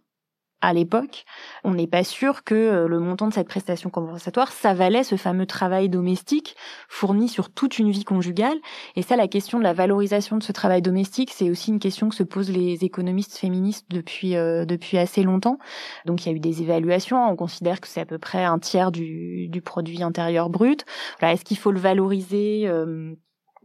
à 0.62 0.74
l'époque, 0.74 1.26
on 1.63 1.74
n'est 1.74 1.88
pas 1.88 2.04
sûr 2.04 2.43
que 2.43 2.56
euh, 2.56 2.88
le 2.88 3.00
montant 3.00 3.28
de 3.28 3.34
cette 3.34 3.48
prestation 3.48 3.89
compensatoire, 3.89 4.52
ça 4.52 4.74
valait 4.74 5.04
ce 5.04 5.15
fameux 5.15 5.46
travail 5.46 5.89
domestique 5.89 6.56
fourni 6.89 7.30
sur 7.30 7.52
toute 7.52 7.78
une 7.78 7.91
vie 7.91 8.04
conjugale. 8.04 8.58
Et 8.96 9.02
ça, 9.02 9.15
la 9.15 9.28
question 9.28 9.60
de 9.60 9.63
la 9.63 9.74
valorisation 9.74 10.38
de 10.38 10.43
ce 10.43 10.52
travail 10.52 10.82
domestique, 10.82 11.32
c'est 11.32 11.50
aussi 11.50 11.72
une 11.72 11.80
question 11.80 12.10
que 12.10 12.15
se 12.15 12.24
posent 12.24 12.52
les 12.52 12.84
économistes 12.84 13.38
féministes 13.38 13.86
depuis 13.89 14.32
depuis 14.32 14.98
assez 14.98 15.24
longtemps. 15.24 15.60
Donc 16.06 16.26
il 16.26 16.30
y 16.30 16.34
a 16.34 16.36
eu 16.36 16.39
des 16.39 16.62
évaluations. 16.62 17.30
On 17.30 17.36
considère 17.36 17.80
que 17.80 17.88
c'est 17.88 18.02
à 18.02 18.06
peu 18.06 18.17
près 18.17 18.43
un 18.43 18.60
tiers 18.60 18.91
du, 18.91 19.48
du 19.50 19.62
produit 19.62 20.04
intérieur 20.04 20.50
brut. 20.50 20.86
Voilà, 21.20 21.34
est-ce 21.34 21.46
qu'il 21.46 21.58
faut 21.58 21.72
le 21.72 21.80
valoriser 21.80 22.67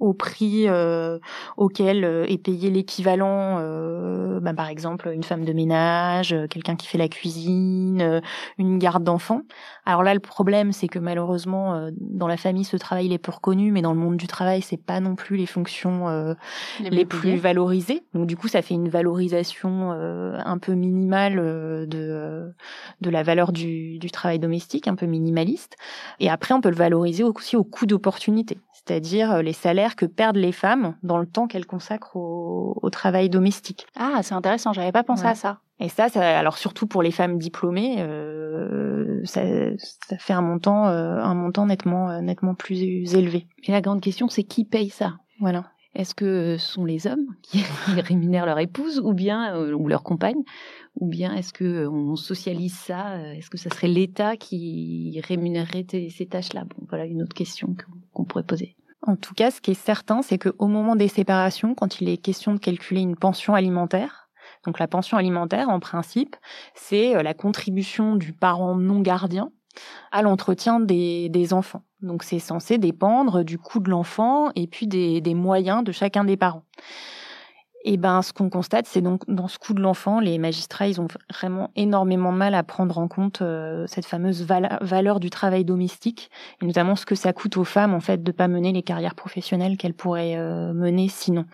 au 0.02 0.14
prix 0.14 0.64
euh, 0.66 1.18
auquel 1.56 2.04
euh, 2.04 2.24
est 2.26 2.38
payé 2.38 2.70
l'équivalent, 2.70 3.58
euh, 3.60 4.40
bah, 4.40 4.52
par 4.52 4.66
exemple 4.66 5.08
une 5.14 5.22
femme 5.22 5.44
de 5.44 5.52
ménage, 5.52 6.34
quelqu'un 6.50 6.74
qui 6.74 6.88
fait 6.88 6.98
la 6.98 7.08
cuisine, 7.08 8.20
une 8.58 8.78
garde 8.78 9.04
d'enfants. 9.04 9.42
Alors 9.86 10.02
là, 10.02 10.12
le 10.12 10.20
problème, 10.20 10.72
c'est 10.72 10.88
que 10.88 10.98
malheureusement, 10.98 11.88
dans 12.00 12.26
la 12.26 12.36
famille, 12.36 12.64
ce 12.64 12.76
travail 12.76 13.12
est 13.12 13.18
peu 13.18 13.30
reconnu, 13.30 13.70
mais 13.70 13.82
dans 13.82 13.92
le 13.92 13.98
monde 13.98 14.16
du 14.16 14.26
travail, 14.26 14.60
c'est 14.60 14.76
pas 14.76 14.98
non 14.98 15.14
plus 15.14 15.36
les 15.36 15.46
fonctions 15.46 16.34
les, 16.80 17.04
plus 17.04 17.36
valorisées. 17.36 18.02
Donc 18.14 18.26
du 18.26 18.36
coup, 18.36 18.48
ça 18.48 18.62
fait 18.62 18.74
une 18.74 18.88
valorisation 18.88 19.92
un 19.92 20.58
peu 20.58 20.74
minimale 20.74 21.36
de 21.88 22.52
de 23.00 23.10
la 23.10 23.22
valeur 23.22 23.52
du, 23.52 23.98
du 23.98 24.10
travail 24.10 24.38
domestique, 24.38 24.88
un 24.88 24.94
peu 24.94 25.06
minimaliste. 25.06 25.76
Et 26.18 26.30
après, 26.30 26.54
on 26.54 26.60
peut 26.60 26.70
le 26.70 26.76
valoriser 26.76 27.22
aussi 27.22 27.56
au 27.56 27.64
coût 27.64 27.86
d'opportunité 27.86 28.58
c'est-à-dire 28.84 29.42
les 29.42 29.52
salaires 29.52 29.91
que 29.96 30.06
perdent 30.06 30.36
les 30.36 30.52
femmes 30.52 30.96
dans 31.02 31.18
le 31.18 31.26
temps 31.26 31.46
qu'elles 31.46 31.66
consacrent 31.66 32.16
au, 32.16 32.90
travail 32.90 33.30
domestique. 33.30 33.86
Ah, 33.96 34.20
c'est 34.22 34.34
intéressant, 34.34 34.72
j'avais 34.72 34.92
pas 34.92 35.02
pensé 35.02 35.24
à 35.24 35.34
ça. 35.34 35.60
Et 35.80 35.88
ça, 35.88 36.08
ça, 36.08 36.38
alors 36.38 36.58
surtout 36.58 36.86
pour 36.86 37.02
les 37.02 37.10
femmes 37.10 37.38
diplômées, 37.38 37.96
euh, 37.98 39.20
ça, 39.24 39.42
ça, 39.78 40.16
fait 40.18 40.32
un 40.32 40.42
montant, 40.42 40.86
euh, 40.88 41.16
un 41.16 41.34
montant 41.34 41.66
nettement, 41.66 42.10
euh, 42.10 42.20
nettement 42.20 42.54
plus 42.54 42.80
élevé. 43.14 43.48
Et 43.64 43.72
la 43.72 43.80
grande 43.80 44.00
question, 44.00 44.28
c'est 44.28 44.44
qui 44.44 44.64
paye 44.64 44.90
ça? 44.90 45.14
Voilà. 45.40 45.64
Est-ce 45.94 46.14
que 46.14 46.56
ce 46.58 46.72
sont 46.72 46.84
les 46.84 47.06
hommes 47.06 47.26
qui 47.42 47.64
rémunèrent 47.88 48.46
leur 48.46 48.58
épouse 48.60 49.00
ou 49.00 49.12
bien 49.12 49.58
ou 49.58 49.88
leur 49.88 50.02
compagne? 50.02 50.42
Ou 51.00 51.08
bien 51.08 51.34
est-ce 51.34 51.52
que 51.52 51.86
on 51.86 52.14
socialise 52.16 52.74
ça? 52.74 53.18
Est-ce 53.34 53.50
que 53.50 53.58
ça 53.58 53.70
serait 53.70 53.88
l'État 53.88 54.36
qui 54.36 55.20
rémunérerait 55.26 55.86
ces 56.10 56.26
tâches-là? 56.26 56.64
Bon, 56.64 56.86
voilà 56.88 57.06
une 57.06 57.22
autre 57.22 57.34
question 57.34 57.74
qu'on 58.12 58.24
pourrait 58.24 58.44
poser. 58.44 58.76
En 59.02 59.16
tout 59.16 59.34
cas, 59.34 59.50
ce 59.50 59.60
qui 59.60 59.72
est 59.72 59.74
certain, 59.74 60.22
c'est 60.22 60.38
qu'au 60.38 60.68
moment 60.68 60.94
des 60.94 61.08
séparations, 61.08 61.74
quand 61.74 62.00
il 62.00 62.08
est 62.08 62.18
question 62.18 62.54
de 62.54 62.58
calculer 62.58 63.00
une 63.00 63.16
pension 63.16 63.54
alimentaire, 63.54 64.28
donc 64.64 64.78
la 64.78 64.86
pension 64.86 65.16
alimentaire, 65.16 65.68
en 65.68 65.80
principe, 65.80 66.36
c'est 66.74 67.16
euh, 67.16 67.22
la 67.22 67.34
contribution 67.34 68.16
du 68.16 68.32
parent 68.32 68.76
non 68.76 69.00
gardien 69.00 69.50
à 70.12 70.22
l'entretien 70.22 70.78
des, 70.80 71.52
enfants. 71.52 71.82
Donc 72.00 72.22
c'est 72.22 72.38
censé 72.38 72.78
dépendre 72.78 73.42
du 73.42 73.58
coût 73.58 73.80
de 73.80 73.90
l'enfant 73.90 74.50
et 74.54 74.66
puis 74.66 74.86
des 74.86 75.34
moyens 75.34 75.82
de 75.82 75.92
chacun 75.92 76.24
des 76.24 76.36
parents. 76.36 76.64
Et 77.84 77.96
ben, 77.96 78.22
ce 78.22 78.32
qu'on 78.32 78.48
constate, 78.48 78.86
c'est 78.86 79.00
donc 79.00 79.28
dans 79.28 79.48
ce 79.48 79.58
coup 79.58 79.74
de 79.74 79.80
l'enfant, 79.80 80.20
les 80.20 80.38
magistrats, 80.38 80.86
ils 80.86 81.00
ont 81.00 81.08
vraiment 81.32 81.70
énormément 81.74 82.30
mal 82.30 82.54
à 82.54 82.62
prendre 82.62 82.98
en 82.98 83.08
compte 83.08 83.42
euh, 83.42 83.86
cette 83.88 84.06
fameuse 84.06 84.42
valeur 84.42 85.18
du 85.18 85.30
travail 85.30 85.64
domestique, 85.64 86.30
et 86.60 86.66
notamment 86.66 86.94
ce 86.94 87.06
que 87.06 87.16
ça 87.16 87.32
coûte 87.32 87.56
aux 87.56 87.64
femmes 87.64 87.94
en 87.94 88.00
fait 88.00 88.22
de 88.22 88.32
pas 88.32 88.46
mener 88.46 88.72
les 88.72 88.82
carrières 88.82 89.16
professionnelles 89.16 89.76
qu'elles 89.76 89.94
pourraient 89.94 90.36
euh, 90.36 90.72
mener 90.72 91.08
sinon. 91.08 91.44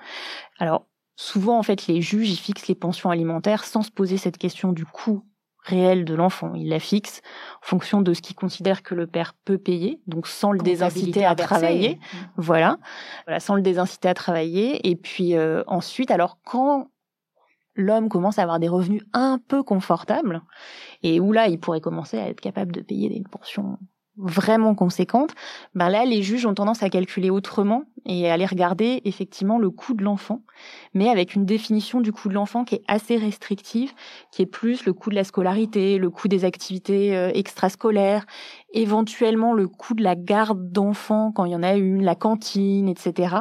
Alors 0.59 0.87
souvent 1.17 1.59
en 1.59 1.63
fait, 1.63 1.87
les 1.87 2.03
juges 2.03 2.31
ils 2.31 2.37
fixent 2.37 2.69
les 2.69 2.75
pensions 2.75 3.11
alimentaires 3.11 3.65
sans 3.65 3.83
se 3.83 3.91
poser 3.91 4.19
cette 4.19 4.37
question 4.37 4.73
du 4.73 4.85
coût 4.85 5.25
réelle 5.69 6.05
de 6.05 6.15
l'enfant. 6.15 6.55
Il 6.55 6.69
la 6.69 6.81
fixe 6.81 7.21
en 7.63 7.67
fonction 7.67 8.01
de 8.03 8.15
ce 8.15 8.23
qu'il 8.23 8.37
considère 8.37 8.83
que 8.83 8.95
le 8.95 9.07
père 9.07 9.35
peut 9.45 9.59
payer, 9.59 10.01
donc 10.07 10.27
sans 10.27 10.53
le 10.53 10.59
désinciter 10.59 11.25
à, 11.25 11.35
travailler. 11.35 11.95
Mmh. 11.95 12.17
Voilà. 12.37 12.79
voilà, 13.27 13.41
sans 13.41 13.55
le 13.55 13.63
désinciter 13.63 14.09
à 14.09 14.15
travailler. 14.15 14.89
Et 14.89 14.97
puis 14.97 15.37
euh, 15.37 15.63
ensuite, 15.67 16.11
alors 16.11 16.39
quand 16.45 16.89
l'homme 17.79 18.09
commence 18.09 18.39
à 18.39 18.43
avoir 18.43 18.59
des 18.59 18.69
revenus 18.69 19.03
un 19.13 19.39
peu 19.47 19.63
confortables, 19.63 20.43
et 21.03 21.21
où 21.21 21.33
là, 21.33 21.47
il 21.47 21.61
pourrait 21.61 21.81
commencer 21.81 22.19
à 22.19 22.29
être 22.29 22.41
capable 22.41 22.73
de 22.73 22.81
payer 22.81 23.09
des 23.09 23.23
pensions 23.31 23.79
vraiment 24.19 24.75
conséquente, 24.75 25.35
ben 25.75 25.89
là 25.89 26.05
les 26.05 26.23
juges 26.23 26.45
ont 26.45 26.55
tendance 26.55 26.83
à 26.83 26.91
calculer 26.91 27.31
autrement 27.31 27.85
et 28.05 28.29
à 28.29 28.35
aller 28.35 28.47
regarder 28.47 29.01
effectivement 29.05 29.59
le 29.59 29.71
coût 29.71 29.95
de 29.95 30.03
l'enfant, 30.03 30.43
mais 30.95 31.09
avec 31.09 31.35
une 31.35 31.47
définition 31.47 32.01
du 32.01 32.13
coût 32.13 32.29
de 32.29 32.35
l'enfant 32.35 32.65
qui 32.65 32.77
est 32.77 32.83
assez 32.89 33.17
restrictive, 33.17 33.93
qui 34.33 34.43
est 34.43 34.47
plus 34.47 34.85
le 34.87 34.93
coût 34.93 35.11
de 35.11 35.15
la 35.15 35.25
scolarité, 35.25 35.99
le 35.99 36.11
coût 36.11 36.29
des 36.29 36.45
activités 36.45 37.17
euh, 37.17 37.31
extrascolaires, 37.33 38.27
éventuellement 38.73 39.53
le 39.53 39.69
coût 39.69 39.95
de 39.95 40.03
la 40.03 40.17
garde 40.17 40.73
d'enfants 40.73 41.33
quand 41.33 41.45
il 41.45 41.53
y 41.53 41.57
en 41.57 41.63
a 41.63 41.75
une, 41.75 42.03
la 42.03 42.15
cantine, 42.15 42.89
etc. 42.89 43.37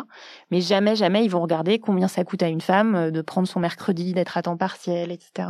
Mais 0.52 0.62
jamais, 0.62 0.96
jamais 0.96 1.24
ils 1.24 1.32
vont 1.32 1.42
regarder 1.42 1.80
combien 1.80 2.08
ça 2.08 2.24
coûte 2.24 2.44
à 2.44 2.50
une 2.50 2.62
femme 2.62 2.96
euh, 2.96 3.12
de 3.12 3.22
prendre 3.22 3.48
son 3.48 3.60
mercredi, 3.60 4.13
d'être 4.13 4.38
à 4.38 4.44
temps 4.44 4.58
partiel, 4.58 5.12
etc. 5.12 5.50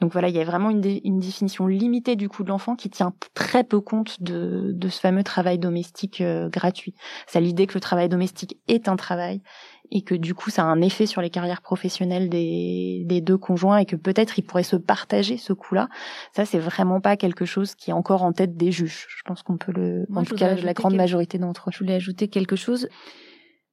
Donc 0.00 0.12
voilà, 0.12 0.28
il 0.28 0.36
y 0.36 0.40
a 0.40 0.44
vraiment 0.44 0.70
une, 0.70 0.82
une 1.04 1.18
définition 1.18 1.66
limitée 1.66 2.16
du 2.16 2.28
coût 2.28 2.44
de 2.44 2.48
l'enfant 2.48 2.76
qui 2.76 2.90
tient 2.90 3.12
très 3.34 3.64
peu 3.64 3.80
compte 3.80 4.22
de, 4.22 4.72
de 4.72 4.88
ce 4.88 5.00
fameux 5.00 5.22
travail 5.22 5.58
domestique 5.58 6.20
euh, 6.20 6.48
gratuit. 6.48 6.94
C'est 7.26 7.40
l'idée 7.40 7.66
que 7.66 7.74
le 7.74 7.80
travail 7.80 8.08
domestique 8.08 8.58
est 8.68 8.88
un 8.88 8.96
travail 8.96 9.42
et 9.90 10.02
que 10.02 10.14
du 10.14 10.34
coup 10.34 10.50
ça 10.50 10.62
a 10.62 10.66
un 10.66 10.80
effet 10.82 11.06
sur 11.06 11.22
les 11.22 11.30
carrières 11.30 11.62
professionnelles 11.62 12.28
des, 12.28 13.02
des 13.06 13.20
deux 13.20 13.38
conjoints 13.38 13.78
et 13.78 13.86
que 13.86 13.96
peut-être 13.96 14.38
ils 14.38 14.42
pourraient 14.42 14.62
se 14.62 14.76
partager 14.76 15.38
ce 15.38 15.52
coût-là. 15.52 15.88
Ça 16.34 16.44
c'est 16.44 16.58
vraiment 16.58 17.00
pas 17.00 17.16
quelque 17.16 17.44
chose 17.44 17.74
qui 17.74 17.90
est 17.90 17.94
encore 17.94 18.22
en 18.22 18.32
tête 18.32 18.56
des 18.56 18.70
juges. 18.70 19.06
Je 19.08 19.22
pense 19.24 19.42
qu'on 19.42 19.56
peut 19.56 19.72
le, 19.72 20.06
en 20.14 20.24
tout 20.24 20.34
cas 20.34 20.54
la 20.54 20.74
grande 20.74 20.94
majorité 20.94 21.38
d'entre 21.38 21.68
eux. 21.68 21.72
Je 21.72 21.78
voulais 21.78 21.94
ajouter 21.94 22.28
quelque 22.28 22.56
chose. 22.56 22.88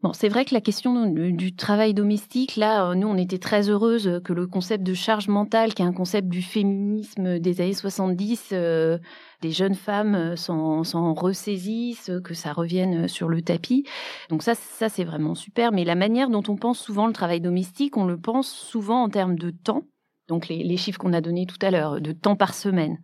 Bon, 0.05 0.13
c'est 0.13 0.29
vrai 0.29 0.45
que 0.45 0.53
la 0.53 0.61
question 0.61 1.07
du 1.07 1.55
travail 1.55 1.95
domestique, 1.95 2.57
là, 2.57 2.91
euh, 2.91 2.93
nous, 2.93 3.07
on 3.07 3.17
était 3.17 3.39
très 3.39 3.71
heureuses 3.71 4.21
que 4.23 4.33
le 4.33 4.45
concept 4.45 4.83
de 4.83 4.93
charge 4.93 5.29
mentale, 5.29 5.73
qui 5.73 5.81
est 5.81 5.85
un 5.85 5.93
concept 5.93 6.27
du 6.27 6.43
féminisme 6.43 7.39
des 7.39 7.59
années 7.59 7.73
70, 7.73 8.49
euh, 8.51 8.99
des 9.41 9.49
jeunes 9.49 9.73
femmes 9.73 10.13
euh, 10.13 10.35
s'en 10.35 11.15
ressaisissent, 11.15 12.11
que 12.23 12.35
ça 12.35 12.53
revienne 12.53 13.07
sur 13.07 13.29
le 13.29 13.41
tapis. 13.41 13.83
Donc 14.29 14.43
ça, 14.43 14.53
ça 14.53 14.89
c'est 14.89 15.05
vraiment 15.05 15.33
super. 15.33 15.71
Mais 15.71 15.83
la 15.83 15.95
manière 15.95 16.29
dont 16.29 16.43
on 16.49 16.55
pense 16.55 16.77
souvent 16.79 17.07
le 17.07 17.13
travail 17.13 17.41
domestique, 17.41 17.97
on 17.97 18.05
le 18.05 18.19
pense 18.19 18.47
souvent 18.47 19.01
en 19.01 19.09
termes 19.09 19.39
de 19.39 19.49
temps. 19.49 19.85
Donc 20.27 20.49
les, 20.49 20.63
les 20.63 20.77
chiffres 20.77 20.99
qu'on 20.99 21.13
a 21.13 21.21
donnés 21.21 21.47
tout 21.47 21.65
à 21.65 21.71
l'heure, 21.71 21.99
de 21.99 22.11
temps 22.11 22.35
par 22.35 22.53
semaine. 22.53 22.99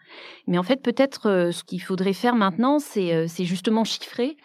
Mais 0.46 0.60
en 0.60 0.64
fait, 0.64 0.84
peut-être 0.84 1.50
ce 1.52 1.64
qu'il 1.64 1.82
faudrait 1.82 2.14
faire 2.14 2.36
maintenant, 2.36 2.78
c'est 2.78 3.26
justement 3.44 3.86
chiffrer 3.86 4.38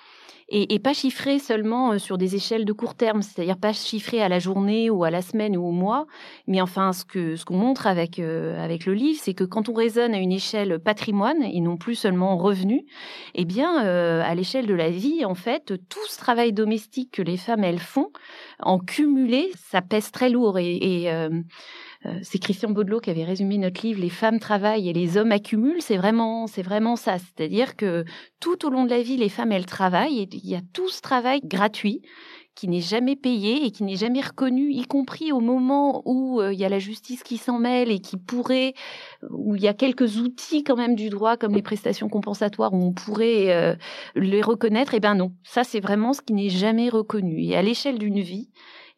et, 0.49 0.75
et, 0.75 0.79
pas 0.79 0.93
chiffré 0.93 1.39
seulement 1.39 1.93
euh, 1.93 1.99
sur 1.99 2.19
des 2.19 2.37
échelles 2.37 2.65
de 2.65 2.73
court 2.73 2.95
terme, 2.95 3.23
c'est-à-dire 3.23 3.59
pas 3.59 3.73
chiffré 3.73 4.23
à 4.23 4.29
la 4.29 4.39
journée 4.39 4.91
ou 4.91 5.03
à 5.03 5.11
la 5.11 5.21
semaine 5.21 5.57
ou 5.57 5.67
au 5.67 5.73
mois, 5.73 6.07
mais 6.47 6.61
enfin 6.61 6.93
ce 6.93 7.05
que 7.05 7.35
ce 7.35 7.45
qu'on 7.45 7.57
montre 7.57 7.87
avec 7.89 8.21
euh, 8.21 8.63
avec 8.63 8.87
le 8.87 8.95
livre, 8.95 9.19
c'est 9.21 9.35
que 9.35 9.43
quand 9.43 9.69
on 9.69 9.75
raisonne 9.75 10.15
à 10.15 10.19
une 10.19 10.33
échelle 10.33 10.79
patrimoine 10.79 11.43
et 11.43 11.61
non 11.61 11.77
plus 11.77 11.97
seulement 11.97 12.37
revenu, 12.37 12.87
eh 13.35 13.45
bien 13.45 13.85
euh, 13.85 14.23
à 14.25 14.35
l'échelle 14.37 14.67
de 14.67 14.75
la 14.75 14.91
vie, 14.91 15.25
en 15.25 15.35
fait, 15.35 15.75
tout 15.89 16.07
ce 16.09 16.19
travail 16.19 16.53
domestique 16.53 17.11
que 17.13 17.23
les 17.23 17.37
femmes 17.37 17.65
elles 17.65 17.81
font, 17.81 18.11
en 18.61 18.79
cumulé, 18.79 19.51
ça 19.57 19.83
pèse 19.83 20.13
très 20.13 20.31
lourd 20.31 20.59
et, 20.59 20.77
et 20.77 21.13
euh, 21.13 21.29
c'est 22.23 22.39
Christian 22.39 22.71
Baudelot 22.71 23.01
qui 23.01 23.11
avait 23.11 23.25
résumé 23.25 23.59
notre 23.59 23.85
livre 23.87 24.01
Les 24.01 24.11
femmes 24.11 24.39
travaillent 24.39 24.89
et 24.89 24.93
les 24.93 25.17
hommes 25.17 25.33
accumulent. 25.33 25.83
C'est 25.83 25.97
vraiment, 25.97 26.47
c'est 26.47 26.63
vraiment 26.63 26.97
ça. 26.97 27.17
C'est-à-dire 27.19 27.77
que 27.77 28.05
tout 28.41 28.67
au 28.67 28.71
long 28.71 28.85
de 28.85 28.91
la 28.91 29.03
vie, 29.03 29.17
les 29.17 29.29
femmes, 29.29 29.53
elles 29.53 29.67
travaillent 29.67 30.21
et 30.21 30.29
il 30.33 30.49
y 30.49 30.55
a 30.55 30.61
tout 30.73 30.89
ce 30.89 31.01
travail 31.01 31.41
gratuit 31.45 32.03
qui 32.57 32.69
n'est 32.69 32.81
jamais 32.81 33.17
payé 33.17 33.67
et 33.67 33.71
qui 33.71 33.85
n'est 33.85 33.97
jamais 33.97 34.23
reconnu, 34.23 34.73
y 34.73 34.85
compris 34.85 35.31
au 35.31 35.41
moment 35.41 36.03
où 36.07 36.41
euh, 36.41 36.55
il 36.55 36.59
y 36.59 36.65
a 36.65 36.71
la 36.71 36.79
justice 36.79 37.23
qui 37.23 37.37
s'en 37.37 37.59
mêle 37.59 37.91
et 37.91 38.01
qui 38.01 38.17
pourrait, 38.17 38.73
où 39.31 39.55
il 39.55 39.63
y 39.63 39.69
a 39.69 39.75
quelques 39.75 40.17
outils 40.17 40.65
quand 40.65 40.75
même 40.75 40.95
du 40.95 41.11
droit 41.11 41.37
comme 41.37 41.55
les 41.55 41.63
prestations 41.63 42.09
compensatoires 42.09 42.73
où 42.73 42.83
on 42.83 42.93
pourrait 42.93 43.55
euh, 43.55 43.77
les 44.15 44.41
reconnaître. 44.41 44.95
Eh 44.95 45.01
ben 45.01 45.15
non, 45.15 45.33
ça 45.45 45.65
c'est 45.65 45.81
vraiment 45.81 46.15
ce 46.15 46.23
qui 46.23 46.33
n'est 46.33 46.49
jamais 46.49 46.89
reconnu. 46.89 47.45
Et 47.45 47.57
à 47.57 47.63
l'échelle 47.63 47.99
d'une 47.99 48.21
vie, 48.21 48.49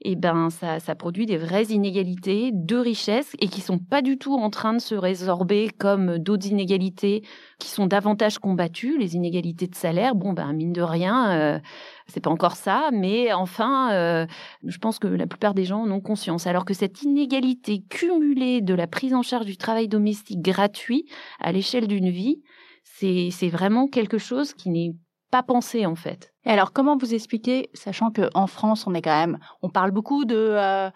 et 0.01 0.13
eh 0.13 0.17
ben 0.17 0.49
ça, 0.49 0.79
ça 0.79 0.95
produit 0.95 1.27
des 1.27 1.37
vraies 1.37 1.65
inégalités 1.65 2.51
de 2.53 2.77
richesse 2.77 3.35
et 3.41 3.49
qui 3.49 3.61
sont 3.61 3.79
pas 3.79 4.01
du 4.01 4.17
tout 4.17 4.35
en 4.35 4.49
train 4.49 4.73
de 4.73 4.79
se 4.79 4.95
résorber 4.95 5.71
comme 5.77 6.19
d'autres 6.19 6.47
inégalités 6.47 7.25
qui 7.59 7.69
sont 7.69 7.87
davantage 7.87 8.39
combattues, 8.39 8.97
les 8.97 9.17
inégalités 9.17 9.67
de 9.67 9.75
salaire. 9.75 10.15
Bon 10.15 10.33
ben 10.33 10.53
mine 10.53 10.73
de 10.73 10.83
rien, 10.83 11.33
euh, 11.33 11.59
c'est 12.07 12.21
pas 12.21 12.31
encore 12.31 12.55
ça, 12.55 12.91
mais 12.93 13.33
enfin, 13.33 13.93
euh, 13.93 14.27
je 14.65 14.79
pense 14.79 15.01
que 15.01 15.09
la 15.09 15.27
plupart 15.27 15.53
des 15.53 15.65
gens 15.65 15.83
en 15.83 15.91
ont 15.91 16.01
conscience. 16.01 16.47
Alors 16.47 16.65
que 16.65 16.75
cette 16.75 17.03
inégalité 17.03 17.83
cumulée 17.89 18.61
de 18.61 18.75
la 18.75 18.87
prise 18.87 19.15
en 19.15 19.23
charge 19.23 19.47
du 19.47 19.57
travail 19.57 19.89
domestique 19.89 20.41
gratuit 20.41 21.07
à 21.41 21.51
l'échelle 21.51 21.89
d'une 21.89 22.11
vie, 22.11 22.41
c'est 22.85 23.49
vraiment 23.49 23.89
quelque 23.89 24.19
chose 24.19 24.55
qui 24.55 24.71
n'est 24.71 24.95
pas 25.31 25.43
pensé 25.43 25.87
en 25.87 25.95
fait. 25.95 26.33
Et 26.45 26.51
alors, 26.51 26.73
comment 26.73 26.97
vous 26.97 27.13
expliquez, 27.13 27.69
sachant 27.75 28.11
que 28.11 28.31
en 28.35 28.47
France, 28.47 28.87
on 28.87 28.95
est 28.95 29.03
quand 29.03 29.19
même, 29.19 29.39
on 29.61 29.69
parle 29.69 29.91
beaucoup 29.91 30.25
de 30.25 30.35
euh, 30.37 30.89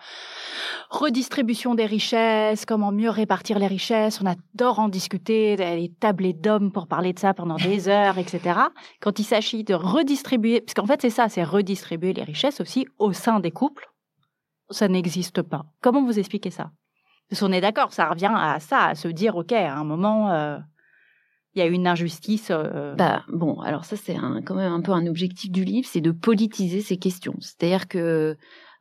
redistribution 0.88 1.74
des 1.74 1.84
richesses, 1.84 2.64
comment 2.64 2.90
mieux 2.90 3.10
répartir 3.10 3.58
les 3.58 3.66
richesses. 3.66 4.22
On 4.22 4.26
adore 4.26 4.78
en 4.78 4.88
discuter, 4.88 5.56
les 5.56 5.90
tablés 5.90 6.32
d'hommes 6.32 6.72
pour 6.72 6.86
parler 6.86 7.12
de 7.12 7.18
ça 7.18 7.34
pendant 7.34 7.56
des 7.56 7.88
heures, 7.90 8.16
etc. 8.16 8.60
Quand 9.00 9.18
il 9.18 9.24
s'agit 9.24 9.62
de 9.62 9.74
redistribuer, 9.74 10.62
parce 10.62 10.72
qu'en 10.72 10.86
fait, 10.86 11.02
c'est 11.02 11.10
ça, 11.10 11.28
c'est 11.28 11.44
redistribuer 11.44 12.14
les 12.14 12.24
richesses 12.24 12.60
aussi 12.62 12.86
au 12.98 13.12
sein 13.12 13.38
des 13.38 13.50
couples. 13.50 13.92
Ça 14.70 14.88
n'existe 14.88 15.42
pas. 15.42 15.66
Comment 15.82 16.02
vous 16.02 16.18
expliquez 16.18 16.50
ça? 16.50 16.70
Parce 17.28 17.40
qu'on 17.40 17.52
est 17.52 17.60
d'accord, 17.60 17.92
ça 17.92 18.08
revient 18.08 18.32
à 18.34 18.58
ça, 18.58 18.86
à 18.86 18.94
se 18.94 19.08
dire, 19.08 19.36
ok, 19.36 19.52
à 19.52 19.74
un 19.74 19.84
moment. 19.84 20.30
Euh, 20.30 20.58
il 21.54 21.58
y 21.58 21.62
a 21.62 21.66
une 21.66 21.86
injustice. 21.86 22.48
Euh, 22.50 22.94
bah 22.94 23.24
bon, 23.28 23.60
alors 23.60 23.84
ça 23.84 23.96
c'est 23.96 24.16
quand 24.44 24.54
même 24.54 24.72
un 24.72 24.80
peu 24.80 24.92
un 24.92 25.06
objectif 25.06 25.50
du 25.50 25.64
livre, 25.64 25.88
c'est 25.90 26.00
de 26.00 26.10
politiser 26.10 26.80
ces 26.80 26.96
questions. 26.96 27.34
C'est-à-dire 27.40 27.88
que, 27.88 28.36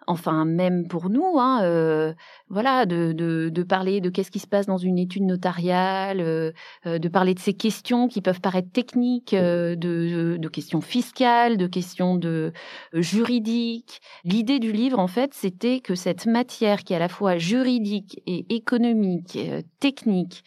enfin 0.08 0.46
même 0.46 0.88
pour 0.88 1.10
nous, 1.10 1.38
hein, 1.38 1.64
euh, 1.64 2.14
voilà, 2.50 2.86
de, 2.86 3.12
de, 3.12 3.50
de, 3.50 3.64
parler 3.64 4.00
de 4.00 4.10
qu'est-ce 4.10 4.32
qui 4.32 4.40
se 4.40 4.48
passe 4.48 4.68
dans 4.68 4.78
une 4.78 4.98
étude 4.98 5.24
notariale, 5.24 6.22
euh, 6.22 6.52
de 6.86 7.08
parler 7.10 7.34
de 7.34 7.40
ces 7.40 7.54
questions 7.54 8.08
qui 8.08 8.22
peuvent 8.22 8.42
paraître 8.42 8.72
techniques, 8.72 9.36
de, 9.36 9.76
de, 9.76 10.48
questions 10.48 10.82
fiscales, 10.82 11.58
de 11.58 11.68
questions 11.68 12.16
de 12.16 12.54
juridiques. 12.94 14.02
L'idée 14.24 14.60
du 14.60 14.72
livre, 14.72 15.00
en 15.00 15.08
fait, 15.08 15.34
c'était 15.34 15.82
que 15.82 15.96
cette 15.96 16.26
matière 16.26 16.84
qui 16.84 16.94
est 16.94 16.98
à 16.98 17.00
la 17.00 17.10
fois 17.10 17.38
juridique 17.38 18.22
et 18.26 18.46
économique, 18.54 19.38
technique, 19.80 20.44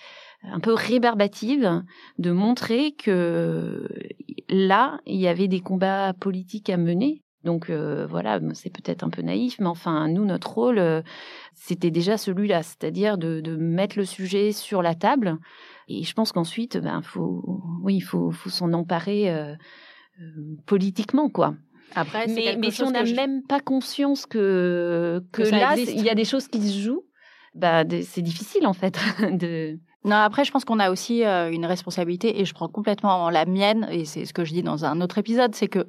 un 0.52 0.60
peu 0.60 0.72
rébarbative 0.72 1.82
de 2.18 2.30
montrer 2.30 2.92
que 2.92 3.88
là, 4.48 5.00
il 5.06 5.16
y 5.16 5.28
avait 5.28 5.48
des 5.48 5.60
combats 5.60 6.12
politiques 6.14 6.70
à 6.70 6.76
mener. 6.76 7.22
Donc 7.44 7.68
euh, 7.68 8.06
voilà, 8.06 8.40
c'est 8.54 8.70
peut-être 8.70 9.04
un 9.04 9.10
peu 9.10 9.20
naïf, 9.20 9.56
mais 9.60 9.66
enfin, 9.66 10.08
nous, 10.08 10.24
notre 10.24 10.50
rôle, 10.50 10.78
euh, 10.78 11.02
c'était 11.54 11.90
déjà 11.90 12.16
celui-là, 12.16 12.62
c'est-à-dire 12.62 13.18
de, 13.18 13.56
mettre 13.56 13.98
le 13.98 14.06
sujet 14.06 14.52
sur 14.52 14.80
la 14.80 14.94
table. 14.94 15.38
Et 15.88 16.04
je 16.04 16.14
pense 16.14 16.32
qu'ensuite, 16.32 16.78
ben, 16.78 17.02
faut, 17.02 17.44
oui, 17.82 17.96
il 17.96 18.00
faut, 18.00 18.30
faut 18.30 18.48
s'en 18.48 18.72
emparer 18.72 19.30
euh, 19.30 19.54
politiquement, 20.64 21.28
quoi. 21.28 21.54
Après, 21.94 22.26
mais, 22.26 22.56
mais 22.58 22.70
si 22.70 22.82
on 22.82 22.90
n'a 22.90 23.04
même 23.04 23.42
pas 23.42 23.60
conscience 23.60 24.24
que, 24.24 25.22
que, 25.30 25.42
là, 25.42 25.76
il 25.76 26.02
y 26.02 26.08
a 26.08 26.14
des 26.14 26.24
choses 26.24 26.48
qui 26.48 26.60
se 26.62 26.80
jouent, 26.80 27.04
bah, 27.54 27.84
c'est 28.02 28.22
difficile 28.22 28.66
en 28.66 28.72
fait 28.72 28.98
de. 29.30 29.78
Non, 30.04 30.16
après, 30.16 30.44
je 30.44 30.52
pense 30.52 30.64
qu'on 30.66 30.80
a 30.80 30.90
aussi 30.90 31.24
euh, 31.24 31.50
une 31.50 31.64
responsabilité, 31.64 32.40
et 32.40 32.44
je 32.44 32.52
prends 32.52 32.68
complètement 32.68 33.30
la 33.30 33.46
mienne, 33.46 33.86
et 33.90 34.04
c'est 34.04 34.26
ce 34.26 34.34
que 34.34 34.44
je 34.44 34.52
dis 34.52 34.62
dans 34.62 34.84
un 34.84 35.00
autre 35.00 35.16
épisode, 35.18 35.54
c'est 35.54 35.68
que 35.68 35.86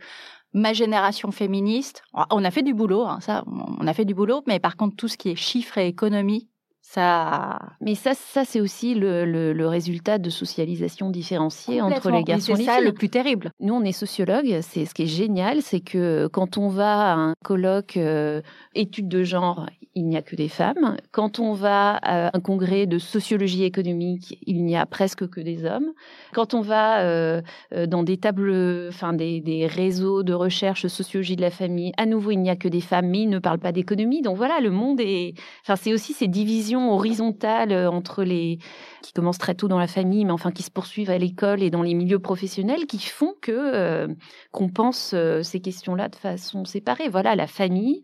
ma 0.54 0.72
génération 0.72 1.32
féministe, 1.32 2.02
on 2.32 2.46
a 2.46 2.52
fait 2.52 2.64
du 2.64 2.74
boulot, 2.74 3.04
hein, 3.06 3.20
ça, 3.20 3.44
on 3.48 3.86
a 3.86 3.94
fait 3.94 4.06
du 4.06 4.14
boulot, 4.14 4.42
mais 4.48 4.60
par 4.60 4.78
contre, 4.78 4.96
tout 4.96 5.10
ce 5.10 5.18
qui 5.18 5.30
est 5.30 5.36
chiffres 5.36 5.78
et 5.78 5.88
économie, 5.88 6.48
ça... 6.96 7.60
Mais 7.82 7.94
ça, 7.96 8.14
ça 8.14 8.46
c'est 8.46 8.62
aussi 8.62 8.96
le, 8.96 9.26
le, 9.26 9.68
résultat 9.68 10.18
de 10.18 10.30
socialisation 10.30 11.10
différenciée 11.10 11.82
entre 11.82 12.10
les 12.10 12.24
garçons 12.24 12.54
et 12.54 12.58
les 12.58 12.64
filles. 12.64 12.66
C'est 12.66 12.72
ça 12.72 12.82
le 12.82 12.94
plus 12.94 13.10
terrible. 13.10 13.52
Nous, 13.60 13.74
on 13.74 13.84
est 13.84 13.92
sociologues. 13.92 14.60
C'est 14.62 14.86
ce 14.86 14.94
qui 14.94 15.04
est 15.04 15.08
génial, 15.08 15.62
c'est 15.62 15.82
que 15.82 16.28
quand 16.28 16.58
on 16.58 16.70
va 16.70 17.12
à 17.12 17.16
un 17.16 17.34
colloque 17.44 17.98
euh, 17.98 18.42
études 18.76 19.10
de 19.10 19.24
genre, 19.24 19.66
il 19.96 20.08
n'y 20.08 20.18
a 20.18 20.22
que 20.22 20.36
des 20.36 20.50
femmes. 20.50 20.98
Quand 21.12 21.40
on 21.40 21.54
va 21.54 21.96
à 21.96 22.36
un 22.36 22.40
congrès 22.42 22.86
de 22.86 22.98
sociologie 22.98 23.64
économique, 23.64 24.38
il 24.46 24.64
n'y 24.64 24.76
a 24.76 24.86
presque 24.86 25.28
que 25.30 25.40
des 25.42 25.66
hommes. 25.66 25.92
Quand 26.34 26.54
on 26.54 26.62
va 26.62 27.00
euh, 27.00 27.42
euh, 27.74 27.88
dans 27.88 28.04
des 28.04 28.18
tables, 28.18 28.88
enfin 28.90 29.14
des, 29.14 29.40
des, 29.40 29.68
réseaux 29.68 30.22
de 30.24 30.34
recherche 30.34 30.88
sociologie 30.88 31.36
de 31.36 31.42
la 31.42 31.52
famille, 31.52 31.94
à 31.98 32.06
nouveau, 32.06 32.32
il 32.32 32.40
n'y 32.40 32.50
a 32.50 32.56
que 32.56 32.68
des 32.68 32.82
femmes, 32.82 33.08
mais 33.08 33.22
ils 33.22 33.30
ne 33.30 33.40
parlent 33.40 33.60
pas 33.60 33.72
d'économie. 33.72 34.22
Donc 34.22 34.36
voilà, 34.36 34.60
le 34.60 34.70
monde 34.70 35.00
est, 35.00 35.34
enfin 35.64 35.76
c'est 35.76 35.94
aussi 35.94 36.14
ces 36.14 36.28
divisions 36.28 36.85
horizontales 36.94 37.72
euh, 37.72 37.90
entre 37.90 38.24
les 38.24 38.60
qui 39.02 39.14
commencent 39.14 39.38
très 39.38 39.56
tôt 39.56 39.68
dans 39.68 39.80
la 39.80 39.88
famille, 39.88 40.26
mais 40.26 40.32
enfin 40.32 40.52
qui 40.52 40.64
se 40.64 40.72
poursuivent 40.72 41.10
à 41.10 41.18
l'école 41.18 41.62
et 41.62 41.70
dans 41.70 41.82
les 41.82 41.94
milieux 41.94 42.20
professionnels, 42.20 42.86
qui 42.88 43.00
font 43.00 43.34
que 43.42 44.08
qu'on 44.52 44.70
pense 44.70 45.14
ces 45.44 45.60
questions-là 45.60 46.10
de 46.10 46.16
façon 46.16 46.66
séparée. 46.66 47.08
Voilà, 47.08 47.36
la 47.36 47.48
famille 47.48 48.02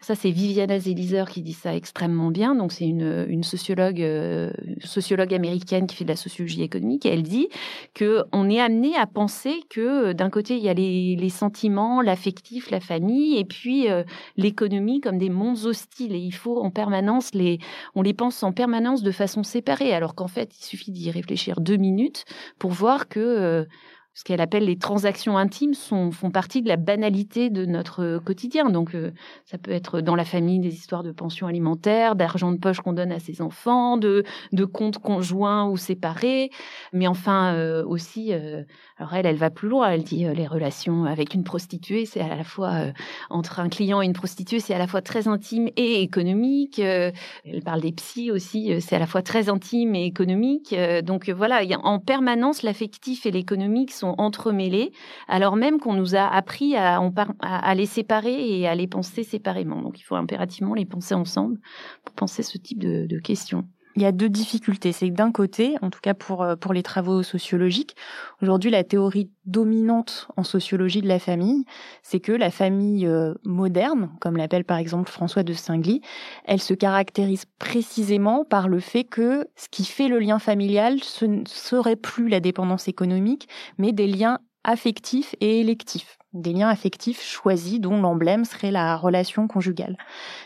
ça, 0.00 0.14
c'est 0.14 0.30
Viviana 0.30 0.78
Zelizer 0.78 1.28
qui 1.28 1.42
dit 1.42 1.52
ça 1.52 1.74
extrêmement 1.74 2.30
bien. 2.30 2.54
Donc, 2.54 2.72
c'est 2.72 2.86
une, 2.86 3.42
sociologue, 3.42 4.00
euh, 4.00 4.50
sociologue 4.82 5.34
américaine 5.34 5.86
qui 5.86 5.94
fait 5.94 6.04
de 6.04 6.08
la 6.08 6.16
sociologie 6.16 6.62
économique. 6.62 7.04
Elle 7.04 7.22
dit 7.22 7.48
que 7.92 8.24
on 8.32 8.48
est 8.48 8.60
amené 8.60 8.96
à 8.96 9.06
penser 9.06 9.60
que 9.68 9.80
euh, 9.80 10.14
d'un 10.14 10.30
côté, 10.30 10.56
il 10.56 10.62
y 10.62 10.70
a 10.70 10.74
les, 10.74 11.16
les 11.16 11.28
sentiments, 11.28 12.00
l'affectif, 12.00 12.70
la 12.70 12.80
famille, 12.80 13.38
et 13.38 13.44
puis 13.44 13.90
euh, 13.90 14.02
l'économie 14.38 15.02
comme 15.02 15.18
des 15.18 15.28
mondes 15.28 15.66
hostiles. 15.66 16.14
Et 16.14 16.20
il 16.20 16.34
faut 16.34 16.62
en 16.62 16.70
permanence 16.70 17.34
les, 17.34 17.58
on 17.94 18.00
les 18.00 18.14
pense 18.14 18.42
en 18.42 18.52
permanence 18.52 19.02
de 19.02 19.10
façon 19.10 19.42
séparée. 19.42 19.92
Alors 19.92 20.14
qu'en 20.14 20.28
fait, 20.28 20.50
il 20.58 20.64
suffit 20.64 20.92
d'y 20.92 21.10
réfléchir 21.10 21.60
deux 21.60 21.76
minutes 21.76 22.24
pour 22.58 22.70
voir 22.70 23.08
que 23.08 23.66
ce 24.12 24.24
qu'elle 24.24 24.40
appelle 24.40 24.64
les 24.64 24.76
transactions 24.76 25.38
intimes 25.38 25.74
font 25.74 26.30
partie 26.32 26.62
de 26.62 26.68
la 26.68 26.76
banalité 26.76 27.48
de 27.48 27.64
notre 27.64 28.18
quotidien. 28.18 28.68
Donc, 28.68 28.94
euh, 28.94 29.12
ça 29.44 29.56
peut 29.56 29.70
être 29.70 30.00
dans 30.00 30.16
la 30.16 30.24
famille 30.24 30.58
des 30.58 30.74
histoires 30.74 31.04
de 31.04 31.12
pension 31.12 31.46
alimentaire, 31.46 32.16
d'argent 32.16 32.50
de 32.50 32.58
poche 32.58 32.80
qu'on 32.80 32.92
donne 32.92 33.12
à 33.12 33.20
ses 33.20 33.40
enfants, 33.40 33.96
de, 33.96 34.24
comptes 34.72 34.98
conjoints 34.98 35.68
ou 35.68 35.76
séparés. 35.76 36.50
Mais 36.92 37.06
enfin, 37.06 37.54
euh, 37.54 37.84
aussi, 37.84 38.32
euh, 38.32 38.64
alors 38.98 39.14
elle, 39.14 39.26
elle 39.26 39.36
va 39.36 39.48
plus 39.48 39.68
loin. 39.68 39.90
Elle 39.90 40.02
dit 40.02 40.24
les 40.24 40.46
relations 40.46 41.04
avec 41.04 41.32
une 41.32 41.44
prostituée, 41.44 42.04
c'est 42.04 42.20
à 42.20 42.34
la 42.34 42.44
fois 42.44 42.92
entre 43.30 43.60
un 43.60 43.68
client 43.68 44.02
et 44.02 44.06
une 44.06 44.12
prostituée, 44.12 44.58
c'est 44.58 44.74
à 44.74 44.78
la 44.78 44.88
fois 44.88 45.02
très 45.02 45.28
intime 45.28 45.68
et 45.76 46.02
économique. 46.02 46.80
elle 46.80 47.12
parle 47.64 47.80
des 47.80 47.92
psys 47.92 48.30
aussi, 48.30 48.80
c'est 48.80 48.96
à 48.96 48.98
la 48.98 49.06
fois 49.06 49.22
très 49.22 49.48
intime 49.48 49.94
et 49.94 50.04
économique. 50.04 50.74
donc 51.04 51.30
voilà, 51.30 51.62
en 51.82 51.98
permanence, 52.00 52.62
l'affectif 52.62 53.24
et 53.24 53.30
l'économique 53.30 53.92
sont 54.00 54.14
entremêlés, 54.18 54.92
alors 55.28 55.56
même 55.56 55.78
qu'on 55.78 55.94
nous 55.94 56.16
a 56.16 56.26
appris 56.26 56.76
à, 56.76 57.00
à, 57.40 57.74
les 57.74 57.86
séparer 57.86 58.58
et 58.58 58.66
à 58.66 58.74
les 58.74 58.86
penser 58.86 59.22
séparément. 59.22 59.82
Donc 59.82 60.00
il 60.00 60.02
faut 60.02 60.16
impérativement 60.16 60.74
les 60.74 60.86
penser 60.86 61.14
ensemble 61.14 61.58
pour 62.04 62.14
penser 62.14 62.42
ce 62.42 62.58
type 62.58 62.78
de, 62.78 63.20
questions. 63.20 63.64
Il 63.96 64.02
y 64.02 64.06
a 64.06 64.12
deux 64.12 64.28
difficultés. 64.28 64.92
C'est 64.92 65.08
que 65.08 65.14
d'un 65.14 65.32
côté, 65.32 65.76
en 65.82 65.90
tout 65.90 66.00
cas 66.00 66.14
pour, 66.14 66.42
euh, 66.42 66.54
pour 66.54 66.72
les 66.72 66.82
travaux 66.82 67.22
sociologiques, 67.24 67.96
aujourd'hui 68.40 68.70
la 68.70 68.84
théorie 68.84 69.30
dominante 69.46 70.28
en 70.36 70.44
sociologie 70.44 71.02
de 71.02 71.08
la 71.08 71.18
famille, 71.18 71.64
c'est 72.02 72.20
que 72.20 72.32
la 72.32 72.50
famille 72.52 73.06
euh, 73.06 73.34
moderne, 73.44 74.10
comme 74.20 74.36
l'appelle 74.36 74.64
par 74.64 74.78
exemple 74.78 75.10
François 75.10 75.42
de 75.42 75.52
Singly, 75.52 76.02
elle 76.44 76.60
se 76.60 76.74
caractérise 76.74 77.46
précisément 77.58 78.44
par 78.44 78.68
le 78.68 78.78
fait 78.78 79.04
que 79.04 79.48
ce 79.56 79.68
qui 79.68 79.84
fait 79.84 80.08
le 80.08 80.20
lien 80.20 80.38
familial, 80.38 81.02
ce 81.02 81.24
ne 81.24 81.44
serait 81.46 81.96
plus 81.96 82.28
la 82.28 82.38
dépendance 82.38 82.86
économique, 82.86 83.48
mais 83.76 83.90
des 83.92 84.06
liens 84.06 84.38
affectifs 84.62 85.34
et 85.40 85.60
électifs 85.60 86.19
des 86.32 86.52
liens 86.52 86.68
affectifs 86.68 87.22
choisis 87.22 87.80
dont 87.80 88.00
l'emblème 88.00 88.44
serait 88.44 88.70
la 88.70 88.96
relation 88.96 89.48
conjugale. 89.48 89.96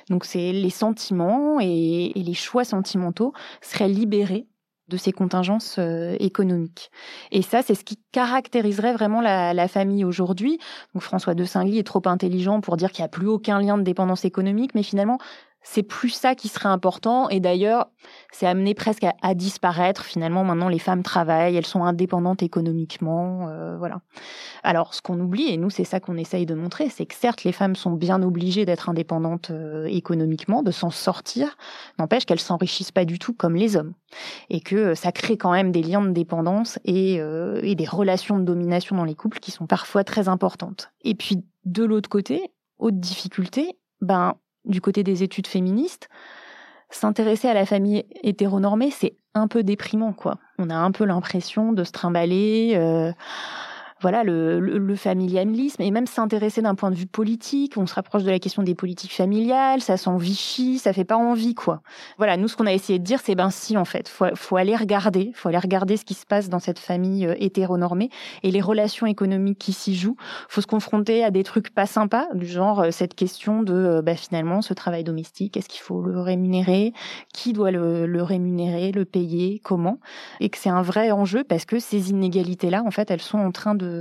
Donc 0.09 0.24
c'est 0.24 0.53
les 0.53 0.70
sentiments 0.70 1.61
et, 1.61 2.12
les 2.14 2.35
choix 2.35 2.64
sentimentaux 2.64 3.32
seraient 3.61 3.89
libérés 3.89 4.47
de 4.89 4.97
ces 4.97 5.12
contingences 5.12 5.76
euh, 5.78 6.14
économiques. 6.20 6.91
Et 7.32 7.41
ça, 7.41 7.62
c'est 7.62 7.74
ce 7.74 7.85
qui 7.85 7.99
caractériserait 8.12 8.93
vraiment 8.93 9.22
la, 9.22 9.68
famille 9.68 10.05
aujourd'hui. 10.05 10.59
Donc 10.93 11.03
François 11.03 11.35
de 11.35 11.45
Singly 11.45 11.78
est 11.78 11.87
trop 11.87 12.03
intelligent 12.05 12.61
pour 12.61 12.76
dire 12.76 12.93
qu'il 12.93 13.03
n'y 13.03 13.07
a 13.07 13.09
plus 13.09 13.26
aucun 13.26 13.61
lien 13.61 13.78
de 13.78 13.82
dépendance 13.82 14.26
économique, 14.26 14.74
mais 14.74 14.82
finalement, 14.82 15.18
c'est 15.64 15.82
plus 15.82 16.10
ça 16.10 16.34
qui 16.34 16.48
serait 16.48 16.68
important. 16.68 17.28
Et 17.30 17.40
d'ailleurs, 17.40 17.86
c'est 18.30 18.46
amené 18.46 18.74
presque 18.74 19.04
à, 19.22 19.34
disparaître. 19.34 20.04
Finalement, 20.04 20.44
maintenant, 20.44 20.68
les 20.68 20.78
femmes 20.78 21.02
travaillent, 21.02 21.56
elles 21.56 21.66
sont 21.66 21.82
indépendantes 21.82 22.42
économiquement. 22.42 23.48
Euh, 23.48 23.76
voilà. 23.78 24.00
Alors, 24.62 24.94
ce 24.94 25.00
qu'on 25.00 25.18
oublie, 25.18 25.48
et 25.48 25.56
nous, 25.56 25.70
c'est 25.70 25.84
ça 25.84 26.00
qu'on 26.00 26.16
essaye 26.16 26.44
de 26.44 26.54
montrer, 26.54 26.90
c'est 26.90 27.06
que 27.06 27.14
certes, 27.14 27.44
les 27.44 27.52
femmes 27.52 27.76
sont 27.76 27.92
bien 27.92 28.22
obligées 28.22 28.66
d'être 28.66 28.90
indépendantes 28.90 29.50
euh, 29.50 29.86
économiquement, 29.86 30.62
de 30.62 30.70
s'en 30.70 30.90
sortir. 30.90 31.56
N'empêche 31.98 32.26
qu'elles 32.26 32.40
s'enrichissent 32.40 32.92
pas 32.92 33.06
du 33.06 33.18
tout 33.18 33.32
comme 33.32 33.56
les 33.56 33.76
hommes. 33.76 33.94
Et 34.50 34.60
que 34.60 34.94
ça 34.94 35.12
crée 35.12 35.38
quand 35.38 35.50
même 35.50 35.72
des 35.72 35.82
liens 35.82 36.02
de 36.02 36.10
dépendance 36.10 36.78
et, 36.84 37.20
euh, 37.20 37.58
et 37.62 37.74
des 37.74 37.86
relations 37.86 38.38
de 38.38 38.44
domination 38.44 38.96
dans 38.96 39.04
les 39.04 39.14
couples 39.14 39.40
qui 39.40 39.50
sont 39.50 39.66
parfois 39.66 40.04
très 40.04 40.28
importantes. 40.28 40.90
Et 41.02 41.14
puis, 41.14 41.42
de 41.64 41.84
l'autre 41.84 42.10
côté, 42.10 42.52
autre 42.78 42.98
difficulté, 42.98 43.78
ben, 44.02 44.34
du 44.64 44.80
côté 44.80 45.02
des 45.02 45.22
études 45.22 45.46
féministes, 45.46 46.08
s'intéresser 46.90 47.48
à 47.48 47.54
la 47.54 47.66
famille 47.66 48.04
hétéronormée, 48.22 48.90
c'est 48.90 49.16
un 49.34 49.48
peu 49.48 49.62
déprimant, 49.62 50.12
quoi. 50.12 50.38
On 50.58 50.70
a 50.70 50.76
un 50.76 50.92
peu 50.92 51.04
l'impression 51.04 51.72
de 51.72 51.82
se 51.84 51.92
trimballer. 51.92 52.72
Euh, 52.76 53.12
voilà 54.05 54.22
le, 54.22 54.61
le, 54.61 54.96
familialisme 54.96 55.80
et 55.80 55.90
même 55.90 56.07
s'intéresser 56.07 56.61
d'un 56.61 56.74
point 56.74 56.90
de 56.90 56.94
vue 56.94 57.07
politique. 57.07 57.78
On 57.78 57.86
se 57.86 57.94
rapproche 57.94 58.22
de 58.22 58.30
la 58.30 58.38
question 58.38 58.62
des 58.62 58.74
politiques 58.74 59.14
familiales, 59.14 59.80
ça 59.80 59.96
sent 59.96 60.18
Vichy, 60.18 60.78
ça 60.78 60.92
fait 60.92 61.07
pas 61.07 61.16
envie 61.16 61.55
quoi. 61.55 61.80
Voilà, 62.18 62.36
nous 62.36 62.46
ce 62.46 62.55
qu'on 62.55 62.66
a 62.66 62.74
essayé 62.74 62.98
de 62.98 63.05
dire, 63.05 63.18
c'est 63.24 63.34
ben 63.34 63.48
si 63.48 63.78
en 63.78 63.86
fait, 63.86 64.11
faut, 64.11 64.26
faut 64.34 64.59
aller 64.59 64.76
regarder, 64.76 65.32
faut 65.34 65.48
aller 65.48 65.57
regarder 65.57 65.96
ce 65.96 66.05
qui 66.05 66.12
se 66.12 66.26
passe 66.26 66.50
dans 66.50 66.59
cette 66.59 66.78
famille 66.78 67.26
euh, 67.26 67.34
hétéronormée 67.38 68.11
et 68.42 68.50
les 68.50 68.61
relations 68.61 69.07
économiques 69.07 69.59
qui 69.59 69.72
s'y 69.72 69.94
jouent. 69.94 70.18
Faut 70.50 70.61
se 70.61 70.66
confronter 70.66 71.24
à 71.24 71.30
des 71.30 71.42
trucs 71.42 71.70
pas 71.70 71.86
sympas, 71.86 72.26
du 72.34 72.46
genre 72.46 72.80
euh, 72.80 72.90
cette 72.90 73.14
question 73.14 73.62
de 73.62 73.72
euh, 73.72 74.02
bah, 74.02 74.16
finalement 74.16 74.61
ce 74.61 74.74
travail 74.74 75.02
domestique, 75.02 75.57
est-ce 75.57 75.70
qu'il 75.70 75.80
faut 75.80 76.02
le 76.02 76.20
rémunérer, 76.20 76.92
qui 77.32 77.55
doit 77.55 77.70
le, 77.70 78.05
le 78.05 78.22
rémunérer, 78.22 78.92
le 78.92 79.07
payer, 79.07 79.62
comment, 79.64 79.98
et 80.40 80.50
que 80.50 80.59
c'est 80.59 80.68
un 80.68 80.82
vrai 80.82 81.11
enjeu 81.11 81.42
parce 81.42 81.64
que 81.64 81.78
ces 81.78 82.11
inégalités 82.11 82.68
là, 82.68 82.82
en 82.84 82.90
fait, 82.90 83.11
elles 83.11 83.22
sont 83.22 83.38
en 83.38 83.50
train 83.50 83.74
de 83.74 83.93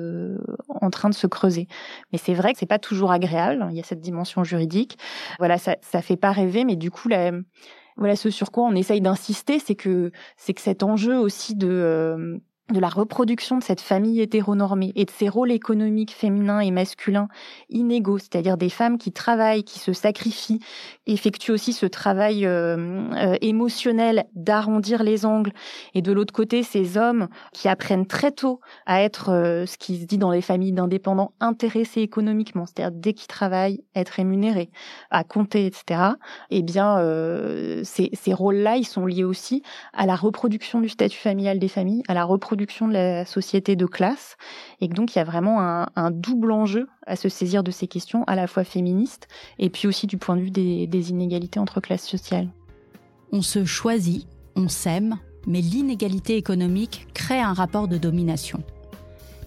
en 0.69 0.89
train 0.89 1.09
de 1.09 1.13
se 1.13 1.27
creuser. 1.27 1.67
Mais 2.11 2.17
c'est 2.17 2.33
vrai 2.33 2.53
que 2.53 2.59
c'est 2.59 2.65
pas 2.65 2.79
toujours 2.79 3.11
agréable. 3.11 3.67
Il 3.71 3.77
y 3.77 3.79
a 3.79 3.83
cette 3.83 4.01
dimension 4.01 4.43
juridique. 4.43 4.97
Voilà, 5.39 5.57
ça, 5.57 5.75
ça 5.81 6.01
fait 6.01 6.17
pas 6.17 6.31
rêver, 6.31 6.65
mais 6.65 6.75
du 6.75 6.91
coup, 6.91 7.09
voilà, 7.97 8.15
ce 8.15 8.29
sur 8.29 8.51
quoi 8.51 8.63
on 8.63 8.75
essaye 8.75 9.01
d'insister, 9.01 9.59
c'est 9.59 9.75
que 9.75 10.11
c'est 10.37 10.53
que 10.53 10.61
cet 10.61 10.83
enjeu 10.83 11.17
aussi 11.17 11.55
de 11.55 11.69
euh, 11.69 12.37
de 12.71 12.79
la 12.79 12.87
reproduction 12.87 13.57
de 13.57 13.63
cette 13.63 13.81
famille 13.81 14.21
hétéronormée 14.21 14.93
et 14.95 15.03
de 15.03 15.11
ces 15.11 15.27
rôles 15.27 15.51
économiques 15.51 16.13
féminins 16.13 16.61
et 16.61 16.71
masculins 16.71 17.27
inégaux, 17.69 18.19
c'est-à-dire 18.19 18.55
des 18.55 18.69
femmes 18.69 18.97
qui 18.97 19.11
travaillent, 19.11 19.65
qui 19.65 19.79
se 19.79 19.91
sacrifient, 19.91 20.59
effectuent 21.05 21.51
aussi 21.51 21.73
ce 21.73 21.85
travail 21.85 22.45
euh, 22.45 23.11
euh, 23.15 23.35
émotionnel 23.41 24.25
d'arrondir 24.33 25.03
les 25.03 25.25
angles, 25.25 25.51
et 25.93 26.01
de 26.01 26.13
l'autre 26.13 26.33
côté 26.33 26.63
ces 26.63 26.97
hommes 26.97 27.27
qui 27.51 27.67
apprennent 27.67 28.07
très 28.07 28.31
tôt 28.31 28.61
à 28.85 29.01
être 29.01 29.29
euh, 29.29 29.65
ce 29.65 29.77
qui 29.77 29.99
se 29.99 30.05
dit 30.05 30.17
dans 30.17 30.31
les 30.31 30.41
familles 30.41 30.71
d'indépendants 30.71 31.33
intéressés 31.41 32.01
économiquement, 32.01 32.65
c'est-à-dire 32.65 32.97
dès 32.97 33.13
qu'ils 33.13 33.27
travaillent, 33.27 33.83
être 33.93 34.09
rémunérés, 34.09 34.69
à 35.11 35.25
compter, 35.25 35.65
etc. 35.65 36.01
Eh 36.49 36.61
bien, 36.61 36.97
ces, 37.83 38.09
ces 38.13 38.33
rôles-là, 38.33 38.77
ils 38.77 38.85
sont 38.85 39.05
liés 39.05 39.23
aussi 39.23 39.63
à 39.91 40.05
la 40.05 40.15
reproduction 40.15 40.79
du 40.79 40.89
statut 40.89 41.17
familial 41.17 41.59
des 41.59 41.67
familles, 41.67 42.03
à 42.07 42.13
la 42.13 42.23
reproduction 42.23 42.52
production 42.53 42.87
de 42.87 42.93
la 42.93 43.25
société 43.25 43.75
de 43.75 43.87
classe, 43.87 44.37
et 44.79 44.87
donc 44.87 45.15
il 45.15 45.17
y 45.17 45.21
a 45.21 45.23
vraiment 45.23 45.59
un, 45.59 46.11
double 46.11 46.51
enjeu 46.51 46.87
à 47.07 47.15
se 47.15 47.27
saisir 47.27 47.63
de 47.63 47.71
ces 47.71 47.87
questions, 47.87 48.23
à 48.25 48.35
la 48.35 48.45
fois 48.45 48.63
féministes, 48.63 49.27
et 49.57 49.71
puis 49.71 49.87
aussi 49.87 50.05
du 50.05 50.19
point 50.19 50.35
de 50.35 50.41
vue 50.41 50.51
des 50.51 51.09
inégalités 51.09 51.59
entre 51.59 51.81
classes 51.81 52.07
sociales. 52.07 52.49
On 53.31 53.41
se 53.41 53.65
choisit, 53.65 54.27
on 54.55 54.69
s'aime, 54.69 55.17
mais 55.47 55.61
l'inégalité 55.61 56.37
économique 56.37 57.07
crée 57.15 57.41
un 57.41 57.53
rapport 57.53 57.87
de 57.87 57.97
domination. 57.97 58.61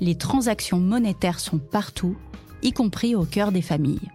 Les 0.00 0.16
transactions 0.16 0.80
monétaires 0.80 1.38
sont 1.38 1.59
partout, 1.59 2.16
y 2.62 2.72
compris 2.72 3.14
au 3.14 3.24
cœur 3.24 3.52
des 3.52 3.62
familles. 3.62 4.11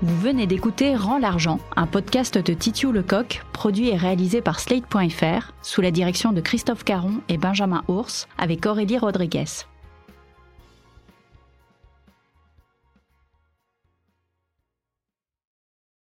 Vous 0.00 0.20
venez 0.20 0.46
d'écouter 0.46 0.94
Rends 0.94 1.18
l'argent, 1.18 1.58
un 1.74 1.88
podcast 1.88 2.38
de 2.38 2.54
Titiou 2.54 2.92
Lecoq, 2.92 3.42
produit 3.52 3.88
et 3.88 3.96
réalisé 3.96 4.40
par 4.40 4.60
Slate.fr, 4.60 5.52
sous 5.62 5.80
la 5.80 5.90
direction 5.90 6.30
de 6.30 6.40
Christophe 6.40 6.84
Caron 6.84 7.14
et 7.28 7.36
Benjamin 7.36 7.82
Ours, 7.88 8.28
avec 8.38 8.64
Aurélie 8.64 8.98
Rodriguez. 8.98 9.66